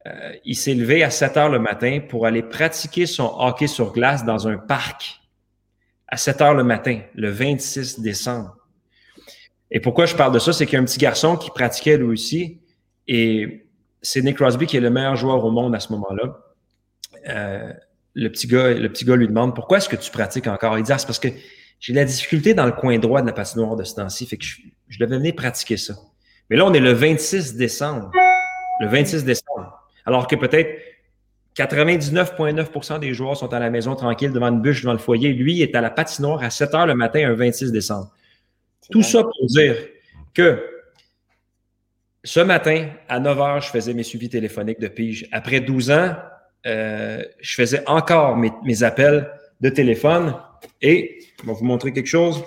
euh, 0.07 0.33
il 0.45 0.55
s'est 0.55 0.75
levé 0.75 1.03
à 1.03 1.11
7 1.11 1.37
heures 1.37 1.49
le 1.49 1.59
matin 1.59 2.01
pour 2.09 2.27
aller 2.27 2.43
pratiquer 2.43 3.07
son 3.07 3.35
hockey 3.39 3.67
sur 3.67 3.93
glace 3.93 4.25
dans 4.25 4.49
un 4.49 4.57
parc 4.57 5.21
à 6.07 6.17
7 6.17 6.41
heures 6.41 6.55
le 6.55 6.65
matin, 6.65 7.01
le 7.15 7.31
26 7.31 8.01
décembre. 8.01 8.57
Et 9.71 9.81
pourquoi 9.81 10.07
je 10.07 10.15
parle 10.15 10.33
de 10.33 10.39
ça, 10.39 10.53
c'est 10.53 10.65
qu'il 10.65 10.75
y 10.75 10.77
a 10.77 10.81
un 10.81 10.85
petit 10.85 10.99
garçon 10.99 11.37
qui 11.37 11.51
pratiquait 11.51 11.99
lui 11.99 12.07
aussi, 12.07 12.61
et 13.07 13.67
c'est 14.01 14.23
Nick 14.23 14.37
Crosby 14.37 14.67
qui 14.67 14.77
est 14.77 14.81
le 14.81 14.91
meilleur 14.91 15.17
joueur 15.17 15.45
au 15.45 15.51
monde 15.51 15.75
à 15.75 15.81
ce 15.81 15.93
moment-là. 15.93 16.39
Euh, 17.29 17.73
le 18.19 18.31
petit 18.31 18.49
gars, 18.49 18.75
le 18.75 18.89
petit 18.89 19.05
gars 19.05 19.17
lui 19.17 19.29
demande 19.29 19.55
pourquoi 19.55 19.79
est-ce 19.79 19.89
que 19.89 19.97
tu 19.97 20.11
pratiques 20.11 20.49
encore? 20.49 20.77
Il 20.77 20.83
dit 20.83 20.93
ah, 20.93 20.99
c'est 20.99 21.07
parce 21.07 21.21
que 21.21 21.29
j'ai 21.79 21.93
la 21.93 22.05
difficulté 22.05 22.53
dans 22.53 22.67
le 22.67 22.73
coin 22.73 22.99
droit 22.99 23.23
de 23.23 23.27
la 23.27 23.33
patinoire 23.33 23.77
de 23.77 23.85
ce 23.85 23.95
temps-ci, 23.95 24.27
fait 24.27 24.37
que 24.37 24.45
je, 24.45 24.57
je, 24.89 24.99
devais 24.99 25.17
venir 25.17 25.35
pratiquer 25.37 25.77
ça. 25.77 25.95
Mais 26.51 26.57
là, 26.57 26.67
on 26.67 26.73
est 26.73 26.81
le 26.81 26.93
26 26.93 27.55
décembre. 27.55 28.11
Le 28.81 28.89
26 28.89 29.25
décembre. 29.25 29.89
Alors 30.05 30.27
que 30.27 30.35
peut-être 30.35 30.69
99,9% 31.57 32.99
des 32.99 33.15
joueurs 33.15 33.37
sont 33.37 33.53
à 33.53 33.61
la 33.61 33.71
maison 33.71 33.95
tranquille 33.95 34.33
devant 34.33 34.49
une 34.49 34.61
bûche 34.61 34.83
devant 34.83 34.93
le 34.93 34.99
foyer. 34.99 35.33
Lui 35.33 35.63
est 35.63 35.75
à 35.77 35.81
la 35.81 35.91
patinoire 35.91 36.43
à 36.43 36.51
7 36.51 36.75
heures 36.75 36.87
le 36.87 36.95
matin, 36.95 37.29
un 37.29 37.35
26 37.35 37.71
décembre. 37.71 38.11
Tout 38.91 39.03
ça 39.03 39.23
pour 39.23 39.47
dire 39.47 39.77
que 40.35 40.65
ce 42.25 42.41
matin, 42.41 42.89
à 43.09 43.21
9 43.21 43.39
h, 43.39 43.67
je 43.67 43.71
faisais 43.71 43.95
mes 43.95 44.03
suivis 44.03 44.29
téléphoniques 44.29 44.81
de 44.81 44.89
pige. 44.89 45.29
Après 45.31 45.61
12 45.61 45.91
ans, 45.93 46.17
euh, 46.67 47.23
je 47.41 47.55
faisais 47.55 47.83
encore 47.89 48.37
mes, 48.37 48.83
appels 48.83 49.31
de 49.61 49.69
téléphone 49.69 50.35
et 50.83 51.19
je 51.41 51.47
vais 51.47 51.53
vous 51.53 51.65
montrer 51.65 51.93
quelque 51.93 52.07
chose. 52.07 52.45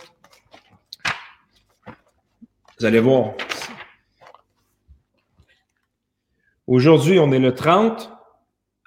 Vous 2.80 2.86
allez 2.86 3.00
voir. 3.00 3.34
Aujourd'hui, 6.68 7.20
on 7.20 7.32
est 7.32 7.40
le 7.40 7.54
30. 7.54 8.12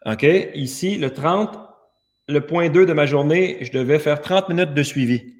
OK? 0.06 0.26
Ici, 0.54 0.96
le 0.98 1.10
30, 1.10 1.58
le 2.28 2.40
point 2.40 2.68
2 2.68 2.86
de 2.86 2.92
ma 2.92 3.06
journée, 3.06 3.58
je 3.60 3.72
devais 3.72 3.98
faire 3.98 4.20
30 4.20 4.48
minutes 4.48 4.74
de 4.74 4.82
suivi. 4.82 5.34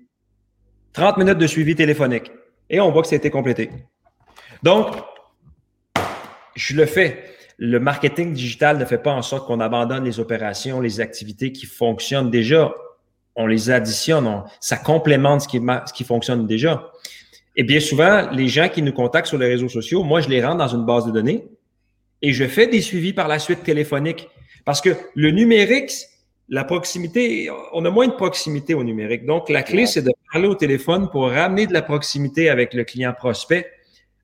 30 0.93 1.19
minutes 1.19 1.39
de 1.39 1.47
suivi 1.47 1.75
téléphonique. 1.75 2.31
Et 2.71 2.81
on 2.81 2.91
voit 2.91 3.03
que 3.03 3.09
ça 3.09 3.15
a 3.15 3.19
été 3.19 3.31
complété. 3.31 3.71
Donc, 4.63 4.89
je 6.55 6.75
le 6.75 6.87
fais. 6.87 7.34
Le 7.59 7.79
marketing 7.79 8.33
digital 8.33 8.79
ne 8.79 8.85
fait 8.85 8.99
pas 8.99 9.13
en 9.13 9.23
sorte 9.23 9.47
qu'on 9.47 9.61
abandonne 9.61 10.05
les 10.05 10.19
opérations, 10.21 10.81
les 10.81 11.01
activités 11.01 11.53
qui 11.53 11.67
fonctionnent 11.67 12.31
déjà. 12.31 12.75
On 13.37 13.47
les 13.47 13.71
additionne, 13.71 14.43
ça 14.61 14.77
complémente 14.77 15.43
ce 15.43 15.49
qui, 15.49 15.59
ce 15.59 15.93
qui 15.93 16.05
fonctionne 16.05 16.47
déjà. 16.47 16.91
Et 17.57 17.63
bien 17.63 17.81
souvent, 17.81 18.31
les 18.31 18.49
gens 18.49 18.69
qui 18.69 18.83
nous 18.83 18.93
contactent 18.93 19.29
sur 19.29 19.39
les 19.39 19.47
réseaux 19.47 19.69
sociaux, 19.69 20.03
moi, 20.03 20.21
je 20.21 20.29
les 20.29 20.45
rends 20.45 20.57
dans 20.57 20.69
une 20.69 20.85
base 20.85 21.07
de 21.07 21.13
données 21.13 21.47
et 22.23 22.33
je 22.33 22.45
fais 22.47 22.67
des 22.67 22.81
suivis 22.81 23.13
par 23.13 23.29
la 23.29 23.39
suite 23.39 23.63
téléphoniques. 23.63 24.29
Parce 24.65 24.81
que 24.81 24.91
le 25.15 25.31
numérique, 25.31 25.93
la 26.49 26.65
proximité, 26.65 27.51
on 27.73 27.85
a 27.85 27.91
moins 27.91 28.09
de 28.09 28.13
proximité 28.15 28.75
au 28.75 28.83
numérique. 28.83 29.25
Donc, 29.27 29.49
la 29.49 29.63
clé, 29.63 29.87
c'est 29.87 30.03
de 30.03 30.13
parler 30.33 30.49
au 30.49 30.55
téléphone 30.55 31.09
pour 31.11 31.31
ramener 31.31 31.67
de 31.67 31.73
la 31.73 31.83
proximité 31.83 32.49
avec 32.51 32.75
le 32.75 32.85
client 32.85 33.13
prospect 33.13 33.71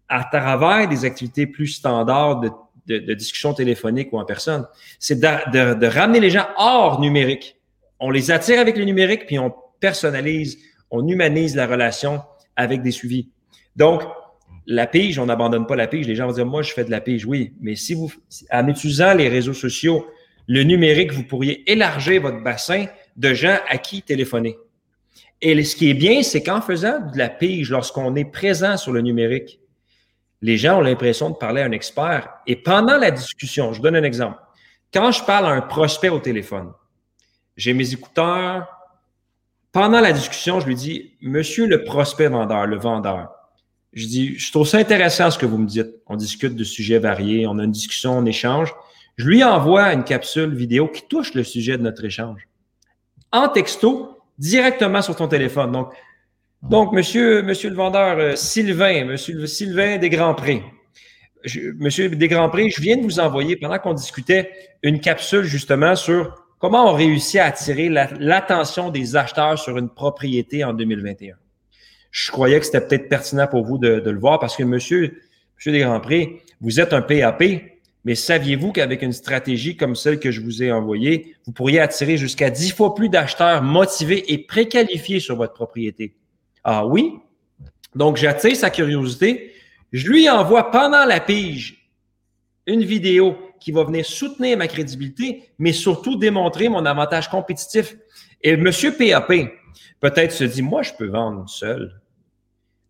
à 0.09 0.25
travers 0.25 0.89
des 0.89 1.05
activités 1.05 1.47
plus 1.47 1.69
standards 1.69 2.41
de, 2.41 2.51
de, 2.99 3.15
discussion 3.15 3.55
téléphonique 3.55 4.13
ou 4.13 4.19
en 4.19 4.25
personne. 4.25 4.67
C'est 4.99 5.21
de, 5.21 5.75
de, 5.75 5.87
ramener 5.87 6.21
les 6.21 6.31
gens 6.31 6.47
hors 6.57 7.01
numérique. 7.01 7.57
On 7.99 8.11
les 8.11 8.31
attire 8.31 8.61
avec 8.61 8.77
le 8.77 8.85
numérique, 8.85 9.27
puis 9.27 9.39
on 9.39 9.53
personnalise, 9.79 10.59
on 10.91 11.07
humanise 11.07 11.55
la 11.55 11.67
relation 11.67 12.23
avec 12.57 12.83
des 12.83 12.91
suivis. 12.91 13.29
Donc, 13.77 14.03
la 14.67 14.87
pige, 14.87 15.19
on 15.19 15.27
n'abandonne 15.27 15.67
pas 15.67 15.77
la 15.77 15.87
pige. 15.87 16.07
Les 16.07 16.15
gens 16.15 16.27
vont 16.27 16.33
dire, 16.33 16.47
moi, 16.47 16.63
je 16.63 16.73
fais 16.73 16.85
de 16.85 16.91
la 16.91 17.01
pige. 17.01 17.25
Oui, 17.25 17.53
mais 17.61 17.77
si 17.77 17.95
vous, 17.95 18.13
en 18.51 18.69
utilisant 18.69 19.15
les 19.15 19.29
réseaux 19.29 19.55
sociaux, 19.55 20.07
le 20.47 20.63
numérique, 20.65 21.13
vous 21.13 21.23
pourriez 21.23 21.71
élargir 21.71 22.23
votre 22.23 22.43
bassin 22.43 22.87
de 23.17 23.35
gens 23.35 23.59
à 23.69 23.79
qui 23.79 24.03
téléphoner. 24.03 24.57
Et 25.43 25.63
ce 25.65 25.77
qui 25.77 25.91
est 25.91 25.95
bien, 25.95 26.23
c'est 26.23 26.43
qu'en 26.43 26.61
faisant 26.61 27.01
de 27.13 27.17
la 27.17 27.29
pige, 27.29 27.71
lorsqu'on 27.71 28.15
est 28.17 28.25
présent 28.31 28.77
sur 28.77 28.93
le 28.93 29.01
numérique, 29.01 29.60
les 30.43 30.57
gens 30.57 30.79
ont 30.79 30.83
l'impression 30.83 31.31
de 31.31 31.37
parler 31.37 31.63
à 31.63 31.67
un 31.67 31.73
expert. 31.73 32.29
Et 32.47 32.57
pendant 32.57 32.97
la 32.97 33.11
discussion, 33.11 33.73
je 33.73 33.79
vous 33.79 33.83
donne 33.83 33.97
un 33.97 34.05
exemple. 34.05 34.39
Quand 34.93 35.13
je 35.13 35.23
parle 35.23 35.47
à 35.47 35.51
un 35.51 35.61
prospect 35.61 36.09
au 36.09 36.19
téléphone, 36.19 36.73
j'ai 37.57 37.75
mes 37.75 37.93
écouteurs. 37.93 38.69
Pendant 39.73 40.01
la 40.01 40.13
discussion, 40.13 40.61
je 40.61 40.67
lui 40.67 40.75
dis, 40.75 41.13
Monsieur 41.21 41.67
le 41.67 41.85
prospect 41.85 42.29
vendeur, 42.29 42.67
le 42.67 42.79
vendeur, 42.79 43.31
je 43.93 44.07
dis, 44.07 44.39
je 44.39 44.53
trouve 44.53 44.67
ça 44.67 44.79
intéressant 44.79 45.31
ce 45.31 45.39
que 45.39 45.47
vous 45.47 45.59
me 45.59 45.67
dites. 45.67 45.91
On 46.07 46.17
discute 46.17 46.55
de 46.55 46.65
sujets 46.65 46.99
variés, 46.99 47.47
on 47.47 47.59
a 47.59 47.65
une 47.65 47.73
discussion, 47.73 48.17
on 48.19 48.25
échange. 48.25 48.73
Je 49.17 49.27
lui 49.27 49.43
envoie 49.43 49.93
une 49.93 50.05
capsule 50.05 50.55
vidéo 50.55 50.89
qui 50.89 51.03
touche 51.09 51.35
le 51.35 51.45
sujet 51.45 51.77
de 51.77 51.83
notre 51.83 52.05
échange. 52.05 52.49
En 53.33 53.49
texto, 53.49 54.21
directement 54.39 55.03
sur 55.03 55.17
ton 55.17 55.29
téléphone. 55.29 55.73
Donc, 55.73 55.93
donc 56.63 56.93
monsieur, 56.93 57.43
le 57.43 57.75
vendeur 57.75 58.19
euh, 58.19 58.37
Sylvain, 58.37 59.05
monsieur 59.05 59.47
Sylvain 59.47 59.99
des 59.99 60.11
Grands 60.11 60.35
Prix. 60.35 60.63
monsieur 61.79 62.09
des 62.09 62.29
Grands 62.29 62.51
Prix, 62.51 62.71
je 62.71 62.81
viens 62.81 62.97
de 62.97 63.03
vous 63.03 63.21
envoyer, 63.21 63.57
pendant 63.57 63.79
qu'on 63.79 63.95
discutait, 63.95 64.51
une 64.83 65.01
capsule 65.01 65.45
justement 65.45 65.97
sur 65.97 66.35
comment 66.59 66.91
on 66.91 66.95
réussit 66.95 67.41
à 67.41 67.47
attirer 67.47 67.89
l'attention 67.89 68.91
des 68.91 69.17
acheteurs 69.17 69.59
sur 69.59 69.79
une 69.79 69.89
propriété 69.89 70.65
en 70.65 70.73
2021 70.73 71.37
je 72.11 72.31
croyais 72.31 72.59
que 72.59 72.67
c'était 72.67 72.81
peut-être 72.81 73.09
pertinent 73.09 73.47
pour 73.47 73.65
vous 73.65 73.79
de, 73.79 73.89
le 74.05 74.19
voir 74.19 74.39
parce 74.39 74.57
que 74.57 74.65
monsieur, 74.65 75.19
monsieur 75.57 75.73
Desgrands-Pré, 75.73 76.43
vous 76.61 76.81
êtes 76.81 76.93
un 76.93 77.03
PAP, 77.03 77.45
mais 78.05 78.15
saviez-vous 78.15 78.73
qu'avec 78.73 79.03
une 79.03 79.13
stratégie 79.13 79.77
comme 79.77 79.95
celle 79.95 80.19
que 80.19 80.31
je 80.31 80.41
vous 80.41 80.63
ai 80.63 80.73
envoyée, 80.73 81.37
vous 81.47 81.53
pourriez 81.53 81.81
attirer 81.81 82.17
jusqu'à 82.17 82.51
dix 82.51 82.73
fois 82.73 82.95
plus 82.95 83.09
d'acheteurs 83.09 83.63
motivés 83.63 84.33
et 84.33 84.39
préqualifiés 84.39 85.21
sur 85.21 85.37
votre 85.37 85.53
propriété? 85.53 86.15
Ah 86.65 86.87
oui? 86.87 87.15
Donc, 87.95 88.17
j'attire 88.17 88.57
sa 88.57 88.71
curiosité. 88.71 89.53
Je 89.93 90.09
lui 90.09 90.29
envoie 90.29 90.71
pendant 90.71 91.05
la 91.05 91.21
pige 91.21 91.91
une 92.67 92.85
vidéo 92.85 93.37
qui 93.59 93.73
va 93.73 93.85
venir 93.85 94.07
soutenir 94.07 94.57
ma 94.57 94.69
crédibilité, 94.69 95.51
mais 95.59 95.73
surtout 95.73 96.17
démontrer 96.17 96.69
mon 96.69 96.87
avantage 96.87 97.29
compétitif. 97.29 97.97
Et 98.43 98.57
monsieur 98.57 98.97
PAP, 98.97 99.33
peut-être 100.01 100.33
se 100.33 100.45
dit, 100.45 100.63
moi, 100.63 100.83
je 100.83 100.93
peux 100.97 101.09
vendre 101.09 101.49
seul. 101.49 102.01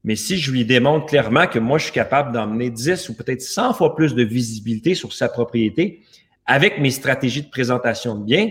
Mais 0.05 0.17
si 0.17 0.39
je 0.39 0.51
lui 0.51 0.65
démontre 0.65 1.07
clairement 1.07 1.47
que 1.47 1.59
moi, 1.59 1.79
je 1.79 1.85
suis 1.85 1.93
capable 1.93 2.33
d'emmener 2.33 2.71
10 2.71 3.09
ou 3.09 3.15
peut-être 3.15 3.43
100 3.43 3.75
fois 3.75 3.95
plus 3.95 4.15
de 4.15 4.23
visibilité 4.23 4.95
sur 4.95 5.13
sa 5.13 5.29
propriété 5.29 6.03
avec 6.47 6.79
mes 6.79 6.91
stratégies 6.91 7.43
de 7.43 7.51
présentation 7.51 8.15
de 8.15 8.25
biens, 8.25 8.49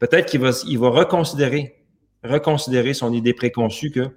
peut-être 0.00 0.26
qu'il 0.26 0.40
va, 0.40 0.50
il 0.66 0.78
va 0.78 0.90
reconsidérer, 0.90 1.76
reconsidérer 2.24 2.94
son 2.94 3.12
idée 3.12 3.32
préconçue 3.32 3.90
que 3.90 4.10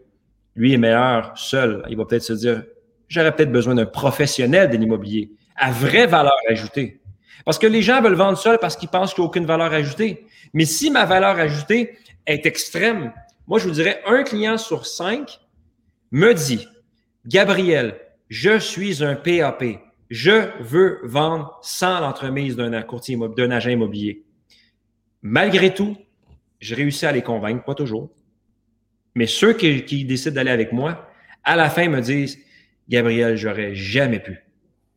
lui 0.56 0.74
est 0.74 0.78
meilleur 0.78 1.38
seul. 1.38 1.84
Il 1.89 1.97
va 1.97 2.06
peut-être 2.06 2.24
se 2.24 2.34
dire, 2.34 2.64
j'aurais 3.08 3.36
peut-être 3.36 3.51
besoin 3.51 3.76
d'un 3.76 3.86
professionnel 3.86 4.70
de 4.70 4.78
l'immobilier 4.78 5.32
à 5.56 5.72
vraie 5.72 6.08
valeur 6.08 6.36
ajoutée. 6.49 7.01
Parce 7.45 7.60
que 7.60 7.68
les 7.68 7.82
gens 7.82 8.01
veulent 8.01 8.14
vendre 8.14 8.38
seul 8.38 8.58
parce 8.60 8.76
qu'ils 8.76 8.89
pensent 8.89 9.14
qu'il 9.14 9.22
n'y 9.22 9.28
a 9.28 9.30
aucune 9.30 9.45
valeur 9.45 9.72
ajoutée. 9.74 10.26
Mais 10.53 10.66
si 10.66 10.89
ma 10.89 11.06
valeur 11.06 11.38
ajoutée 11.38 11.97
est 12.26 12.45
extrême, 12.45 13.14
moi, 13.47 13.60
je 13.60 13.68
vous 13.68 13.74
dirais 13.74 14.01
un 14.08 14.24
client 14.24 14.58
sur 14.58 14.88
cinq 14.88 15.39
me 16.12 16.34
dit, 16.34 16.68
Gabriel, 17.28 17.99
je 18.30 18.58
suis 18.58 19.03
un 19.03 19.16
PAP. 19.16 19.64
Je 20.10 20.49
veux 20.62 20.99
vendre 21.03 21.60
sans 21.62 21.99
l'entremise 21.99 22.56
d'un 22.56 22.82
courtier 22.82 23.18
d'un 23.36 23.51
agent 23.51 23.70
immobilier. 23.70 24.24
Malgré 25.22 25.74
tout, 25.74 25.97
je 26.60 26.76
réussis 26.76 27.06
à 27.06 27.12
les 27.12 27.22
convaincre, 27.22 27.64
pas 27.64 27.76
toujours. 27.76 28.10
Mais 29.16 29.28
ceux 29.28 29.53
qui, 29.53 30.05
décident 30.05 30.36
d'aller 30.36 30.51
avec 30.51 30.74
moi, 30.74 31.09
à 31.43 31.55
la 31.55 31.70
fin 31.70 31.88
me 31.88 32.01
disent, 32.01 32.38
Gabriel, 32.89 33.38
j'aurais 33.38 33.74
jamais 33.74 34.20
pu, 34.20 34.43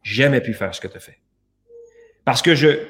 jamais 0.02 0.40
pu 0.40 0.52
faire 0.52 0.74
ce 0.74 0.80
que 0.80 0.88
tu 0.88 0.96
as 0.96 1.00
fait. 1.00 1.18
Parce 2.24 2.42
que 2.42 2.54
je, 2.54 2.80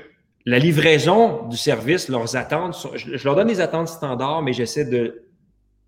la 0.46 0.58
livraison 0.58 1.46
du 1.46 1.56
service, 1.56 2.08
leurs 2.08 2.34
attentes, 2.36 2.76
je, 2.96 3.22
leur 3.22 3.36
donne 3.36 3.48
des 3.48 3.60
attentes 3.60 3.88
standards, 3.88 4.42
mais 4.42 4.54
j'essaie 4.54 4.86
de 4.86 5.26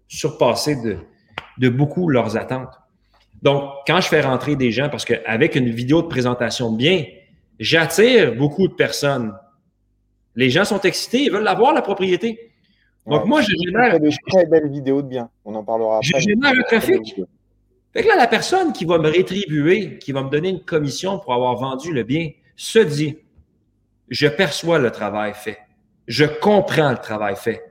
surpasser 0.07 0.77
de, 0.77 0.99
de 1.59 1.69
beaucoup 1.69 2.09
leurs 2.09 2.37
attentes. 2.37 2.75
Donc, 3.43 3.73
quand 3.87 4.01
je 4.03 4.09
fais 4.09 4.21
rentrer 4.21 4.57
des 4.57 4.71
gens, 4.71 4.91
parce 4.91 5.07
qu'avec 5.07 5.55
une 5.55 5.71
vidéo 5.71 6.03
de 6.03 6.09
présentation 6.09 6.71
de 6.71 6.77
biens, 6.77 7.05
j'attire 7.59 8.35
beaucoup 8.35 8.69
de 8.69 8.75
personnes. 8.75 9.35
Les 10.37 10.51
gens 10.51 10.65
sont 10.65 10.81
excités, 10.81 11.25
ils 11.25 11.33
veulent 11.33 11.49
avoir 11.49 11.73
la 11.73 11.83
propriété. 11.83 12.50
Donc, 13.07 13.27
moi, 13.27 13.41
je 13.41 13.55
génère. 13.65 13.99
de 13.99 14.11
très 14.29 14.47
belles 14.47 14.69
vidéos 14.69 15.03
de 15.03 15.09
biens. 15.09 15.31
On 15.45 15.55
en 15.55 15.65
parlera 15.65 15.99
après. 15.99 16.21
Je 16.21 16.29
génère 16.29 16.55
le 16.55 16.63
trafic. 16.65 17.21
Fait 17.93 18.03
que 18.03 18.09
là, 18.09 18.17
la 18.17 18.29
personne 18.29 18.73
qui 18.73 18.85
va 18.85 18.99
me 18.99 19.09
rétribuer, 19.09 19.99
qui 19.99 20.13
va 20.13 20.23
me 20.23 20.31
donner 20.31 20.51
une 20.51 20.65
commission 20.65 21.19
pour 21.19 21.35
avoir 21.35 21.57
vendu 21.57 21.93
le 21.93 22.05
bien, 22.05 22.31
se 22.57 22.79
dit 22.79 23.19
je 24.11 24.27
perçois 24.27 24.79
le 24.79 24.91
travail 24.91 25.33
fait. 25.35 25.59
Je 26.07 26.25
comprends 26.25 26.91
le 26.91 26.99
travail 26.99 27.37
fait. 27.37 27.63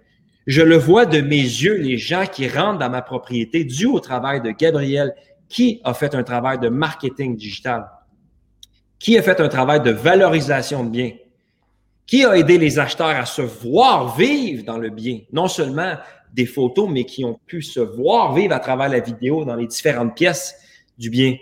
Je 0.47 0.61
le 0.61 0.77
vois 0.77 1.05
de 1.05 1.21
mes 1.21 1.35
yeux, 1.35 1.75
les 1.75 1.97
gens 1.97 2.25
qui 2.25 2.47
rentrent 2.47 2.79
dans 2.79 2.89
ma 2.89 3.01
propriété 3.01 3.65
dû 3.65 3.85
au 3.85 3.99
travail 3.99 4.41
de 4.41 4.51
Gabriel, 4.51 5.13
qui 5.47 5.81
a 5.83 5.93
fait 5.93 6.15
un 6.15 6.23
travail 6.23 6.59
de 6.59 6.69
marketing 6.69 7.35
digital, 7.35 7.85
qui 8.97 9.17
a 9.17 9.21
fait 9.21 9.39
un 9.41 9.49
travail 9.49 9.81
de 9.81 9.91
valorisation 9.91 10.83
de 10.83 10.89
biens, 10.89 11.11
qui 12.09 12.25
a 12.25 12.35
aidé 12.35 12.57
les 12.57 12.79
acheteurs 12.79 13.09
à 13.09 13.27
se 13.27 13.43
voir 13.43 14.17
vivre 14.17 14.63
dans 14.63 14.79
le 14.79 14.89
bien, 14.89 15.19
non 15.31 15.47
seulement 15.47 15.93
des 16.33 16.47
photos, 16.47 16.89
mais 16.89 17.05
qui 17.05 17.23
ont 17.23 17.39
pu 17.45 17.61
se 17.61 17.79
voir 17.79 18.33
vivre 18.33 18.55
à 18.55 18.59
travers 18.59 18.89
la 18.89 18.99
vidéo 18.99 19.45
dans 19.45 19.55
les 19.55 19.67
différentes 19.67 20.15
pièces 20.15 20.55
du 20.97 21.11
bien. 21.11 21.37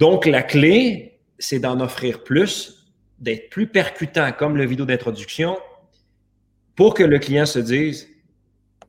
Donc, 0.00 0.26
la 0.26 0.42
clé, 0.42 1.20
c'est 1.38 1.60
d'en 1.60 1.78
offrir 1.78 2.24
plus, 2.24 2.88
d'être 3.20 3.48
plus 3.48 3.68
percutant, 3.68 4.32
comme 4.32 4.56
le 4.56 4.66
vidéo 4.66 4.84
d'introduction, 4.84 5.56
pour 6.74 6.94
que 6.94 7.04
le 7.04 7.20
client 7.20 7.46
se 7.46 7.60
dise, 7.60 8.08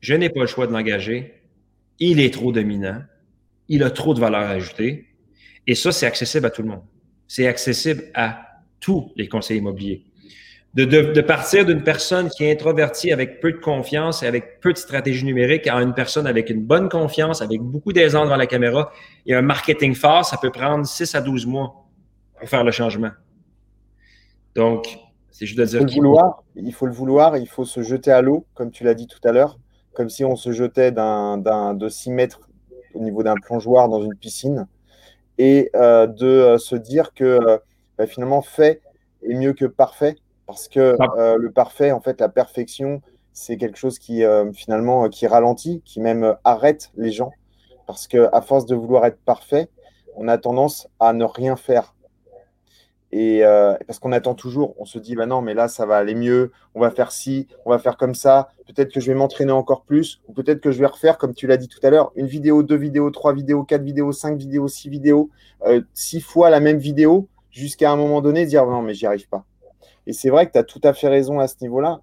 je 0.00 0.14
n'ai 0.14 0.28
pas 0.28 0.40
le 0.40 0.48
choix 0.48 0.66
de 0.66 0.72
l'engager, 0.72 1.40
il 2.00 2.18
est 2.18 2.34
trop 2.34 2.50
dominant, 2.50 3.00
il 3.68 3.84
a 3.84 3.92
trop 3.92 4.12
de 4.12 4.18
valeur 4.18 4.40
ajoutée. 4.40 5.06
Et 5.68 5.76
ça, 5.76 5.92
c'est 5.92 6.06
accessible 6.06 6.46
à 6.46 6.50
tout 6.50 6.62
le 6.62 6.68
monde. 6.68 6.84
C'est 7.28 7.46
accessible 7.46 8.10
à 8.12 8.44
tous 8.80 9.12
les 9.14 9.28
conseillers 9.28 9.60
immobiliers. 9.60 10.07
De, 10.74 10.84
de, 10.84 11.20
partir 11.22 11.64
d'une 11.64 11.82
personne 11.82 12.28
qui 12.28 12.44
est 12.44 12.52
introvertie 12.52 13.10
avec 13.10 13.40
peu 13.40 13.50
de 13.50 13.56
confiance 13.56 14.22
et 14.22 14.26
avec 14.26 14.60
peu 14.60 14.72
de 14.72 14.78
stratégie 14.78 15.24
numérique 15.24 15.66
à 15.66 15.74
une 15.76 15.94
personne 15.94 16.26
avec 16.26 16.50
une 16.50 16.62
bonne 16.62 16.88
confiance, 16.88 17.42
avec 17.42 17.60
beaucoup 17.62 17.92
d'aisance 17.92 18.24
devant 18.24 18.36
la 18.36 18.46
caméra 18.46 18.92
et 19.26 19.34
un 19.34 19.42
marketing 19.42 19.94
fort, 19.94 20.24
ça 20.24 20.36
peut 20.36 20.50
prendre 20.50 20.86
6 20.86 21.14
à 21.14 21.20
12 21.20 21.46
mois 21.46 21.86
pour 22.38 22.48
faire 22.48 22.62
le 22.62 22.70
changement. 22.70 23.10
Donc, 24.54 24.98
c'est 25.30 25.46
juste 25.46 25.58
de 25.58 25.64
dire 25.64 25.86
qu'il 25.86 26.02
vouloir, 26.02 26.42
il 26.56 26.74
faut 26.74 26.86
le 26.86 26.92
vouloir, 26.92 27.36
il 27.36 27.48
faut 27.48 27.64
se 27.64 27.82
jeter 27.82 28.10
à 28.10 28.22
l'eau, 28.22 28.44
comme 28.54 28.70
tu 28.70 28.84
l'as 28.84 28.94
dit 28.94 29.06
tout 29.06 29.20
à 29.22 29.32
l'heure, 29.32 29.58
comme 29.94 30.08
si 30.08 30.24
on 30.24 30.36
se 30.36 30.52
jetait 30.52 30.90
d'un, 30.90 31.38
de 31.74 31.88
6 31.88 32.10
mètres 32.10 32.40
au 32.94 33.00
niveau 33.00 33.22
d'un 33.22 33.36
plongeoir 33.36 33.88
dans 33.88 34.02
une 34.02 34.16
piscine, 34.16 34.66
et 35.38 35.70
euh, 35.76 36.06
de 36.08 36.26
euh, 36.26 36.58
se 36.58 36.74
dire 36.74 37.14
que 37.14 37.24
euh, 37.24 37.58
bah, 37.96 38.06
finalement 38.06 38.42
fait 38.42 38.82
est 39.22 39.34
mieux 39.34 39.52
que 39.52 39.64
parfait, 39.64 40.16
parce 40.48 40.66
que 40.66 40.96
ah. 40.98 41.36
le 41.36 41.52
parfait, 41.52 41.92
en 41.92 42.00
fait, 42.00 42.20
la 42.20 42.28
perfection, 42.28 43.00
c'est 43.32 43.56
quelque 43.56 43.78
chose 43.78 44.00
qui 44.00 44.24
finalement 44.52 45.08
qui 45.08 45.28
ralentit, 45.28 45.80
qui 45.84 46.00
même 46.00 46.34
arrête 46.42 46.90
les 46.96 47.12
gens, 47.12 47.30
parce 47.86 48.08
que 48.08 48.28
à 48.32 48.42
force 48.42 48.66
de 48.66 48.74
vouloir 48.74 49.06
être 49.06 49.20
parfait, 49.24 49.68
on 50.16 50.26
a 50.26 50.36
tendance 50.38 50.88
à 50.98 51.12
ne 51.12 51.24
rien 51.24 51.54
faire. 51.54 51.94
Et 53.10 53.42
euh, 53.42 53.74
parce 53.86 53.98
qu'on 53.98 54.12
attend 54.12 54.34
toujours, 54.34 54.74
on 54.78 54.84
se 54.84 54.98
dit, 54.98 55.14
bah 55.14 55.24
non, 55.24 55.40
mais 55.40 55.54
là, 55.54 55.68
ça 55.68 55.86
va 55.86 55.96
aller 55.96 56.14
mieux, 56.14 56.52
on 56.74 56.80
va 56.80 56.90
faire 56.90 57.10
ci, 57.10 57.48
on 57.64 57.70
va 57.70 57.78
faire 57.78 57.96
comme 57.96 58.14
ça, 58.14 58.50
peut-être 58.66 58.92
que 58.92 59.00
je 59.00 59.10
vais 59.10 59.16
m'entraîner 59.16 59.52
encore 59.52 59.82
plus, 59.82 60.20
ou 60.28 60.34
peut-être 60.34 60.60
que 60.60 60.70
je 60.70 60.78
vais 60.78 60.86
refaire, 60.86 61.16
comme 61.16 61.32
tu 61.32 61.46
l'as 61.46 61.56
dit 61.56 61.68
tout 61.68 61.78
à 61.82 61.90
l'heure, 61.90 62.12
une 62.16 62.26
vidéo, 62.26 62.62
deux 62.62 62.76
vidéos, 62.76 63.10
trois 63.10 63.32
vidéos, 63.32 63.64
quatre 63.64 63.82
vidéos, 63.82 64.12
cinq 64.12 64.36
vidéos, 64.36 64.68
six 64.68 64.90
vidéos, 64.90 65.30
euh, 65.64 65.80
six 65.94 66.20
fois 66.20 66.50
la 66.50 66.60
même 66.60 66.78
vidéo, 66.78 67.28
jusqu'à 67.50 67.90
un 67.90 67.96
moment 67.96 68.20
donné, 68.20 68.44
dire, 68.44 68.66
non, 68.66 68.82
mais 68.82 68.92
j'y 68.92 69.06
arrive 69.06 69.28
pas. 69.28 69.44
Et 70.08 70.12
c'est 70.12 70.30
vrai 70.30 70.46
que 70.46 70.52
tu 70.52 70.58
as 70.58 70.64
tout 70.64 70.80
à 70.82 70.92
fait 70.92 71.06
raison 71.06 71.38
à 71.38 71.46
ce 71.46 71.54
niveau-là. 71.60 72.00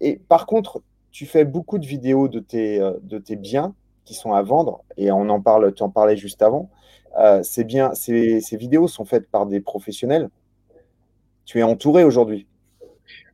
Et, 0.00 0.20
par 0.28 0.44
contre, 0.44 0.82
tu 1.10 1.24
fais 1.24 1.46
beaucoup 1.46 1.78
de 1.78 1.86
vidéos 1.86 2.28
de 2.28 2.40
tes, 2.40 2.80
euh, 2.80 2.92
de 3.02 3.18
tes 3.18 3.36
biens 3.36 3.74
qui 4.04 4.14
sont 4.14 4.32
à 4.32 4.42
vendre, 4.42 4.84
et 4.96 5.10
on 5.10 5.28
en 5.28 5.40
parle, 5.40 5.72
tu 5.74 5.82
en 5.82 5.90
parlais 5.90 6.16
juste 6.16 6.42
avant. 6.42 6.70
Euh, 7.18 7.42
bien, 7.64 7.94
ces, 7.94 8.40
vidéos 8.52 8.88
sont 8.88 9.04
faites 9.04 9.28
par 9.28 9.46
des 9.46 9.60
professionnels 9.60 10.28
tu 11.48 11.60
es 11.60 11.62
entouré 11.62 12.04
aujourd'hui. 12.04 12.46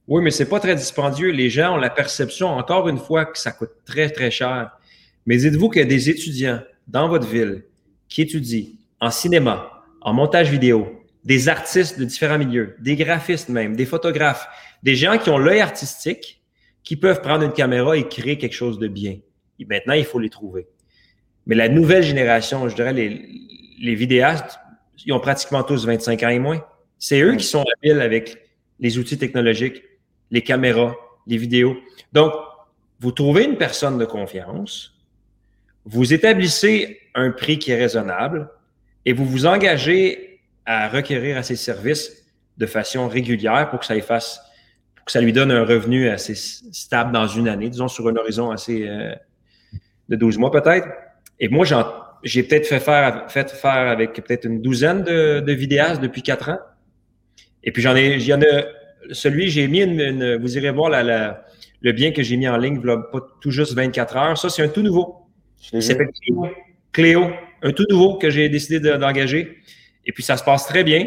Oui, 0.06 0.22
mais 0.22 0.30
c'est 0.30 0.48
pas 0.48 0.60
très 0.60 0.76
dispendieux. 0.76 1.30
Les 1.30 1.50
gens 1.50 1.74
ont 1.74 1.78
la 1.78 1.90
perception, 1.90 2.46
encore 2.46 2.88
une 2.88 2.98
fois, 2.98 3.24
que 3.24 3.36
ça 3.36 3.50
coûte 3.50 3.72
très, 3.84 4.08
très 4.08 4.30
cher. 4.30 4.70
Mais 5.26 5.36
dites-vous 5.36 5.68
qu'il 5.68 5.82
y 5.82 5.84
a 5.84 5.88
des 5.88 6.10
étudiants 6.10 6.60
dans 6.86 7.08
votre 7.08 7.26
ville 7.26 7.64
qui 8.08 8.22
étudient 8.22 8.66
en 9.00 9.10
cinéma, 9.10 9.68
en 10.00 10.12
montage 10.12 10.48
vidéo, 10.48 11.03
des 11.24 11.48
artistes 11.48 11.98
de 11.98 12.04
différents 12.04 12.38
milieux, 12.38 12.76
des 12.80 12.96
graphistes 12.96 13.48
même, 13.48 13.76
des 13.76 13.86
photographes, 13.86 14.46
des 14.82 14.94
gens 14.94 15.18
qui 15.18 15.30
ont 15.30 15.38
l'œil 15.38 15.60
artistique, 15.60 16.42
qui 16.82 16.96
peuvent 16.96 17.22
prendre 17.22 17.44
une 17.44 17.52
caméra 17.52 17.96
et 17.96 18.06
créer 18.06 18.36
quelque 18.36 18.54
chose 18.54 18.78
de 18.78 18.88
bien. 18.88 19.18
Et 19.58 19.64
maintenant, 19.64 19.94
il 19.94 20.04
faut 20.04 20.18
les 20.18 20.28
trouver. 20.28 20.66
Mais 21.46 21.54
la 21.54 21.68
nouvelle 21.68 22.02
génération, 22.02 22.68
je 22.68 22.74
dirais, 22.74 22.92
les, 22.92 23.26
les 23.80 23.94
vidéastes, 23.94 24.58
ils 25.04 25.12
ont 25.12 25.20
pratiquement 25.20 25.62
tous 25.62 25.86
25 25.86 26.22
ans 26.22 26.28
et 26.28 26.38
moins. 26.38 26.64
C'est 26.98 27.20
eux 27.20 27.36
qui 27.36 27.44
sont 27.44 27.64
habiles 27.76 28.00
avec 28.00 28.38
les 28.80 28.98
outils 28.98 29.18
technologiques, 29.18 29.82
les 30.30 30.42
caméras, 30.42 30.94
les 31.26 31.36
vidéos. 31.36 31.76
Donc, 32.12 32.32
vous 33.00 33.12
trouvez 33.12 33.44
une 33.44 33.56
personne 33.56 33.98
de 33.98 34.04
confiance, 34.04 34.94
vous 35.84 36.14
établissez 36.14 36.98
un 37.14 37.30
prix 37.30 37.58
qui 37.58 37.72
est 37.72 37.76
raisonnable 37.76 38.48
et 39.04 39.12
vous 39.12 39.26
vous 39.26 39.46
engagez 39.46 40.33
à 40.66 40.88
requérir 40.88 41.36
à 41.36 41.42
ses 41.42 41.56
services 41.56 42.24
de 42.56 42.66
façon 42.66 43.08
régulière 43.08 43.68
pour 43.70 43.80
que 43.80 43.86
ça 43.86 44.00
fasse, 44.00 44.40
pour 44.96 45.04
que 45.04 45.12
ça 45.12 45.20
lui 45.20 45.32
donne 45.32 45.50
un 45.50 45.64
revenu 45.64 46.08
assez 46.08 46.34
stable 46.34 47.12
dans 47.12 47.26
une 47.26 47.48
année, 47.48 47.68
disons 47.68 47.88
sur 47.88 48.08
un 48.08 48.16
horizon 48.16 48.50
assez 48.50 48.88
euh, 48.88 49.14
de 50.08 50.16
12 50.16 50.38
mois 50.38 50.50
peut-être. 50.50 50.86
Et 51.40 51.48
moi, 51.48 51.64
j'ai 52.22 52.42
peut-être 52.44 52.66
fait 52.66 52.80
faire, 52.80 53.24
fait 53.28 53.50
faire 53.50 53.88
avec 53.88 54.12
peut-être 54.12 54.44
une 54.46 54.62
douzaine 54.62 55.02
de, 55.02 55.40
de 55.40 55.52
vidéastes 55.52 56.00
depuis 56.00 56.22
quatre 56.22 56.48
ans. 56.48 56.58
Et 57.62 57.72
puis 57.72 57.82
j'en 57.82 57.96
ai, 57.96 58.16
il 58.16 58.26
y 58.26 58.32
en 58.32 58.40
a 58.40 58.64
celui, 59.10 59.50
j'ai 59.50 59.68
mis 59.68 59.82
une, 59.82 60.36
vous 60.36 60.56
irez 60.56 60.70
voir 60.70 60.90
la, 60.90 61.44
le 61.80 61.92
bien 61.92 62.12
que 62.12 62.22
j'ai 62.22 62.36
mis 62.36 62.48
en 62.48 62.56
ligne, 62.56 62.80
pas 62.80 63.20
tout 63.40 63.50
juste 63.50 63.74
24 63.74 64.16
heures. 64.16 64.38
Ça, 64.38 64.48
c'est 64.48 64.62
un 64.62 64.68
tout 64.68 64.82
nouveau. 64.82 65.26
Il 65.72 65.82
s'appelle 65.82 66.08
Cléo. 66.92 67.30
Un 67.62 67.72
tout 67.72 67.84
nouveau 67.88 68.18
que 68.18 68.30
j'ai 68.30 68.48
décidé 68.48 68.80
d'engager. 68.80 69.58
Et 70.06 70.12
puis, 70.12 70.22
ça 70.22 70.36
se 70.36 70.44
passe 70.44 70.66
très 70.66 70.84
bien. 70.84 71.06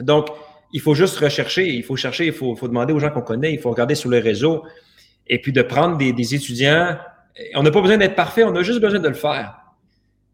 Donc, 0.00 0.28
il 0.72 0.80
faut 0.80 0.94
juste 0.94 1.16
rechercher, 1.18 1.68
il 1.68 1.84
faut 1.84 1.96
chercher, 1.96 2.26
il 2.26 2.32
faut, 2.32 2.56
faut 2.56 2.68
demander 2.68 2.92
aux 2.92 2.98
gens 2.98 3.10
qu'on 3.10 3.22
connaît, 3.22 3.52
il 3.52 3.60
faut 3.60 3.70
regarder 3.70 3.94
sur 3.94 4.10
les 4.10 4.20
réseaux. 4.20 4.64
Et 5.26 5.40
puis, 5.40 5.52
de 5.52 5.62
prendre 5.62 5.96
des, 5.96 6.12
des 6.12 6.34
étudiants. 6.34 6.98
On 7.54 7.62
n'a 7.62 7.70
pas 7.70 7.80
besoin 7.80 7.96
d'être 7.96 8.14
parfait, 8.14 8.44
on 8.44 8.54
a 8.54 8.62
juste 8.62 8.80
besoin 8.80 9.00
de 9.00 9.08
le 9.08 9.14
faire. 9.14 9.56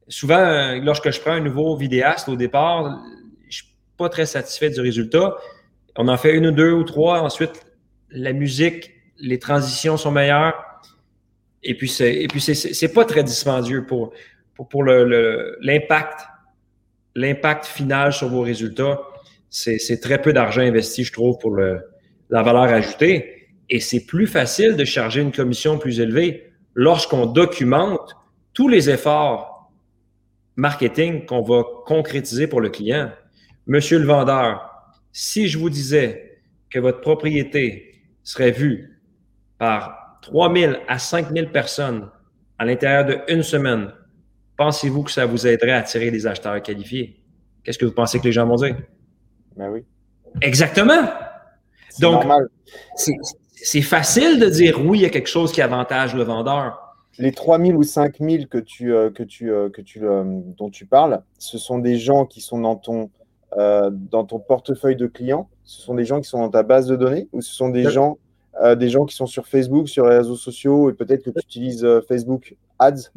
Souvent, 0.08 0.74
lorsque 0.82 1.10
je 1.10 1.20
prends 1.20 1.32
un 1.32 1.40
nouveau 1.40 1.76
vidéaste 1.76 2.28
au 2.28 2.36
départ, 2.36 3.00
je 3.48 3.58
suis 3.58 3.66
pas 3.96 4.08
très 4.08 4.26
satisfait 4.26 4.70
du 4.70 4.80
résultat. 4.80 5.36
On 5.96 6.08
en 6.08 6.16
fait 6.16 6.34
une 6.34 6.48
ou 6.48 6.50
deux 6.50 6.72
ou 6.72 6.82
trois. 6.82 7.20
Ensuite, 7.20 7.64
la 8.10 8.32
musique, 8.32 8.90
les 9.18 9.38
transitions 9.38 9.96
sont 9.96 10.10
meilleures. 10.10 10.54
Et 11.62 11.76
puis, 11.76 11.88
c'est, 11.88 12.14
et 12.14 12.26
puis 12.26 12.40
c'est, 12.40 12.92
pas 12.92 13.04
très 13.04 13.22
dispendieux 13.22 13.84
pour, 13.86 14.12
pour, 14.54 14.68
pour 14.68 14.82
le, 14.82 15.58
l'impact, 15.60 16.20
l'impact 17.14 17.66
final 17.66 18.12
sur 18.12 18.28
vos 18.28 18.42
résultats. 18.42 19.00
C'est, 19.50 20.00
très 20.00 20.22
peu 20.22 20.32
d'argent 20.32 20.60
investi, 20.60 21.04
je 21.04 21.12
trouve, 21.12 21.38
pour 21.38 21.50
le, 21.50 21.80
la 22.28 22.42
valeur 22.42 22.64
ajoutée. 22.64 23.48
Et 23.68 23.80
c'est 23.80 24.06
plus 24.06 24.26
facile 24.26 24.76
de 24.76 24.84
charger 24.84 25.20
une 25.20 25.32
commission 25.32 25.78
plus 25.78 26.00
élevée 26.00 26.52
lorsqu'on 26.74 27.26
documente 27.26 28.16
tous 28.52 28.68
les 28.68 28.90
efforts 28.90 29.72
marketing 30.56 31.24
qu'on 31.24 31.42
va 31.42 31.62
concrétiser 31.86 32.46
pour 32.46 32.60
le 32.60 32.68
client. 32.68 33.10
Monsieur 33.66 33.98
le 33.98 34.06
vendeur, 34.06 34.70
si 35.12 35.48
je 35.48 35.58
vous 35.58 35.70
disais 35.70 36.40
que 36.70 36.78
votre 36.78 37.00
propriété 37.00 38.02
serait 38.22 38.50
vue 38.50 39.00
par 39.58 40.18
3 40.22 40.54
000 40.54 40.74
à 40.88 40.98
5 40.98 41.32
000 41.32 41.48
personnes 41.48 42.08
à 42.58 42.64
l'intérieur 42.64 43.24
d'une 43.26 43.42
semaine, 43.42 43.92
pensez-vous 44.60 45.04
que 45.04 45.10
ça 45.10 45.24
vous 45.24 45.46
aiderait 45.46 45.72
à 45.72 45.78
attirer 45.78 46.10
des 46.10 46.26
acheteurs 46.26 46.62
qualifiés? 46.62 47.18
Qu'est-ce 47.64 47.78
que 47.78 47.86
vous 47.86 47.94
pensez 47.94 48.18
que 48.18 48.24
les 48.24 48.32
gens 48.32 48.46
vont 48.46 48.56
dire? 48.56 48.76
Ben 49.56 49.70
oui. 49.70 49.84
Exactement. 50.42 51.02
Donc, 51.98 52.24
c'est 52.94 53.80
facile 53.80 54.38
de 54.38 54.50
dire 54.50 54.78
oui, 54.84 54.98
il 54.98 55.02
y 55.02 55.06
a 55.06 55.08
quelque 55.08 55.30
chose 55.30 55.50
qui 55.50 55.62
avantage 55.62 56.14
le 56.14 56.24
vendeur. 56.24 56.78
Les 57.18 57.32
3 57.32 57.58
000 57.58 57.72
ou 57.72 57.82
5 57.82 58.18
000 58.20 58.44
que 58.50 58.58
tu, 58.58 58.92
euh, 58.92 59.10
que 59.10 59.22
tu, 59.22 59.50
euh, 59.50 59.70
que 59.70 59.80
tu, 59.80 60.06
euh, 60.06 60.24
dont 60.58 60.68
tu 60.68 60.84
parles, 60.84 61.22
ce 61.38 61.56
sont 61.56 61.78
des 61.78 61.96
gens 61.96 62.26
qui 62.26 62.42
sont 62.42 62.60
dans 62.60 62.76
ton 62.76 63.10
euh, 63.56 63.90
dans 63.90 64.24
ton 64.24 64.38
portefeuille 64.38 64.96
de 64.96 65.06
clients? 65.06 65.48
Ce 65.64 65.80
sont 65.80 65.94
des 65.94 66.04
gens 66.04 66.20
qui 66.20 66.28
sont 66.28 66.38
dans 66.38 66.50
ta 66.50 66.62
base 66.62 66.86
de 66.86 66.96
données? 66.96 67.28
Ou 67.32 67.40
ce 67.40 67.52
sont 67.52 67.70
des 67.70 67.90
gens, 67.90 68.18
euh, 68.62 68.74
des 68.76 68.90
gens 68.90 69.06
qui 69.06 69.16
sont 69.16 69.26
sur 69.26 69.48
Facebook, 69.48 69.88
sur 69.88 70.06
les 70.06 70.18
réseaux 70.18 70.36
sociaux 70.36 70.90
et 70.90 70.92
peut-être 70.92 71.24
que 71.24 71.30
tu 71.30 71.40
utilises 71.40 71.84
euh, 71.84 72.00
Facebook 72.06 72.56
Ads? 72.78 73.10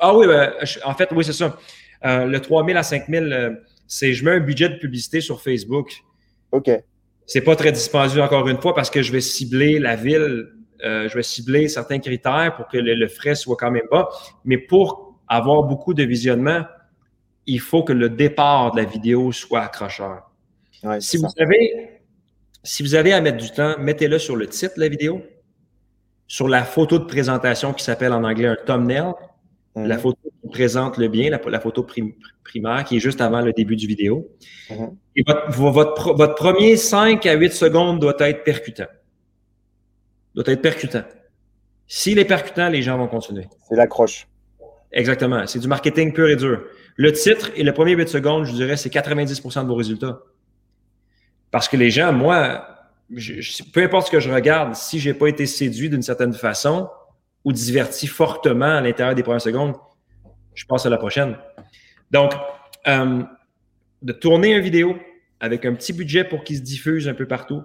Ah 0.00 0.16
oui, 0.16 0.26
ben, 0.26 0.52
en 0.84 0.94
fait, 0.94 1.08
oui, 1.12 1.24
c'est 1.24 1.32
ça. 1.32 1.56
le 2.02 2.38
3000 2.38 2.76
à 2.76 2.82
5000, 2.82 3.60
c'est 3.86 4.12
je 4.12 4.24
mets 4.24 4.32
un 4.32 4.40
budget 4.40 4.68
de 4.68 4.76
publicité 4.76 5.20
sur 5.20 5.40
Facebook. 5.40 5.92
OK. 6.52 6.70
C'est 7.26 7.42
pas 7.42 7.56
très 7.56 7.72
dispendieux 7.72 8.22
encore 8.22 8.48
une 8.48 8.60
fois 8.60 8.74
parce 8.74 8.88
que 8.88 9.02
je 9.02 9.12
vais 9.12 9.20
cibler 9.20 9.78
la 9.78 9.96
ville, 9.96 10.48
je 10.82 11.14
vais 11.14 11.22
cibler 11.22 11.68
certains 11.68 11.98
critères 11.98 12.54
pour 12.56 12.68
que 12.68 12.78
le, 12.78 12.94
le, 12.94 13.08
frais 13.08 13.34
soit 13.34 13.56
quand 13.56 13.70
même 13.70 13.86
bas. 13.90 14.08
Mais 14.44 14.56
pour 14.56 15.18
avoir 15.28 15.64
beaucoup 15.64 15.94
de 15.94 16.02
visionnement, 16.04 16.64
il 17.48 17.60
faut 17.60 17.82
que 17.82 17.94
le 17.94 18.10
départ 18.10 18.72
de 18.72 18.82
la 18.82 18.84
vidéo 18.84 19.32
soit 19.32 19.62
accrocheur. 19.62 20.30
si, 21.00 21.16
vous 21.16 21.26
avez, 21.38 22.02
si 22.62 22.82
vous 22.82 22.94
avez 22.94 23.14
à 23.14 23.20
mettre 23.22 23.38
du 23.38 23.50
temps, 23.50 23.76
mettez-le 23.78 24.18
sur 24.18 24.36
le 24.36 24.46
titre 24.46 24.74
de 24.76 24.80
la 24.80 24.88
vidéo, 24.88 25.22
sur 26.26 26.46
la 26.46 26.62
photo 26.62 26.98
de 26.98 27.04
présentation 27.04 27.72
qui 27.72 27.82
s'appelle 27.82 28.12
en 28.12 28.22
anglais 28.22 28.48
un 28.48 28.56
thumbnail, 28.66 29.14
la 29.86 29.96
mhm. 29.96 30.00
photo 30.00 30.18
qui 30.42 30.48
présente 30.48 30.98
le 30.98 31.08
bien, 31.08 31.30
la, 31.30 31.60
photo 31.60 31.86
primaire 32.44 32.84
qui 32.84 32.96
est 32.96 33.00
juste 33.00 33.20
avant 33.20 33.40
le 33.40 33.52
début 33.52 33.76
du 33.76 33.86
vidéo. 33.86 34.28
Mhm. 34.70 34.96
Et 35.16 35.24
votre, 35.26 36.14
votre, 36.14 36.34
premier 36.34 36.76
5 36.76 37.24
à 37.26 37.34
8 37.34 37.52
secondes 37.52 38.00
doit 38.00 38.16
être 38.20 38.44
percutant. 38.44 38.86
Doit 40.34 40.44
être 40.46 40.62
percutant. 40.62 41.02
S'il 41.86 42.18
est 42.18 42.24
percutant, 42.24 42.68
les 42.68 42.82
gens 42.82 42.98
vont 42.98 43.08
continuer. 43.08 43.46
C'est 43.68 43.76
l'accroche. 43.76 44.26
Exactement. 44.92 45.46
C'est 45.46 45.58
du 45.58 45.68
marketing 45.68 46.12
pur 46.12 46.28
et 46.28 46.36
dur. 46.36 46.62
Le 46.96 47.12
titre 47.12 47.50
et 47.54 47.62
le 47.62 47.72
premier 47.72 47.92
8 47.92 48.08
secondes, 48.08 48.44
je 48.44 48.52
dirais, 48.52 48.76
c'est 48.76 48.92
90% 48.92 49.62
de 49.62 49.68
vos 49.68 49.74
résultats. 49.74 50.20
Parce 51.50 51.68
que 51.68 51.76
les 51.76 51.90
gens, 51.90 52.12
moi, 52.12 52.66
peu 53.72 53.82
importe 53.82 54.06
ce 54.06 54.12
que 54.12 54.20
je 54.20 54.30
regarde, 54.30 54.74
si 54.74 54.98
j'ai 54.98 55.14
pas 55.14 55.28
été 55.28 55.46
séduit 55.46 55.88
d'une 55.88 56.02
certaine 56.02 56.34
façon 56.34 56.88
ou 57.44 57.52
diverti 57.52 58.06
fortement 58.06 58.76
à 58.76 58.80
l'intérieur 58.80 59.14
des 59.14 59.22
premières 59.22 59.40
secondes, 59.40 59.74
je 60.54 60.66
passe 60.66 60.86
à 60.86 60.90
la 60.90 60.98
prochaine. 60.98 61.36
Donc, 62.10 62.32
euh, 62.86 63.22
de 64.02 64.12
tourner 64.12 64.54
une 64.54 64.62
vidéo 64.62 64.96
avec 65.40 65.64
un 65.64 65.74
petit 65.74 65.92
budget 65.92 66.24
pour 66.24 66.44
qu'il 66.44 66.56
se 66.56 66.62
diffuse 66.62 67.08
un 67.08 67.14
peu 67.14 67.26
partout, 67.26 67.62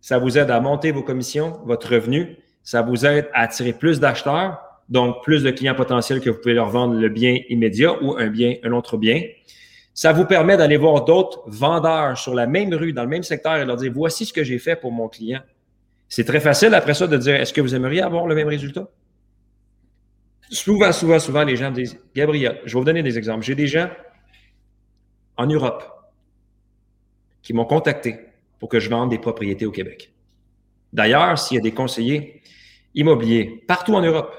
ça 0.00 0.18
vous 0.18 0.38
aide 0.38 0.50
à 0.50 0.60
monter 0.60 0.92
vos 0.92 1.02
commissions, 1.02 1.60
votre 1.64 1.92
revenu, 1.92 2.36
ça 2.62 2.82
vous 2.82 3.06
aide 3.06 3.28
à 3.32 3.42
attirer 3.42 3.72
plus 3.72 4.00
d'acheteurs, 4.00 4.60
donc 4.88 5.22
plus 5.22 5.42
de 5.42 5.50
clients 5.50 5.74
potentiels 5.74 6.20
que 6.20 6.30
vous 6.30 6.38
pouvez 6.38 6.54
leur 6.54 6.68
vendre 6.68 6.94
le 6.94 7.08
bien 7.08 7.38
immédiat 7.48 8.00
ou 8.02 8.16
un 8.16 8.28
bien, 8.28 8.56
un 8.62 8.72
autre 8.72 8.96
bien. 8.96 9.22
Ça 9.94 10.12
vous 10.12 10.26
permet 10.26 10.56
d'aller 10.56 10.76
voir 10.76 11.04
d'autres 11.04 11.42
vendeurs 11.46 12.18
sur 12.18 12.34
la 12.34 12.46
même 12.46 12.72
rue, 12.74 12.92
dans 12.92 13.02
le 13.02 13.08
même 13.08 13.22
secteur 13.22 13.56
et 13.56 13.64
leur 13.64 13.76
dire 13.76 13.92
voici 13.92 14.26
ce 14.26 14.32
que 14.32 14.44
j'ai 14.44 14.58
fait 14.58 14.76
pour 14.76 14.92
mon 14.92 15.08
client. 15.08 15.40
C'est 16.08 16.24
très 16.24 16.40
facile 16.40 16.74
après 16.74 16.94
ça 16.94 17.06
de 17.06 17.16
dire 17.16 17.34
est-ce 17.34 17.52
que 17.52 17.60
vous 17.60 17.74
aimeriez 17.74 18.02
avoir 18.02 18.26
le 18.26 18.34
même 18.34 18.48
résultat? 18.48 18.88
Souvent, 20.50 20.92
souvent, 20.92 21.18
souvent, 21.18 21.44
les 21.44 21.56
gens 21.56 21.70
disent 21.70 21.98
Gabriel, 22.14 22.60
je 22.64 22.74
vais 22.74 22.78
vous 22.78 22.84
donner 22.84 23.02
des 23.02 23.18
exemples. 23.18 23.44
J'ai 23.44 23.54
des 23.54 23.66
gens 23.66 23.88
en 25.36 25.46
Europe 25.46 25.84
qui 27.42 27.52
m'ont 27.52 27.64
contacté 27.64 28.16
pour 28.58 28.68
que 28.68 28.80
je 28.80 28.88
vende 28.88 29.10
des 29.10 29.18
propriétés 29.18 29.66
au 29.66 29.70
Québec. 29.70 30.12
D'ailleurs, 30.92 31.38
s'il 31.38 31.56
y 31.56 31.58
a 31.58 31.62
des 31.62 31.72
conseillers 31.72 32.42
immobiliers 32.94 33.62
partout 33.66 33.94
en 33.94 34.00
Europe 34.00 34.34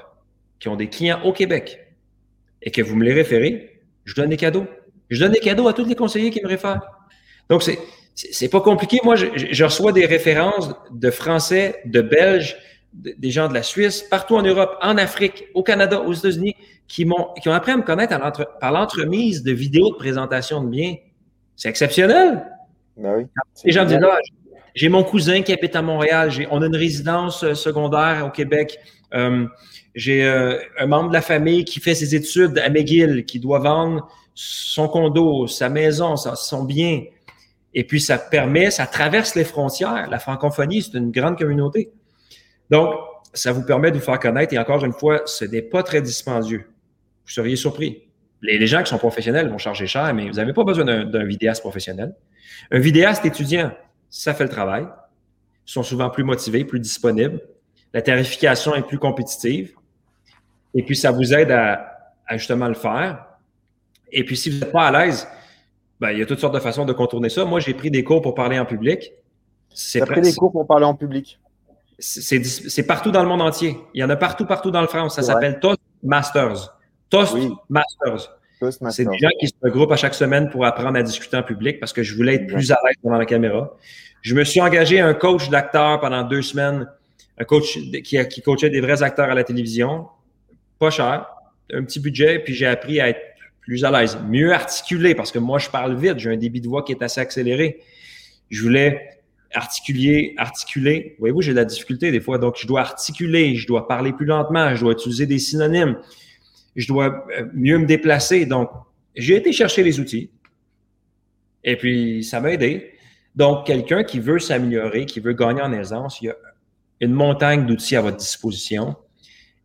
qui 0.58 0.68
ont 0.68 0.76
des 0.76 0.88
clients 0.88 1.22
au 1.24 1.32
Québec 1.32 1.94
et 2.62 2.70
que 2.70 2.82
vous 2.82 2.96
me 2.96 3.04
les 3.04 3.12
référez, 3.12 3.80
je 4.04 4.14
donne 4.14 4.30
des 4.30 4.36
cadeaux. 4.36 4.66
Je 5.10 5.20
donne 5.20 5.32
des 5.32 5.40
cadeaux 5.40 5.68
à 5.68 5.72
tous 5.72 5.84
les 5.84 5.94
conseillers 5.94 6.30
qui 6.30 6.42
me 6.42 6.48
réfèrent. 6.48 6.82
Donc, 7.48 7.62
c'est, 7.62 7.78
c'est 8.14 8.48
pas 8.48 8.60
compliqué. 8.60 8.98
Moi, 9.04 9.14
je, 9.14 9.26
je, 9.36 9.64
reçois 9.64 9.92
des 9.92 10.06
références 10.06 10.70
de 10.90 11.10
Français, 11.10 11.80
de 11.84 12.00
Belges, 12.00 12.56
des 12.98 13.30
gens 13.30 13.48
de 13.48 13.54
la 13.54 13.62
Suisse, 13.62 14.02
partout 14.02 14.36
en 14.36 14.42
Europe, 14.42 14.76
en 14.82 14.96
Afrique, 14.96 15.46
au 15.54 15.62
Canada, 15.62 16.00
aux 16.00 16.12
États-Unis, 16.12 16.54
qui 16.88 17.04
m'ont, 17.04 17.28
qui 17.40 17.48
ont 17.48 17.52
appris 17.52 17.72
à 17.72 17.76
me 17.76 17.82
connaître 17.82 18.18
par 18.60 18.72
l'entremise 18.72 19.42
de 19.42 19.52
vidéos 19.52 19.90
de 19.90 19.96
présentation 19.96 20.62
de 20.62 20.68
biens. 20.68 20.94
C'est 21.54 21.68
exceptionnel. 21.68 22.44
Ben 22.96 23.14
oui, 23.16 23.26
les 23.64 23.72
gens 23.72 23.84
disent, 23.84 23.98
là, 23.98 24.18
j'ai 24.74 24.88
mon 24.88 25.04
cousin 25.04 25.42
qui 25.42 25.52
habite 25.52 25.76
à 25.76 25.82
Montréal, 25.82 26.30
j'ai, 26.30 26.48
on 26.50 26.62
a 26.62 26.66
une 26.66 26.76
résidence 26.76 27.44
euh, 27.44 27.54
secondaire 27.54 28.24
au 28.26 28.30
Québec. 28.30 28.78
Euh, 29.14 29.46
j'ai 29.94 30.24
euh, 30.24 30.58
un 30.78 30.86
membre 30.86 31.08
de 31.08 31.14
la 31.14 31.20
famille 31.20 31.64
qui 31.64 31.80
fait 31.80 31.94
ses 31.94 32.14
études 32.14 32.58
à 32.58 32.68
McGill, 32.70 33.24
qui 33.24 33.40
doit 33.40 33.58
vendre 33.58 34.08
son 34.34 34.88
condo, 34.88 35.46
sa 35.46 35.68
maison, 35.68 36.16
son 36.16 36.64
bien. 36.64 37.02
Et 37.74 37.84
puis, 37.84 38.00
ça 38.00 38.18
permet, 38.18 38.70
ça 38.70 38.86
traverse 38.86 39.34
les 39.34 39.44
frontières. 39.44 40.08
La 40.08 40.18
francophonie, 40.18 40.82
c'est 40.82 40.96
une 40.96 41.10
grande 41.10 41.36
communauté. 41.36 41.90
Donc, 42.70 42.94
ça 43.34 43.52
vous 43.52 43.64
permet 43.64 43.90
de 43.90 43.98
vous 43.98 44.04
faire 44.04 44.18
connaître. 44.18 44.52
Et 44.54 44.58
encore 44.58 44.84
une 44.84 44.92
fois, 44.92 45.22
ce 45.26 45.44
n'est 45.44 45.62
pas 45.62 45.82
très 45.82 46.02
dispendieux. 46.02 46.70
Vous 47.24 47.32
seriez 47.32 47.56
surpris. 47.56 48.04
Les, 48.40 48.66
gens 48.66 48.82
qui 48.82 48.90
sont 48.90 48.98
professionnels 48.98 49.48
vont 49.48 49.58
charger 49.58 49.86
cher, 49.86 50.14
mais 50.14 50.28
vous 50.28 50.36
n'avez 50.36 50.52
pas 50.52 50.64
besoin 50.64 50.84
d'un 50.84 51.24
vidéaste 51.24 51.60
professionnel. 51.60 52.14
Un 52.70 52.78
vidéaste 52.78 53.24
étudiant, 53.24 53.72
ça 54.10 54.32
fait 54.32 54.44
le 54.44 54.50
travail. 54.50 54.84
Ils 55.66 55.72
sont 55.72 55.82
souvent 55.82 56.08
plus 56.08 56.24
motivés, 56.24 56.64
plus 56.64 56.80
disponibles. 56.80 57.40
La 57.92 58.02
tarification 58.02 58.74
est 58.74 58.82
plus 58.82 58.98
compétitive. 58.98 59.74
Et 60.74 60.82
puis, 60.82 60.94
ça 60.94 61.10
vous 61.10 61.34
aide 61.34 61.50
à, 61.50 62.14
justement 62.32 62.68
le 62.68 62.74
faire. 62.74 63.24
Et 64.12 64.24
puis, 64.24 64.36
si 64.36 64.50
vous 64.50 64.60
n'êtes 64.60 64.72
pas 64.72 64.86
à 64.86 65.06
l'aise, 65.06 65.26
ben, 66.00 66.12
il 66.12 66.18
y 66.18 66.22
a 66.22 66.26
toutes 66.26 66.38
sortes 66.38 66.54
de 66.54 66.60
façons 66.60 66.84
de 66.84 66.92
contourner 66.92 67.28
ça. 67.28 67.44
Moi, 67.44 67.58
j'ai 67.58 67.74
pris 67.74 67.90
des 67.90 68.04
cours 68.04 68.22
pour 68.22 68.34
parler 68.34 68.58
en 68.58 68.64
public. 68.64 69.12
As 69.72 70.06
pris 70.06 70.20
des 70.20 70.34
cours 70.34 70.52
pour 70.52 70.66
parler 70.66 70.84
en 70.84 70.94
public? 70.94 71.40
C'est 71.98 72.86
partout 72.86 73.10
dans 73.10 73.22
le 73.22 73.28
monde 73.28 73.42
entier. 73.42 73.76
Il 73.94 74.00
y 74.00 74.04
en 74.04 74.10
a 74.10 74.16
partout, 74.16 74.46
partout 74.46 74.70
dans 74.70 74.80
le 74.80 74.86
France. 74.86 75.16
Ça 75.16 75.22
s'appelle 75.22 75.58
Toastmasters. 75.60 76.78
Toastmasters. 77.10 78.38
C'est 78.90 79.04
des 79.04 79.18
gens 79.18 79.28
qui 79.38 79.46
se 79.48 79.54
regroupent 79.62 79.92
à 79.92 79.96
chaque 79.96 80.14
semaine 80.14 80.50
pour 80.50 80.64
apprendre 80.64 80.98
à 80.98 81.02
discuter 81.02 81.36
en 81.36 81.42
public 81.42 81.78
parce 81.78 81.92
que 81.92 82.02
je 82.02 82.14
voulais 82.16 82.34
être 82.34 82.46
plus 82.46 82.72
à 82.72 82.78
l'aise 82.84 82.96
devant 83.04 83.16
la 83.16 83.26
caméra. 83.26 83.76
Je 84.22 84.34
me 84.34 84.42
suis 84.42 84.60
engagé 84.60 85.00
à 85.00 85.06
un 85.06 85.14
coach 85.14 85.48
d'acteurs 85.48 86.00
pendant 86.00 86.24
deux 86.24 86.42
semaines, 86.42 86.88
un 87.38 87.44
coach 87.44 87.78
qui, 88.02 88.28
qui 88.28 88.42
coachait 88.42 88.70
des 88.70 88.80
vrais 88.80 89.02
acteurs 89.02 89.30
à 89.30 89.34
la 89.34 89.44
télévision. 89.44 90.08
Pas 90.80 90.90
cher, 90.90 91.26
un 91.72 91.84
petit 91.84 92.00
budget, 92.00 92.40
puis 92.40 92.54
j'ai 92.54 92.66
appris 92.66 93.00
à 93.00 93.08
être 93.08 93.20
plus 93.60 93.84
à 93.84 93.90
l'aise, 93.90 94.18
mieux 94.28 94.52
articulé 94.52 95.14
parce 95.14 95.30
que 95.30 95.38
moi, 95.38 95.58
je 95.58 95.68
parle 95.68 95.94
vite, 95.96 96.18
j'ai 96.18 96.30
un 96.30 96.36
débit 96.36 96.60
de 96.60 96.68
voix 96.68 96.82
qui 96.82 96.92
est 96.92 97.02
assez 97.02 97.20
accéléré. 97.20 97.80
Je 98.50 98.62
voulais 98.62 99.17
articuler, 99.54 100.34
articuler. 100.36 101.16
Voyez-vous, 101.18 101.42
j'ai 101.42 101.52
de 101.52 101.56
la 101.56 101.64
difficulté 101.64 102.10
des 102.10 102.20
fois. 102.20 102.38
Donc, 102.38 102.56
je 102.58 102.66
dois 102.66 102.80
articuler, 102.80 103.56
je 103.56 103.66
dois 103.66 103.88
parler 103.88 104.12
plus 104.12 104.26
lentement, 104.26 104.74
je 104.74 104.80
dois 104.80 104.92
utiliser 104.92 105.26
des 105.26 105.38
synonymes, 105.38 105.98
je 106.76 106.86
dois 106.86 107.26
euh, 107.36 107.46
mieux 107.54 107.78
me 107.78 107.86
déplacer. 107.86 108.46
Donc, 108.46 108.70
j'ai 109.16 109.36
été 109.36 109.52
chercher 109.52 109.82
les 109.82 110.00
outils 110.00 110.30
et 111.64 111.76
puis 111.76 112.24
ça 112.24 112.40
m'a 112.40 112.52
aidé. 112.52 112.92
Donc, 113.34 113.66
quelqu'un 113.66 114.04
qui 114.04 114.20
veut 114.20 114.38
s'améliorer, 114.38 115.06
qui 115.06 115.20
veut 115.20 115.32
gagner 115.32 115.62
en 115.62 115.72
aisance, 115.72 116.20
il 116.20 116.26
y 116.26 116.30
a 116.30 116.36
une 117.00 117.12
montagne 117.12 117.66
d'outils 117.66 117.96
à 117.96 118.00
votre 118.00 118.16
disposition. 118.16 118.96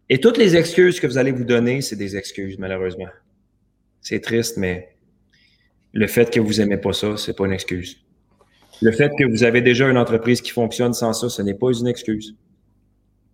Et 0.10 0.20
toutes 0.20 0.38
les 0.38 0.56
excuses 0.56 1.00
que 1.00 1.08
vous 1.08 1.18
allez 1.18 1.32
vous 1.32 1.46
donner, 1.46 1.82
c'est 1.82 1.96
des 1.96 2.16
excuses, 2.16 2.60
malheureusement. 2.60 3.08
C'est 4.02 4.20
triste, 4.20 4.58
mais 4.58 4.96
le 5.94 6.08
fait 6.08 6.30
que 6.30 6.40
vous 6.40 6.60
aimez 6.60 6.78
pas 6.78 6.94
ça, 6.94 7.18
c'est 7.18 7.36
pas 7.36 7.46
une 7.46 7.54
excuse. 7.54 8.03
Le 8.82 8.92
fait 8.92 9.12
que 9.18 9.24
vous 9.24 9.44
avez 9.44 9.62
déjà 9.62 9.90
une 9.90 9.98
entreprise 9.98 10.42
qui 10.42 10.52
fonctionne 10.52 10.94
sans 10.94 11.14
ça, 11.14 11.30
ce 11.30 11.42
n'est 11.42 11.54
pas 11.54 11.72
une 11.72 11.88
excuse. 11.88 12.36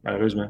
Malheureusement. 0.04 0.50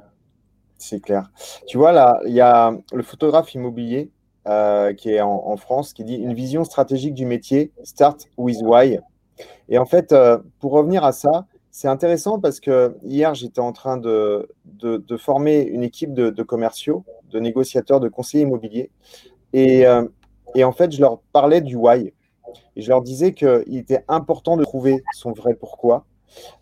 C'est 0.77 1.01
clair. 1.01 1.29
Tu 1.67 1.77
vois, 1.77 1.91
là, 1.91 2.19
il 2.25 2.33
y 2.33 2.41
a 2.41 2.73
le 2.93 3.03
photographe 3.03 3.53
immobilier 3.53 4.09
euh, 4.47 4.93
qui 4.93 5.11
est 5.11 5.21
en, 5.21 5.57
France 5.57 5.93
qui 5.93 6.03
dit 6.03 6.15
une 6.15 6.33
vision 6.33 6.63
stratégique 6.63 7.13
du 7.13 7.25
métier, 7.25 7.71
start 7.83 8.25
with 8.37 8.59
why. 8.61 8.99
Et 9.67 9.77
en 9.77 9.85
fait, 9.85 10.11
euh, 10.11 10.39
pour 10.59 10.71
revenir 10.71 11.03
à 11.03 11.11
ça, 11.11 11.45
c'est 11.71 11.87
intéressant 11.87 12.39
parce 12.39 12.59
que 12.59 12.95
hier, 13.03 13.35
j'étais 13.35 13.59
en 13.59 13.73
train 13.73 13.97
de, 13.97 14.47
former 15.17 15.61
une 15.61 15.83
équipe 15.83 16.13
de, 16.13 16.43
commerciaux, 16.43 17.03
de 17.31 17.39
négociateurs, 17.39 17.99
de 17.99 18.07
conseillers 18.07 18.43
immobiliers. 18.43 18.89
Et, 19.53 19.85
euh, 19.85 20.07
et 20.55 20.63
en 20.63 20.71
fait, 20.71 20.91
je 20.91 21.01
leur 21.01 21.19
parlais 21.33 21.61
du 21.61 21.75
why. 21.75 22.13
Et 22.75 22.81
je 22.81 22.89
leur 22.89 23.01
disais 23.01 23.33
qu'il 23.33 23.77
était 23.77 24.03
important 24.07 24.57
de 24.57 24.63
trouver 24.63 25.03
son 25.13 25.31
vrai 25.31 25.53
pourquoi. 25.53 26.05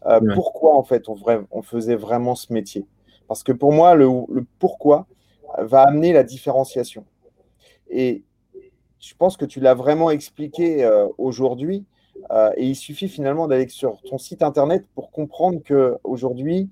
Euh, 0.05 0.19
pourquoi, 0.33 0.75
en 0.75 0.83
fait, 0.83 1.09
on, 1.09 1.17
on, 1.51 1.61
faisait 1.61 1.95
vraiment 1.95 2.35
ce 2.35 2.53
métier? 2.53 2.85
Parce 3.27 3.43
que 3.43 3.51
pour 3.51 3.73
moi, 3.73 3.95
le, 3.95 4.09
pourquoi 4.59 5.07
va 5.57 5.81
amener 5.81 6.13
la 6.13 6.23
différenciation. 6.23 7.05
Et 7.89 8.23
je 8.99 9.13
pense 9.17 9.37
que 9.37 9.45
tu 9.45 9.59
l'as 9.59 9.73
vraiment 9.73 10.09
expliqué 10.09 10.83
euh, 10.83 11.07
aujourd'hui. 11.17 11.85
Euh, 12.31 12.51
et 12.55 12.65
il 12.65 12.75
suffit 12.75 13.09
finalement 13.09 13.47
d'aller 13.47 13.67
sur 13.67 14.01
ton 14.01 14.17
site 14.17 14.41
internet 14.41 14.85
pour 14.95 15.11
comprendre 15.11 15.59
qu'aujourd'hui, 15.65 16.69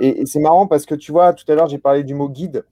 et, 0.00 0.20
et 0.20 0.26
c'est 0.26 0.40
marrant 0.40 0.66
parce 0.66 0.86
que 0.86 0.94
tu 0.94 1.12
vois, 1.12 1.32
tout 1.32 1.44
à 1.50 1.54
l'heure, 1.54 1.68
j'ai 1.68 1.78
parlé 1.78 2.02
du 2.02 2.14
mot 2.14 2.28
guide. 2.28 2.64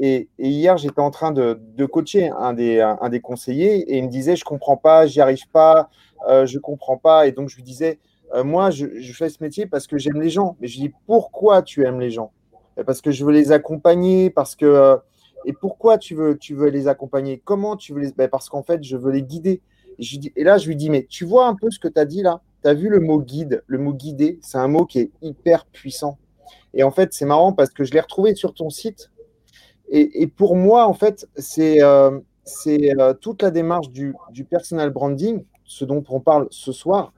Et, 0.00 0.28
hier, 0.38 0.76
j'étais 0.76 1.00
en 1.00 1.10
train 1.10 1.32
de, 1.32 1.58
coacher 1.86 2.30
un 2.30 2.52
des, 2.52 3.20
conseillers 3.22 3.78
et 3.90 3.98
il 3.98 4.04
me 4.04 4.08
disait 4.08 4.36
Je 4.36 4.44
comprends 4.44 4.76
pas, 4.76 5.06
j'y 5.06 5.20
arrive 5.20 5.48
pas, 5.52 5.90
euh, 6.28 6.46
je 6.46 6.58
comprends 6.58 6.96
pas. 6.96 7.26
Et 7.26 7.32
donc, 7.32 7.48
je 7.48 7.56
lui 7.56 7.64
disais 7.64 7.98
euh, 8.34 8.44
Moi, 8.44 8.70
je, 8.70 8.86
fais 9.12 9.28
ce 9.28 9.42
métier 9.42 9.66
parce 9.66 9.86
que 9.86 9.98
j'aime 9.98 10.20
les 10.20 10.30
gens. 10.30 10.56
Mais 10.60 10.68
je 10.68 10.80
lui 10.80 10.88
dis 10.88 10.94
Pourquoi 11.06 11.62
tu 11.62 11.84
aimes 11.84 12.00
les 12.00 12.10
gens? 12.10 12.30
Parce 12.86 13.00
que 13.00 13.10
je 13.10 13.24
veux 13.24 13.32
les 13.32 13.52
accompagner, 13.52 14.30
parce 14.30 14.54
que. 14.54 14.66
Euh, 14.66 14.96
et 15.44 15.52
pourquoi 15.52 15.98
tu 15.98 16.14
veux, 16.14 16.36
les 16.68 16.88
accompagner? 16.88 17.40
Comment 17.44 17.76
tu 17.76 17.92
veux 17.92 18.00
les. 18.00 18.12
Ben, 18.12 18.28
parce 18.28 18.48
qu'en 18.48 18.62
fait, 18.62 18.82
je 18.82 18.96
veux 18.96 19.10
les 19.10 19.22
guider. 19.22 19.60
Et, 19.98 20.04
et 20.36 20.44
là, 20.44 20.58
je 20.58 20.68
lui 20.68 20.76
dis 20.76 20.90
Mais 20.90 21.06
tu 21.08 21.24
vois 21.24 21.48
un 21.48 21.54
peu 21.54 21.70
ce 21.70 21.80
que 21.80 21.88
tu 21.88 21.98
as 21.98 22.04
dit 22.04 22.22
là? 22.22 22.40
Tu 22.62 22.68
as 22.68 22.74
vu 22.74 22.88
le 22.88 23.00
mot 23.00 23.20
guide 23.20 23.62
Le 23.66 23.78
mot 23.78 23.92
guider, 23.92 24.38
c'est 24.42 24.58
un 24.58 24.68
mot 24.68 24.84
qui 24.84 25.00
est 25.00 25.10
hyper 25.22 25.66
puissant. 25.66 26.18
Et 26.74 26.84
en 26.84 26.90
fait, 26.90 27.12
c'est 27.12 27.24
marrant 27.24 27.52
parce 27.52 27.70
que 27.70 27.82
je 27.82 27.92
l'ai 27.92 28.00
retrouvé 28.00 28.34
sur 28.34 28.54
ton 28.54 28.70
site 28.70 29.10
et, 29.90 30.26
pour 30.26 30.56
moi, 30.56 30.86
en 30.86 30.94
fait, 30.94 31.26
c'est 31.36 31.82
euh, 31.82 32.18
euh, 32.66 33.14
toute 33.14 33.42
la 33.42 33.50
démarche 33.50 33.90
du, 33.90 34.14
personal 34.48 34.90
branding, 34.90 35.44
ce 35.64 35.84
dont 35.84 36.04
on 36.08 36.20
parle 36.20 36.46
ce 36.50 36.72
soir, 36.72 37.12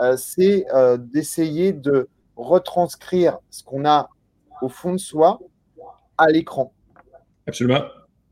euh, 0.00 0.16
c'est 0.16 0.66
d'essayer 0.98 1.72
de 1.72 2.08
retranscrire 2.36 3.38
ce 3.50 3.62
qu'on 3.62 3.84
a 3.84 4.08
au 4.62 4.68
fond 4.68 4.92
de 4.92 4.98
soi 4.98 5.38
à 6.18 6.28
l'écran. 6.28 6.72
Absolument. 7.46 7.82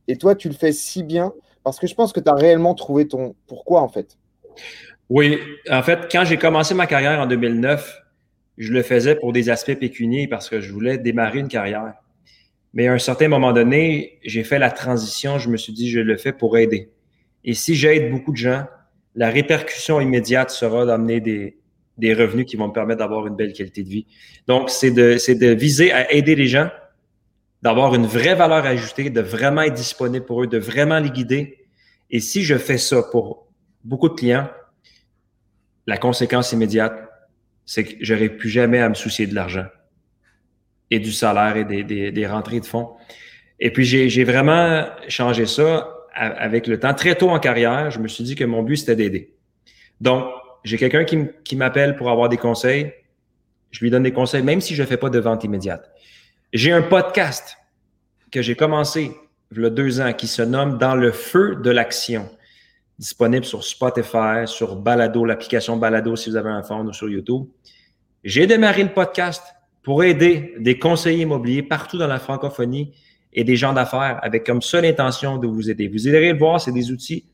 Et 0.08 0.16
toi, 0.16 0.34
tu 0.34 0.48
le 0.48 0.54
fais 0.54 0.72
si 0.72 1.02
bien 1.02 1.32
parce 1.62 1.78
que 1.78 1.86
je 1.86 1.94
pense 1.94 2.12
que 2.12 2.20
tu 2.20 2.28
as 2.28 2.34
réellement 2.34 2.74
trouvé 2.74 3.06
ton 3.06 3.36
pourquoi, 3.46 3.82
en 3.82 3.88
fait. 3.88 4.18
Oui, 5.08 5.38
en 5.70 5.82
fait, 5.82 6.08
quand 6.10 6.24
j'ai 6.24 6.38
commencé 6.38 6.74
ma 6.74 6.86
carrière 6.86 7.20
en 7.20 7.26
2009, 7.26 8.02
je 8.58 8.72
le 8.72 8.82
faisais 8.82 9.14
pour 9.14 9.32
des 9.32 9.50
aspects 9.50 9.74
pécuniers 9.74 10.26
parce 10.26 10.48
que 10.48 10.60
je 10.60 10.72
voulais 10.72 10.98
démarrer 10.98 11.38
une 11.38 11.48
carrière. 11.48 11.94
Mais 12.74 12.88
à 12.88 12.92
un 12.92 12.98
certain 12.98 13.28
moment 13.28 13.52
donné, 13.52 14.18
j'ai 14.24 14.44
fait 14.44 14.58
la 14.58 14.70
transition. 14.70 15.38
Je 15.38 15.48
me 15.50 15.56
suis 15.56 15.72
dit, 15.72 15.90
je 15.90 16.00
le 16.00 16.16
fais 16.16 16.32
pour 16.32 16.56
aider. 16.56 16.90
Et 17.44 17.54
si 17.54 17.74
j'aide 17.74 18.10
beaucoup 18.10 18.32
de 18.32 18.36
gens, 18.36 18.64
la 19.14 19.30
répercussion 19.30 20.00
immédiate 20.00 20.50
sera 20.50 20.86
d'amener 20.86 21.20
des, 21.20 21.58
des 21.98 22.14
revenus 22.14 22.46
qui 22.46 22.56
vont 22.56 22.68
me 22.68 22.72
permettre 22.72 23.00
d'avoir 23.00 23.26
une 23.26 23.36
belle 23.36 23.52
qualité 23.52 23.82
de 23.82 23.88
vie. 23.88 24.06
Donc, 24.46 24.70
c'est 24.70 24.90
de, 24.90 25.18
c'est 25.18 25.34
de 25.34 25.48
viser 25.48 25.92
à 25.92 26.12
aider 26.12 26.34
les 26.34 26.46
gens, 26.46 26.70
d'avoir 27.60 27.94
une 27.94 28.06
vraie 28.06 28.34
valeur 28.34 28.64
ajoutée, 28.64 29.10
de 29.10 29.20
vraiment 29.20 29.62
être 29.62 29.74
disponible 29.74 30.24
pour 30.24 30.42
eux, 30.42 30.46
de 30.46 30.58
vraiment 30.58 30.98
les 30.98 31.10
guider. 31.10 31.58
Et 32.10 32.20
si 32.20 32.42
je 32.42 32.56
fais 32.56 32.78
ça 32.78 33.02
pour 33.02 33.48
beaucoup 33.84 34.08
de 34.08 34.14
clients, 34.14 34.48
la 35.86 35.98
conséquence 35.98 36.52
immédiate, 36.52 36.94
c'est 37.66 37.84
que 37.84 37.94
j'aurai 38.00 38.30
plus 38.30 38.48
jamais 38.48 38.78
à 38.78 38.88
me 38.88 38.94
soucier 38.94 39.26
de 39.26 39.34
l'argent 39.34 39.66
et 40.92 41.00
du 41.00 41.10
salaire 41.10 41.56
et 41.56 41.64
des, 41.64 42.26
rentrées 42.26 42.60
de 42.60 42.66
fonds. 42.66 42.90
Et 43.58 43.72
puis, 43.72 43.84
j'ai 43.84 44.24
vraiment 44.24 44.86
changé 45.08 45.46
ça 45.46 45.88
avec 46.14 46.66
le 46.66 46.78
temps. 46.78 46.92
Très 46.92 47.14
tôt 47.14 47.30
en 47.30 47.38
carrière, 47.38 47.90
je 47.90 47.98
me 47.98 48.08
suis 48.08 48.22
dit 48.24 48.34
que 48.34 48.44
mon 48.44 48.62
but, 48.62 48.76
c'était 48.76 48.96
d'aider. 48.96 49.34
Donc, 50.00 50.26
j'ai 50.64 50.76
quelqu'un 50.76 51.04
qui 51.04 51.56
m'appelle 51.56 51.96
pour 51.96 52.10
avoir 52.10 52.28
des 52.28 52.36
conseils. 52.36 52.92
Je 53.70 53.80
lui 53.80 53.90
donne 53.90 54.02
des 54.02 54.12
conseils, 54.12 54.42
même 54.42 54.60
si 54.60 54.74
je 54.74 54.82
ne 54.82 54.86
fais 54.86 54.98
pas 54.98 55.08
de 55.08 55.18
vente 55.18 55.44
immédiate. 55.44 55.90
J'ai 56.52 56.72
un 56.72 56.82
podcast 56.82 57.56
que 58.30 58.42
j'ai 58.42 58.54
commencé 58.54 59.12
il 59.50 59.62
y 59.62 59.66
a 59.66 59.70
deux 59.70 60.00
ans 60.00 60.12
qui 60.12 60.26
se 60.26 60.42
nomme 60.42 60.78
Dans 60.78 60.94
le 60.94 61.10
feu 61.10 61.56
de 61.56 61.70
l'action, 61.70 62.28
disponible 62.98 63.44
sur 63.46 63.64
Spotify, 63.64 64.46
sur 64.46 64.76
Balado, 64.76 65.24
l'application 65.24 65.76
Balado 65.78 66.16
si 66.16 66.30
vous 66.30 66.36
avez 66.36 66.50
un 66.50 66.62
phone 66.62 66.88
ou 66.88 66.92
sur 66.92 67.08
YouTube. 67.08 67.46
J'ai 68.24 68.46
démarré 68.46 68.82
le 68.82 68.92
podcast 68.92 69.42
pour 69.82 70.04
aider 70.04 70.54
des 70.58 70.78
conseillers 70.78 71.22
immobiliers 71.22 71.62
partout 71.62 71.98
dans 71.98 72.06
la 72.06 72.18
francophonie 72.18 72.92
et 73.32 73.44
des 73.44 73.56
gens 73.56 73.72
d'affaires 73.72 74.18
avec 74.22 74.44
comme 74.44 74.62
seule 74.62 74.84
intention 74.84 75.38
de 75.38 75.46
vous 75.46 75.70
aider. 75.70 75.88
Vous 75.88 76.06
irez 76.06 76.32
le 76.32 76.38
voir, 76.38 76.60
c'est 76.60 76.72
des 76.72 76.90
outils 76.90 77.24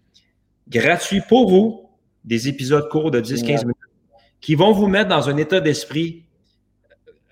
gratuits 0.69 1.23
pour 1.29 1.49
vous, 1.49 1.91
des 2.25 2.49
épisodes 2.49 2.89
courts 2.89 3.11
de 3.11 3.21
10-15 3.21 3.61
minutes 3.63 3.77
qui 4.41 4.55
vont 4.55 4.73
vous 4.73 4.87
mettre 4.87 5.09
dans 5.09 5.29
un 5.29 5.37
état 5.37 5.61
d'esprit 5.61 6.25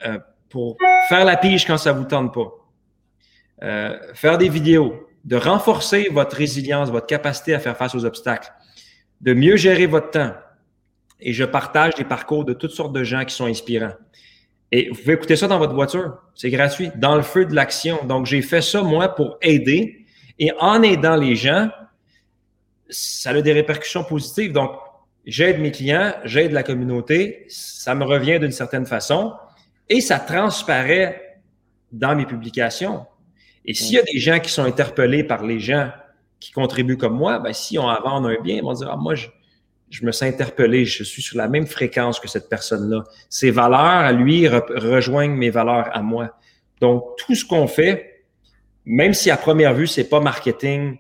euh, 0.05 0.19
pour 0.49 0.77
faire 1.09 1.25
la 1.25 1.37
pige 1.37 1.67
quand 1.67 1.79
ça 1.79 1.93
vous 1.93 2.05
tente 2.05 2.35
pas, 2.35 2.53
euh, 3.63 3.99
faire 4.15 4.39
des 4.39 4.49
vidéos, 4.49 5.09
de 5.25 5.37
renforcer 5.37 6.09
votre 6.11 6.37
résilience, 6.37 6.91
votre 6.91 7.07
capacité 7.07 7.55
à 7.55 7.59
faire 7.59 7.77
face 7.77 7.95
aux 7.95 8.05
obstacles, 8.05 8.53
de 9.21 9.35
mieux 9.35 9.57
gérer 9.57 9.87
votre 9.87 10.11
temps. 10.11 10.33
Et 11.21 11.33
je 11.33 11.45
partage 11.45 11.95
des 11.95 12.05
parcours 12.05 12.45
de 12.45 12.53
toutes 12.53 12.73
sortes 12.73 12.93
de 12.93 13.03
gens 13.03 13.25
qui 13.25 13.35
sont 13.35 13.47
inspirants. 13.47 13.95
Et 14.73 14.89
vous 14.91 14.97
pouvez 14.97 15.15
écouter 15.15 15.37
ça 15.37 15.47
dans 15.47 15.59
votre 15.59 15.75
voiture. 15.75 16.19
C'est 16.35 16.51
gratuit, 16.51 16.91
dans 16.97 17.15
le 17.15 17.23
feu 17.23 17.47
de 17.47 17.55
l'action. 17.55 18.05
Donc, 18.05 18.27
j'ai 18.27 18.43
fait 18.43 18.63
ça, 18.63 18.83
moi, 18.83 19.09
pour 19.09 19.39
aider. 19.41 20.05
Et 20.39 20.51
en 20.59 20.83
aidant 20.83 21.17
les 21.17 21.37
gens, 21.37 21.71
ça 22.89 23.31
a 23.31 23.41
des 23.41 23.53
répercussions 23.53 24.05
positives. 24.05 24.53
Donc, 24.53 24.73
j'aide 25.25 25.61
mes 25.61 25.71
clients, 25.71 26.15
j'aide 26.25 26.53
la 26.53 26.63
communauté, 26.63 27.45
ça 27.49 27.95
me 27.95 28.05
revient 28.05 28.39
d'une 28.39 28.53
certaine 28.53 28.87
façon 28.87 29.35
et 29.89 30.01
ça 30.01 30.19
transparaît 30.19 31.41
dans 31.93 32.15
mes 32.15 32.27
publications. 32.27 33.07
Et 33.65 33.75
s'il 33.75 33.95
y 33.95 33.99
a 33.99 34.03
des 34.03 34.19
gens 34.19 34.39
qui 34.39 34.51
sont 34.51 34.63
interpellés 34.63 35.25
par 35.25 35.45
les 35.45 35.59
gens 35.59 35.91
qui 36.39 36.53
contribuent 36.53 36.97
comme 36.97 37.17
moi, 37.17 37.41
ben, 37.41 37.53
si 37.53 37.79
on 37.79 37.89
a 37.89 37.95
à 37.95 38.01
vendre 38.01 38.29
un 38.29 38.41
bien, 38.41 38.57
ils 38.57 38.63
vont 38.63 38.75
dire, 38.75 38.89
ah, 38.93 38.97
moi, 38.97 39.15
je, 39.15 39.27
je 39.91 40.05
me 40.05 40.13
sens 40.13 40.29
interpellé, 40.29 40.85
je 40.85 41.05
suis 41.05 41.23
sur 41.23 41.39
la 41.39 41.49
même 41.49 41.67
fréquence 41.67 42.19
que 42.19 42.29
cette 42.29 42.49
personne-là. 42.49 43.05
Ses 43.29 43.51
valeurs 43.51 43.79
à 43.81 44.13
lui 44.13 44.49
rejoignent 44.49 45.37
mes 45.37 45.51
valeurs 45.51 45.89
à 45.93 46.03
moi. 46.03 46.37
Donc, 46.81 47.05
tout 47.19 47.35
ce 47.35 47.45
qu'on 47.45 47.67
fait, 47.67 48.25
même 48.85 49.15
si 49.15 49.31
à 49.31 49.37
première 49.37 49.75
vue, 49.75 49.87
c'est 49.87 50.09
pas 50.09 50.21
marketing, 50.21 50.99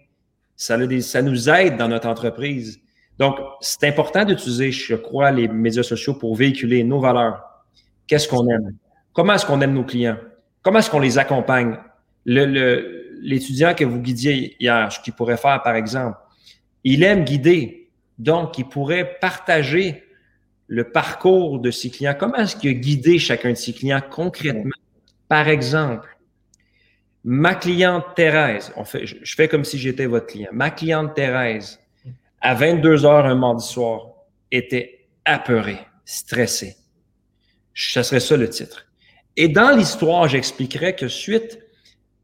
ça, 0.56 0.78
ça 1.00 1.22
nous 1.22 1.50
aide 1.50 1.76
dans 1.76 1.88
notre 1.88 2.08
entreprise. 2.08 2.80
Donc, 3.18 3.36
c'est 3.60 3.84
important 3.84 4.24
d'utiliser, 4.24 4.70
je 4.70 4.94
crois, 4.94 5.30
les 5.30 5.48
médias 5.48 5.82
sociaux 5.82 6.14
pour 6.14 6.36
véhiculer 6.36 6.84
nos 6.84 7.00
valeurs. 7.00 7.42
Qu'est-ce 8.06 8.28
qu'on 8.28 8.48
aime? 8.48 8.74
Comment 9.12 9.34
est-ce 9.34 9.46
qu'on 9.46 9.60
aime 9.60 9.74
nos 9.74 9.84
clients? 9.84 10.18
Comment 10.62 10.78
est-ce 10.78 10.90
qu'on 10.90 11.00
les 11.00 11.18
accompagne? 11.18 11.78
L'étudiant 12.24 13.74
que 13.74 13.84
vous 13.84 14.00
guidiez 14.00 14.56
hier, 14.60 14.92
ce 14.92 15.00
qu'il 15.00 15.12
pourrait 15.12 15.36
faire, 15.36 15.62
par 15.62 15.74
exemple, 15.74 16.18
il 16.84 17.02
aime 17.02 17.24
guider. 17.24 17.85
Donc, 18.18 18.58
il 18.58 18.64
pourrait 18.66 19.18
partager 19.20 20.04
le 20.68 20.90
parcours 20.90 21.60
de 21.60 21.70
ses 21.70 21.90
clients. 21.90 22.16
Comment 22.18 22.36
est-ce 22.36 22.56
qu'il 22.56 22.70
a 22.70 22.74
guidé 22.74 23.18
chacun 23.18 23.50
de 23.50 23.54
ses 23.54 23.72
clients 23.72 24.02
concrètement? 24.10 24.74
Par 25.28 25.48
exemple, 25.48 26.16
ma 27.24 27.54
cliente 27.54 28.04
Thérèse, 28.14 28.72
je 29.02 29.34
fais 29.34 29.48
comme 29.48 29.64
si 29.64 29.78
j'étais 29.78 30.06
votre 30.06 30.26
client. 30.26 30.50
Ma 30.52 30.70
cliente 30.70 31.14
Thérèse, 31.14 31.80
à 32.40 32.54
22 32.54 33.04
heures 33.04 33.26
un 33.26 33.34
mardi 33.34 33.64
soir, 33.64 34.08
était 34.50 35.08
apeurée, 35.24 35.80
stressée. 36.04 36.76
Ce 37.74 38.02
serait 38.02 38.20
ça 38.20 38.36
le 38.36 38.48
titre. 38.48 38.86
Et 39.36 39.48
dans 39.48 39.76
l'histoire, 39.76 40.28
j'expliquerai 40.28 40.94
que 40.94 41.08
suite 41.08 41.58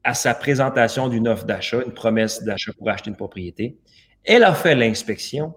à 0.05 0.15
sa 0.15 0.35
présentation 0.35 1.09
d'une 1.09 1.29
offre 1.29 1.45
d'achat, 1.45 1.83
une 1.85 1.93
promesse 1.93 2.43
d'achat 2.43 2.73
pour 2.73 2.89
acheter 2.89 3.11
une 3.11 3.17
propriété, 3.17 3.77
elle 4.25 4.45
a 4.45 4.55
fait 4.55 4.75
l'inspection 4.75 5.55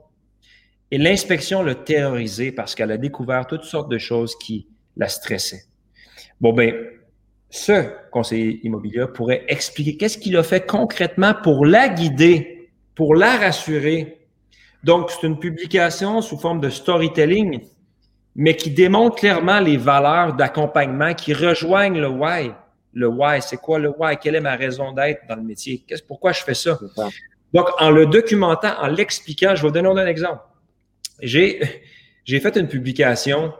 et 0.91 0.97
l'inspection 0.97 1.63
l'a 1.63 1.75
terrorisée 1.75 2.51
parce 2.51 2.75
qu'elle 2.75 2.91
a 2.91 2.97
découvert 2.97 3.47
toutes 3.47 3.63
sortes 3.63 3.89
de 3.89 3.97
choses 3.97 4.35
qui 4.37 4.67
la 4.97 5.07
stressaient. 5.07 5.63
Bon, 6.39 6.53
ben, 6.53 6.73
ce 7.49 7.89
conseiller 8.11 8.59
immobilier 8.63 9.05
pourrait 9.13 9.45
expliquer 9.47 9.97
qu'est-ce 9.97 10.17
qu'il 10.17 10.37
a 10.37 10.43
fait 10.43 10.65
concrètement 10.65 11.33
pour 11.43 11.65
la 11.65 11.89
guider, 11.89 12.69
pour 12.93 13.15
la 13.15 13.37
rassurer. 13.37 14.27
Donc, 14.83 15.09
c'est 15.09 15.25
une 15.25 15.39
publication 15.39 16.21
sous 16.21 16.37
forme 16.37 16.59
de 16.59 16.69
storytelling, 16.69 17.61
mais 18.35 18.55
qui 18.55 18.69
démontre 18.71 19.15
clairement 19.15 19.59
les 19.59 19.77
valeurs 19.77 20.33
d'accompagnement 20.33 21.13
qui 21.13 21.33
rejoignent 21.33 21.99
le 21.99 22.09
why. 22.09 22.51
Le 22.93 23.07
why, 23.07 23.41
c'est 23.41 23.57
quoi 23.57 23.79
le 23.79 23.93
why? 23.97 24.17
Quelle 24.17 24.35
est 24.35 24.41
ma 24.41 24.55
raison 24.55 24.91
d'être 24.91 25.21
dans 25.27 25.35
le 25.35 25.43
métier? 25.43 25.83
Qu'est-ce, 25.87 26.03
pourquoi 26.03 26.31
je 26.31 26.43
fais 26.43 26.53
ça? 26.53 26.77
Donc, 27.53 27.67
en 27.79 27.89
le 27.89 28.05
documentant, 28.05 28.73
en 28.81 28.87
l'expliquant, 28.87 29.55
je 29.55 29.61
vais 29.61 29.67
vous 29.67 29.73
donner 29.73 29.89
un 29.89 30.07
exemple. 30.07 30.41
J'ai, 31.21 31.59
fait 32.25 32.57
une 32.57 32.67
publication 32.67 33.53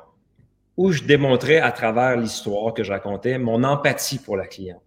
où 0.78 0.92
je 0.92 1.04
démontrais 1.04 1.60
à 1.60 1.72
travers 1.72 2.18
l'histoire 2.18 2.74
que 2.74 2.84
je 2.84 2.92
racontais 2.92 3.38
mon 3.38 3.64
empathie 3.64 4.20
pour 4.20 4.36
la 4.36 4.48
cliente. 4.48 4.82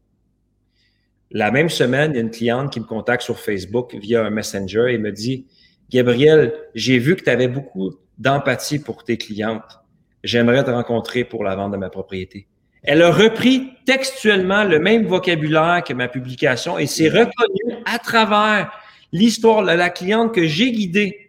La 1.31 1.51
même 1.51 1.69
semaine, 1.69 2.13
il 2.13 2.17
y 2.17 2.19
a 2.19 2.23
une 2.23 2.31
cliente 2.31 2.73
qui 2.73 2.81
me 2.81 2.87
contacte 2.87 3.23
sur 3.23 3.39
Facebook 3.39 3.95
via 3.95 4.25
un 4.25 4.31
messenger 4.31 4.87
et 4.89 4.99
me 4.99 5.13
dit 5.13 5.47
Gabriel, 5.91 6.55
j'ai 6.75 6.99
vu 6.99 7.17
que 7.17 7.23
tu 7.23 7.31
avais 7.31 7.49
beaucoup 7.49 7.95
d'empathie 8.19 8.79
pour 8.79 9.05
tes 9.05 9.17
clientes. 9.17 9.81
J'aimerais 10.25 10.65
te 10.65 10.71
rencontrer 10.71 11.25
pour 11.25 11.45
la 11.45 11.55
vente 11.55 11.73
de 11.73 11.77
ma 11.77 11.91
propriété. 11.91 12.47
Elle 12.83 13.03
a 13.03 13.11
repris 13.11 13.71
textuellement 13.87 14.65
le 14.65 14.79
même 14.79 15.07
vocabulaire 15.07 15.83
que 15.87 15.93
ma 15.93 16.09
publication 16.09 16.79
et 16.79 16.87
s'est 16.87 17.09
reconnue 17.09 17.83
à 17.87 17.99
travers 17.99 18.71
l'histoire 19.13 19.63
de 19.63 19.73
la 19.73 19.91
cliente 19.91 20.35
que 20.35 20.47
j'ai 20.47 20.73
guidée 20.73 21.28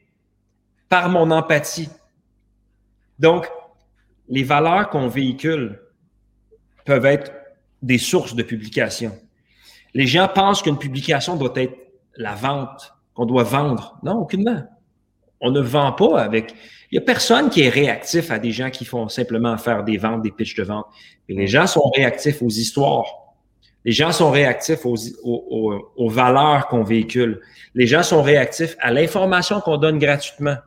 par 0.89 1.09
mon 1.09 1.31
empathie. 1.31 1.89
Donc, 3.19 3.47
les 4.27 4.43
valeurs 4.43 4.89
qu'on 4.89 5.07
véhicule 5.07 5.79
peuvent 6.85 7.05
être 7.05 7.31
des 7.81 7.97
sources 7.97 8.35
de 8.35 8.43
publication. 8.43 9.17
Les 9.93 10.07
gens 10.07 10.27
pensent 10.27 10.61
qu'une 10.61 10.77
publication 10.77 11.35
doit 11.35 11.53
être 11.55 11.75
la 12.15 12.35
vente, 12.35 12.93
qu'on 13.13 13.25
doit 13.25 13.43
vendre. 13.43 13.97
Non, 14.03 14.17
aucunement. 14.19 14.63
On 15.41 15.51
ne 15.51 15.61
vend 15.61 15.93
pas 15.93 16.21
avec. 16.21 16.53
Il 16.91 16.97
n'y 16.97 17.03
a 17.03 17.05
personne 17.05 17.49
qui 17.49 17.61
est 17.61 17.69
réactif 17.69 18.31
à 18.31 18.39
des 18.39 18.51
gens 18.51 18.69
qui 18.69 18.85
font 18.85 19.07
simplement 19.07 19.57
faire 19.57 19.83
des 19.83 19.97
ventes, 19.97 20.21
des 20.21 20.31
pitches 20.31 20.55
de 20.55 20.63
vente. 20.63 20.85
les 21.27 21.47
gens 21.47 21.67
sont 21.67 21.89
réactifs 21.95 22.41
aux 22.41 22.49
histoires. 22.49 23.05
Les 23.85 23.93
gens 23.93 24.11
sont 24.11 24.31
réactifs 24.31 24.85
aux, 24.85 24.97
aux 25.23 26.09
valeurs 26.09 26.67
qu'on 26.67 26.83
véhicule. 26.83 27.39
Les 27.73 27.87
gens 27.87 28.03
sont 28.03 28.21
réactifs 28.21 28.75
à 28.79 28.91
l'information 28.91 29.61
qu'on 29.61 29.77
donne 29.77 29.99
gratuitement. 29.99 30.57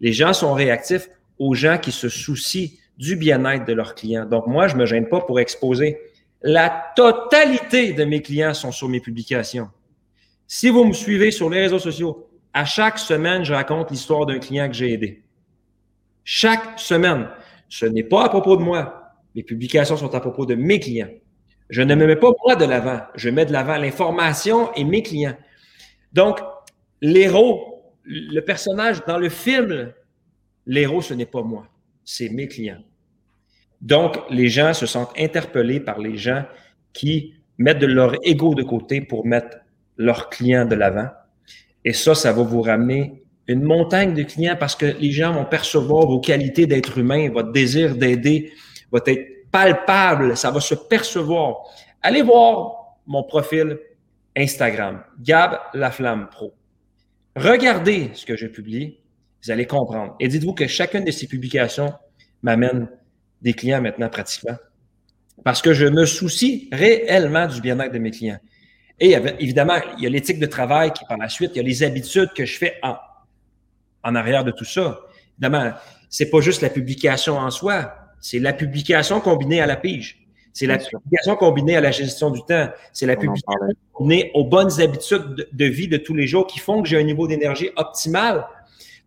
Les 0.00 0.12
gens 0.12 0.32
sont 0.32 0.52
réactifs 0.52 1.08
aux 1.38 1.54
gens 1.54 1.78
qui 1.78 1.92
se 1.92 2.08
soucient 2.08 2.70
du 2.98 3.16
bien-être 3.16 3.64
de 3.64 3.72
leurs 3.72 3.94
clients. 3.94 4.24
Donc, 4.24 4.46
moi, 4.46 4.68
je 4.68 4.74
ne 4.74 4.80
me 4.80 4.86
gêne 4.86 5.08
pas 5.08 5.20
pour 5.20 5.40
exposer. 5.40 5.98
La 6.42 6.92
totalité 6.94 7.92
de 7.92 8.04
mes 8.04 8.22
clients 8.22 8.54
sont 8.54 8.72
sur 8.72 8.88
mes 8.88 9.00
publications. 9.00 9.68
Si 10.46 10.68
vous 10.68 10.84
me 10.84 10.92
suivez 10.92 11.30
sur 11.30 11.48
les 11.50 11.60
réseaux 11.60 11.78
sociaux, 11.78 12.28
à 12.52 12.64
chaque 12.64 12.98
semaine, 12.98 13.44
je 13.44 13.54
raconte 13.54 13.90
l'histoire 13.90 14.26
d'un 14.26 14.38
client 14.38 14.68
que 14.68 14.74
j'ai 14.74 14.92
aidé. 14.92 15.22
Chaque 16.22 16.78
semaine. 16.78 17.28
Ce 17.68 17.86
n'est 17.86 18.04
pas 18.04 18.24
à 18.24 18.28
propos 18.28 18.56
de 18.56 18.62
moi. 18.62 19.12
Mes 19.34 19.42
publications 19.42 19.96
sont 19.96 20.14
à 20.14 20.20
propos 20.20 20.46
de 20.46 20.54
mes 20.54 20.78
clients. 20.78 21.08
Je 21.70 21.82
ne 21.82 21.94
me 21.94 22.06
mets 22.06 22.16
pas 22.16 22.30
moi 22.44 22.54
de 22.56 22.64
l'avant. 22.64 23.00
Je 23.14 23.30
mets 23.30 23.46
de 23.46 23.52
l'avant 23.52 23.76
l'information 23.76 24.72
et 24.74 24.84
mes 24.84 25.02
clients. 25.02 25.36
Donc, 26.12 26.38
l'héros, 27.00 27.73
le 28.04 28.40
personnage 28.40 29.04
dans 29.06 29.18
le 29.18 29.28
film, 29.28 29.92
l'héros, 30.66 31.02
ce 31.02 31.14
n'est 31.14 31.26
pas 31.26 31.42
moi 31.42 31.68
c'est 32.04 32.28
mes 32.28 32.48
clients. 32.48 32.82
Donc, 33.80 34.18
les 34.30 34.48
gens 34.48 34.72
se 34.74 34.86
sentent 34.86 35.12
interpellés 35.18 35.80
par 35.80 35.98
les 35.98 36.16
gens 36.16 36.44
qui 36.92 37.34
mettent 37.58 37.78
de 37.78 37.86
leur 37.86 38.14
ego 38.22 38.54
de 38.54 38.62
côté 38.62 39.00
pour 39.00 39.26
mettre 39.26 39.58
leurs 39.96 40.28
clients 40.28 40.64
de 40.64 40.74
l'avant. 40.74 41.08
Et 41.84 41.92
ça, 41.92 42.14
ça 42.14 42.32
va 42.32 42.42
vous 42.42 42.62
ramener 42.62 43.22
une 43.46 43.62
montagne 43.62 44.14
de 44.14 44.22
clients 44.22 44.56
parce 44.58 44.74
que 44.74 44.86
les 44.86 45.10
gens 45.10 45.32
vont 45.32 45.44
percevoir 45.44 46.06
vos 46.06 46.20
qualités 46.20 46.66
d'être 46.66 46.96
humain, 46.96 47.30
votre 47.30 47.52
désir 47.52 47.94
d'aider 47.94 48.52
va 48.90 49.00
être 49.06 49.50
palpable, 49.50 50.36
ça 50.36 50.50
va 50.50 50.60
se 50.60 50.74
percevoir. 50.74 51.56
Allez 52.00 52.22
voir 52.22 52.96
mon 53.06 53.22
profil 53.22 53.78
Instagram, 54.36 55.02
Gab 55.20 55.58
Laflamme 55.74 56.28
Pro. 56.30 56.54
Regardez 57.36 58.10
ce 58.14 58.26
que 58.26 58.36
je 58.36 58.46
publie, 58.46 58.98
vous 59.44 59.50
allez 59.50 59.66
comprendre. 59.66 60.16
Et 60.20 60.28
dites-vous 60.28 60.54
que 60.54 60.66
chacune 60.66 61.04
de 61.04 61.10
ces 61.10 61.26
publications 61.26 61.92
m'amène 62.42 62.88
des 63.42 63.52
clients 63.52 63.82
maintenant 63.82 64.08
pratiquement. 64.08 64.56
Parce 65.42 65.60
que 65.60 65.74
je 65.74 65.86
me 65.86 66.06
soucie 66.06 66.68
réellement 66.72 67.46
du 67.46 67.60
bien-être 67.60 67.92
de 67.92 67.98
mes 67.98 68.10
clients. 68.10 68.38
Et 69.00 69.16
évidemment, 69.40 69.78
il 69.98 70.04
y 70.04 70.06
a 70.06 70.10
l'éthique 70.10 70.38
de 70.38 70.46
travail 70.46 70.92
qui, 70.92 71.04
par 71.06 71.18
la 71.18 71.28
suite, 71.28 71.50
il 71.54 71.56
y 71.58 71.60
a 71.60 71.64
les 71.64 71.82
habitudes 71.82 72.30
que 72.34 72.44
je 72.44 72.56
fais 72.56 72.78
en, 72.82 72.96
en 74.04 74.14
arrière 74.14 74.44
de 74.44 74.52
tout 74.52 74.64
ça. 74.64 75.00
Évidemment, 75.32 75.72
c'est 76.08 76.30
pas 76.30 76.40
juste 76.40 76.62
la 76.62 76.70
publication 76.70 77.36
en 77.36 77.50
soi, 77.50 77.92
c'est 78.20 78.38
la 78.38 78.52
publication 78.52 79.20
combinée 79.20 79.60
à 79.60 79.66
la 79.66 79.76
pige. 79.76 80.23
C'est 80.54 80.66
la 80.66 80.78
publication 80.78 81.36
combinée 81.36 81.76
à 81.76 81.82
la 81.82 81.90
gestion 81.90 82.30
du 82.30 82.40
temps. 82.44 82.68
C'est 82.92 83.06
la 83.06 83.16
publication 83.16 83.52
combinée 83.92 84.30
aux 84.34 84.44
bonnes 84.44 84.80
habitudes 84.80 85.48
de 85.52 85.64
vie 85.66 85.88
de 85.88 85.98
tous 85.98 86.14
les 86.14 86.26
jours 86.26 86.46
qui 86.46 86.60
font 86.60 86.80
que 86.80 86.88
j'ai 86.88 86.98
un 86.98 87.02
niveau 87.02 87.26
d'énergie 87.26 87.70
optimal 87.76 88.46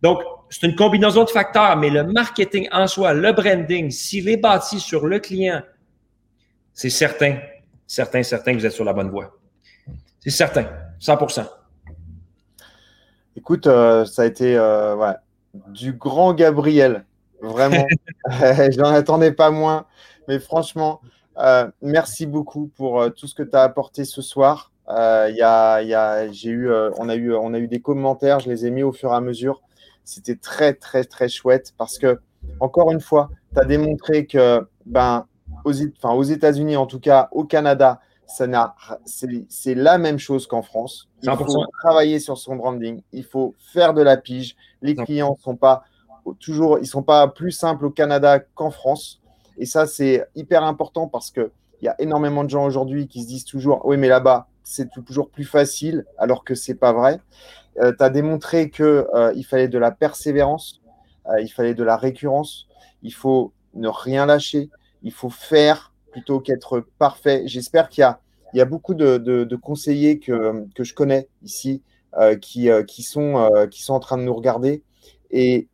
donc, 0.02 0.20
c'est 0.50 0.66
une 0.66 0.76
combinaison 0.76 1.24
de 1.24 1.30
facteurs, 1.30 1.76
mais 1.76 1.90
le 1.90 2.04
marketing 2.04 2.68
en 2.72 2.86
soi, 2.86 3.14
le 3.14 3.32
branding, 3.32 3.90
s'il 3.90 4.28
est 4.28 4.36
bâti 4.36 4.80
sur 4.80 5.06
le 5.06 5.18
client, 5.18 5.62
c'est 6.72 6.90
certain, 6.90 7.38
certain, 7.86 8.22
certain 8.22 8.52
que 8.52 8.58
vous 8.58 8.66
êtes 8.66 8.72
sur 8.72 8.84
la 8.84 8.92
bonne 8.92 9.10
voie. 9.10 9.36
C'est 10.20 10.30
certain, 10.30 10.66
100% 11.00 11.46
Écoute, 13.36 13.66
euh, 13.66 14.04
ça 14.04 14.22
a 14.22 14.24
été 14.26 14.56
euh, 14.56 15.12
du 15.68 15.92
grand 15.92 16.34
Gabriel, 16.34 17.04
vraiment. 17.40 17.86
J'en 18.70 18.92
attendais 18.92 19.32
pas 19.32 19.50
moins, 19.50 19.86
mais 20.28 20.38
franchement, 20.38 21.00
euh, 21.38 21.68
merci 21.82 22.26
beaucoup 22.26 22.68
pour 22.76 23.12
tout 23.14 23.26
ce 23.26 23.34
que 23.34 23.42
tu 23.42 23.56
as 23.56 23.62
apporté 23.62 24.04
ce 24.04 24.22
soir. 24.22 24.72
Y 24.88 25.42
a, 25.42 25.82
y 25.82 25.94
a, 25.94 26.32
j'ai 26.32 26.50
eu, 26.50 26.70
on, 26.98 27.08
a 27.08 27.14
eu, 27.14 27.34
on 27.34 27.52
a 27.54 27.58
eu 27.58 27.68
des 27.68 27.80
commentaires, 27.80 28.40
je 28.40 28.48
les 28.48 28.66
ai 28.66 28.70
mis 28.70 28.82
au 28.82 28.92
fur 28.92 29.12
et 29.12 29.16
à 29.16 29.20
mesure. 29.20 29.62
C'était 30.04 30.36
très, 30.36 30.72
très, 30.72 31.04
très 31.04 31.28
chouette 31.28 31.74
parce 31.76 31.98
que, 31.98 32.18
encore 32.60 32.90
une 32.90 33.00
fois, 33.00 33.28
tu 33.52 33.60
as 33.60 33.64
démontré 33.66 34.24
que, 34.26 34.66
ben, 34.86 35.26
aux, 35.64 35.72
enfin, 35.98 36.14
aux 36.14 36.22
États-Unis, 36.22 36.76
en 36.76 36.86
tout 36.86 37.00
cas, 37.00 37.28
au 37.32 37.44
Canada, 37.44 38.00
c'est 38.26 39.74
la 39.74 39.98
même 39.98 40.18
chose 40.18 40.46
qu'en 40.46 40.62
France. 40.62 41.08
Il 41.22 41.30
faut 41.30 41.64
travailler 41.80 42.20
sur 42.20 42.38
son 42.38 42.56
branding, 42.56 43.02
il 43.12 43.24
faut 43.24 43.54
faire 43.72 43.94
de 43.94 44.02
la 44.02 44.16
pige. 44.16 44.56
Les 44.82 44.94
clients 44.94 45.36
ne 45.38 45.42
sont 45.42 45.56
pas 45.56 45.82
toujours, 46.38 46.78
ils 46.78 46.86
sont 46.86 47.02
pas 47.02 47.28
plus 47.28 47.52
simples 47.52 47.86
au 47.86 47.90
Canada 47.90 48.40
qu'en 48.40 48.70
France. 48.70 49.20
Et 49.58 49.66
ça, 49.66 49.86
c'est 49.86 50.26
hyper 50.34 50.64
important 50.64 51.08
parce 51.08 51.30
que 51.30 51.50
il 51.80 51.84
y 51.84 51.88
a 51.88 51.94
énormément 52.00 52.44
de 52.44 52.50
gens 52.50 52.64
aujourd'hui 52.64 53.06
qui 53.06 53.22
se 53.22 53.28
disent 53.28 53.44
toujours, 53.44 53.84
oui, 53.84 53.96
mais 53.96 54.08
là-bas, 54.08 54.48
c'est 54.64 54.90
toujours 54.90 55.30
plus 55.30 55.44
facile, 55.44 56.04
alors 56.18 56.44
que 56.44 56.54
c'est 56.54 56.74
pas 56.74 56.92
vrai. 56.92 57.20
Euh, 57.80 57.92
tu 57.96 58.02
as 58.02 58.10
démontré 58.10 58.70
qu'il 58.70 58.84
euh, 58.84 59.42
fallait 59.48 59.68
de 59.68 59.78
la 59.78 59.90
persévérance, 59.90 60.80
euh, 61.26 61.40
il 61.40 61.48
fallait 61.48 61.74
de 61.74 61.84
la 61.84 61.96
récurrence, 61.96 62.66
il 63.02 63.14
faut 63.14 63.52
ne 63.74 63.88
rien 63.88 64.26
lâcher, 64.26 64.70
il 65.02 65.12
faut 65.12 65.30
faire 65.30 65.92
plutôt 66.10 66.40
qu'être 66.40 66.84
parfait. 66.98 67.44
J'espère 67.46 67.88
qu'il 67.88 68.02
y 68.54 68.60
a, 68.60 68.64
beaucoup 68.64 68.94
de, 68.94 69.18
de, 69.18 69.56
conseillers 69.56 70.18
que, 70.18 70.64
que, 70.74 70.82
je 70.82 70.94
connais 70.94 71.28
ici 71.42 71.82
qui, 72.40 72.68
qui, 72.88 73.02
sont, 73.02 73.68
qui 73.70 73.82
sont 73.82 73.94
en 73.94 74.00
train 74.00 74.16
de 74.16 74.22
nous 74.22 74.34
regarder. 74.34 74.82
Et, 75.30 75.68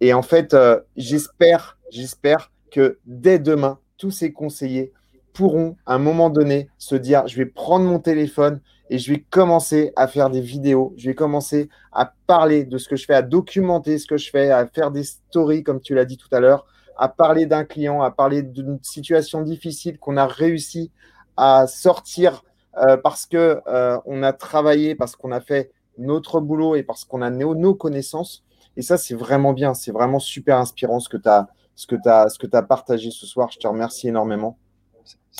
et 0.00 0.14
en 0.14 0.22
fait, 0.22 0.56
j'espère, 0.96 1.78
j'espère 1.90 2.50
que 2.70 2.98
dès 3.06 3.38
demain, 3.38 3.78
tous 3.96 4.10
ces 4.10 4.32
conseillers 4.32 4.92
pourront 5.32 5.76
à 5.86 5.94
un 5.94 5.98
moment 5.98 6.30
donné 6.30 6.68
se 6.78 6.94
dire, 6.94 7.26
je 7.26 7.36
vais 7.36 7.46
prendre 7.46 7.84
mon 7.84 7.98
téléphone 7.98 8.60
et 8.88 8.98
je 8.98 9.12
vais 9.12 9.20
commencer 9.20 9.92
à 9.96 10.06
faire 10.06 10.30
des 10.30 10.40
vidéos, 10.40 10.94
je 10.96 11.10
vais 11.10 11.14
commencer 11.14 11.68
à 11.92 12.12
parler 12.26 12.64
de 12.64 12.78
ce 12.78 12.88
que 12.88 12.96
je 12.96 13.04
fais, 13.04 13.14
à 13.14 13.22
documenter 13.22 13.98
ce 13.98 14.06
que 14.06 14.16
je 14.16 14.30
fais, 14.30 14.50
à 14.50 14.66
faire 14.66 14.90
des 14.90 15.04
stories, 15.04 15.62
comme 15.62 15.80
tu 15.80 15.94
l'as 15.94 16.04
dit 16.04 16.16
tout 16.16 16.28
à 16.32 16.40
l'heure, 16.40 16.66
à 16.96 17.08
parler 17.08 17.46
d'un 17.46 17.64
client, 17.64 18.02
à 18.02 18.10
parler 18.10 18.42
d'une 18.42 18.78
situation 18.82 19.42
difficile 19.42 19.98
qu'on 19.98 20.16
a 20.16 20.26
réussi 20.26 20.90
à 21.36 21.66
sortir 21.66 22.42
euh, 22.78 22.96
parce 22.96 23.26
que 23.26 23.60
euh, 23.66 23.98
on 24.06 24.22
a 24.22 24.32
travaillé, 24.32 24.94
parce 24.94 25.16
qu'on 25.16 25.32
a 25.32 25.40
fait 25.40 25.70
notre 25.98 26.40
boulot 26.40 26.76
et 26.76 26.82
parce 26.82 27.04
qu'on 27.04 27.22
a 27.22 27.30
nos, 27.30 27.54
nos 27.54 27.74
connaissances. 27.74 28.44
Et 28.76 28.82
ça, 28.82 28.98
c'est 28.98 29.14
vraiment 29.14 29.52
bien, 29.52 29.74
c'est 29.74 29.92
vraiment 29.92 30.18
super 30.18 30.58
inspirant 30.58 31.00
ce 31.00 31.08
que 31.08 31.16
tu 31.16 31.28
as, 31.28 31.48
ce 31.76 31.86
que 31.86 31.96
as, 32.06 32.30
ce 32.30 32.38
que 32.38 32.46
as 32.56 32.62
partagé 32.62 33.10
ce 33.10 33.26
soir. 33.26 33.50
Je 33.52 33.58
te 33.58 33.68
remercie 33.68 34.08
énormément. 34.08 34.58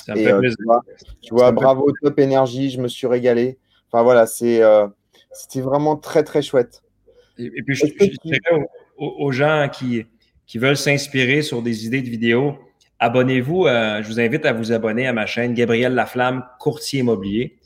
Me 0.07 0.15
fait 0.15 0.31
euh, 0.31 0.39
plaisir. 0.39 0.57
tu 1.21 1.33
vois, 1.33 1.51
bravo, 1.51 1.91
top 2.01 2.19
énergie, 2.19 2.69
je 2.69 2.79
me 2.79 2.87
suis 2.87 3.07
régalé. 3.07 3.57
Enfin 3.91 4.03
voilà, 4.03 4.25
euh, 4.41 4.87
c'était 5.33 5.61
vraiment 5.61 5.97
très 5.97 6.23
très 6.23 6.41
chouette. 6.41 6.83
Et, 7.39 7.49
puis 7.63 7.75
je, 7.75 7.85
dirais 8.23 8.67
aux, 8.97 9.31
gens 9.31 9.69
qui, 9.71 10.05
qui 10.45 10.57
veulent 10.57 10.77
s'inspirer 10.77 11.41
sur 11.41 11.61
des 11.61 11.85
idées 11.85 12.01
de 12.01 12.09
vidéos, 12.09 12.55
abonnez-vous. 12.99 13.65
Euh, 13.65 14.01
je 14.01 14.07
vous 14.07 14.19
invite 14.19 14.45
à 14.45 14.53
vous 14.53 14.71
abonner 14.71 15.07
à 15.07 15.13
ma 15.13 15.25
chaîne 15.25 15.53
Gabriel 15.53 15.93
Laflamme, 15.93 16.45
courtier 16.59 17.01
immobilier. 17.01 17.57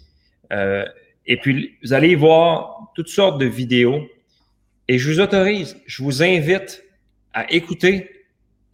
et 0.52 1.38
puis 1.42 1.78
vous 1.84 1.94
allez 1.94 2.16
voir 2.16 2.92
toutes 2.96 3.10
sortes 3.10 3.40
de 3.40 3.46
vidéos. 3.46 4.02
Et 4.88 4.98
je 4.98 5.10
vous 5.10 5.20
autorise, 5.20 5.78
je 5.86 6.04
vous 6.04 6.24
invite 6.24 6.84
à 7.34 7.50
écouter 7.52 8.10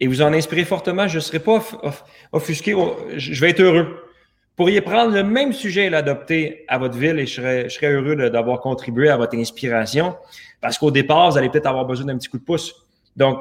et 0.00 0.06
vous 0.06 0.22
en 0.22 0.32
inspirez 0.32 0.64
fortement, 0.64 1.08
je 1.08 1.16
ne 1.16 1.20
serai 1.20 1.40
pas 1.40 1.60
offusqué, 2.32 2.74
je 3.16 3.40
vais 3.40 3.50
être 3.50 3.60
heureux. 3.60 3.84
Vous 3.84 4.64
pourriez 4.64 4.80
prendre 4.80 5.12
le 5.12 5.22
même 5.22 5.52
sujet 5.52 5.86
et 5.86 5.90
l'adopter 5.90 6.64
à 6.68 6.78
votre 6.78 6.96
ville 6.96 7.18
et 7.18 7.26
je 7.26 7.34
serais, 7.34 7.68
je 7.68 7.74
serais 7.74 7.92
heureux 7.92 8.16
d'avoir 8.30 8.60
contribué 8.60 9.08
à 9.08 9.16
votre 9.16 9.36
inspiration 9.36 10.16
parce 10.60 10.78
qu'au 10.78 10.90
départ, 10.90 11.30
vous 11.30 11.38
allez 11.38 11.48
peut-être 11.48 11.66
avoir 11.66 11.84
besoin 11.84 12.06
d'un 12.06 12.18
petit 12.18 12.28
coup 12.28 12.38
de 12.38 12.44
pouce. 12.44 12.74
Donc, 13.16 13.38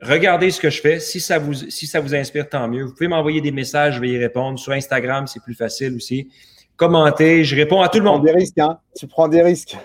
regardez 0.00 0.50
ce 0.50 0.60
que 0.60 0.70
je 0.70 0.80
fais. 0.80 1.00
Si 1.00 1.20
ça 1.20 1.38
vous, 1.38 1.54
si 1.54 1.86
ça 1.86 2.00
vous 2.00 2.14
inspire, 2.14 2.48
tant 2.48 2.68
mieux. 2.68 2.84
Vous 2.84 2.92
pouvez 2.92 3.08
m'envoyer 3.08 3.40
des 3.40 3.50
messages, 3.50 3.96
je 3.96 4.00
vais 4.00 4.10
y 4.10 4.18
répondre. 4.18 4.58
Sur 4.58 4.72
Instagram, 4.72 5.26
c'est 5.26 5.42
plus 5.42 5.54
facile 5.54 5.94
aussi. 5.96 6.30
Commentez, 6.76 7.42
je 7.42 7.56
réponds 7.56 7.82
à 7.82 7.88
tout 7.88 7.98
le 7.98 8.04
monde. 8.04 8.22
Tu 8.24 8.26
prends 8.26 8.32
des 8.32 8.40
risques, 8.40 8.58
hein? 8.58 8.78
Tu 8.96 9.06
prends 9.06 9.28
des 9.28 9.42
risques. 9.42 9.76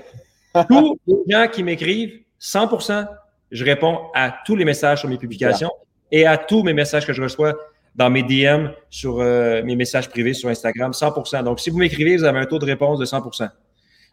tous 0.70 1.00
les 1.08 1.34
gens 1.34 1.48
qui 1.48 1.64
m'écrivent, 1.64 2.20
100% 2.40 3.08
je 3.52 3.64
réponds 3.64 4.00
à 4.14 4.36
tous 4.46 4.56
les 4.56 4.66
messages 4.66 5.00
sur 5.00 5.10
mes 5.10 5.18
publications 5.18 5.72
et 6.12 6.26
à 6.26 6.38
tous 6.38 6.64
mes 6.64 6.74
messages 6.74 7.06
que 7.06 7.14
je 7.14 7.22
reçois 7.22 7.56
dans 7.98 8.12
mes 8.12 8.24
DM 8.24 8.68
sur 8.90 9.20
euh, 9.20 9.64
mes 9.64 9.76
messages 9.76 10.10
privés 10.10 10.34
sur 10.34 10.50
Instagram, 10.50 10.92
100% 10.92 11.44
Donc, 11.44 11.60
si 11.60 11.72
vous 11.72 11.80
m'écrivez, 11.80 12.16
vous 12.16 12.24
avez 12.24 12.40
un 12.40 12.46
taux 12.46 12.60
de 12.60 12.66
réponse 12.66 13.00
de 13.00 13.06
100% 13.06 13.50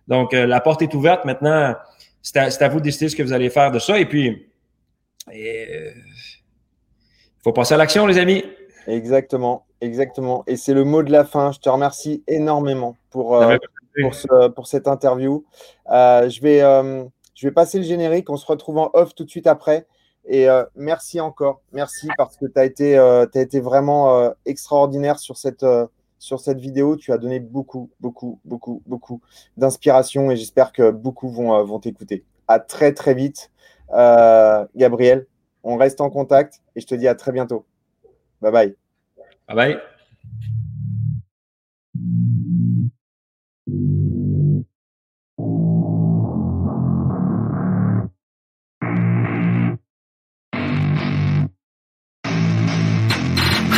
Donc, 0.09 0.32
euh, 0.32 0.47
la 0.47 0.61
porte 0.61 0.82
est 0.82 0.95
ouverte. 0.95 1.26
Maintenant, 1.26 1.74
c'est 2.22 2.62
à, 2.62 2.68
vous 2.68 2.78
de 2.78 2.84
décider 2.84 3.11
ce 3.11 3.16
que 3.16 3.22
vous 3.22 3.34
allez 3.34 3.51
faire 3.51 3.70
de 3.70 3.78
ça. 3.78 3.99
Et 4.01 4.07
puis, 4.07 4.49
il 5.32 5.47
euh, 5.47 5.90
faut 7.42 7.53
passer 7.53 7.74
à 7.74 7.76
l'action, 7.76 8.07
les 8.07 8.18
amis. 8.18 8.42
Exactement, 8.86 9.66
exactement. 9.82 10.45
Et 10.47 10.57
c'est 10.57 10.74
le 10.74 10.84
mot 10.84 11.03
de 11.03 11.12
la 11.12 11.24
fin. 11.24 11.53
Je 11.53 11.59
te 11.59 11.68
remercie 11.68 12.24
énormément 12.26 12.97
pour, 13.11 13.38
pour, 14.01 14.12
pour, 14.55 14.66
cette 14.66 14.88
interview. 14.88 15.45
je, 15.86 16.40
vais, 16.40 16.61
je 17.34 17.47
vais 17.47 17.53
passer 17.53 17.78
le 17.78 17.84
générique. 17.84 18.30
On 18.30 18.36
se 18.38 18.47
retrouve 18.47 18.78
en 18.78 18.90
off 18.95 19.14
tout 19.14 19.24
de 19.24 19.30
suite 19.30 19.47
après. 19.47 19.86
Et 20.26 20.48
euh, 20.48 20.64
merci 20.74 21.20
encore, 21.20 21.60
merci 21.72 22.08
parce 22.16 22.36
que 22.36 22.46
tu 22.46 22.58
as, 22.58 22.64
été, 22.64 22.96
euh, 22.96 23.26
été 23.34 23.60
vraiment 23.60 24.18
euh, 24.18 24.30
extraordinaire 24.46 25.18
sur 25.18 25.36
cette, 25.36 25.66
sur 26.18 26.40
cette 26.40 26.58
vidéo. 26.58 26.96
Tu 26.96 27.12
as 27.12 27.18
donné 27.18 27.40
beaucoup, 27.40 27.90
beaucoup, 28.00 28.40
beaucoup, 28.44 28.82
beaucoup 28.86 29.20
d'inspiration 29.56 30.30
et 30.30 30.36
j'espère 30.36 30.72
que 30.72 30.90
beaucoup 30.90 31.28
vont, 31.28 31.62
vont 31.64 31.78
t'écouter. 31.78 32.24
À 32.48 32.58
très, 32.58 32.92
très 32.92 33.14
vite, 33.14 33.50
Gabriel. 34.74 35.26
On 35.62 35.76
reste 35.76 36.00
en 36.00 36.10
contact 36.10 36.60
et 36.76 36.80
je 36.80 36.86
te 36.86 36.94
dis 36.94 37.08
à 37.08 37.14
très 37.14 37.32
bientôt. 37.32 37.64
Bye 38.40 38.52
bye. 38.52 38.76
Bye 39.48 39.56
bye. 39.56 39.93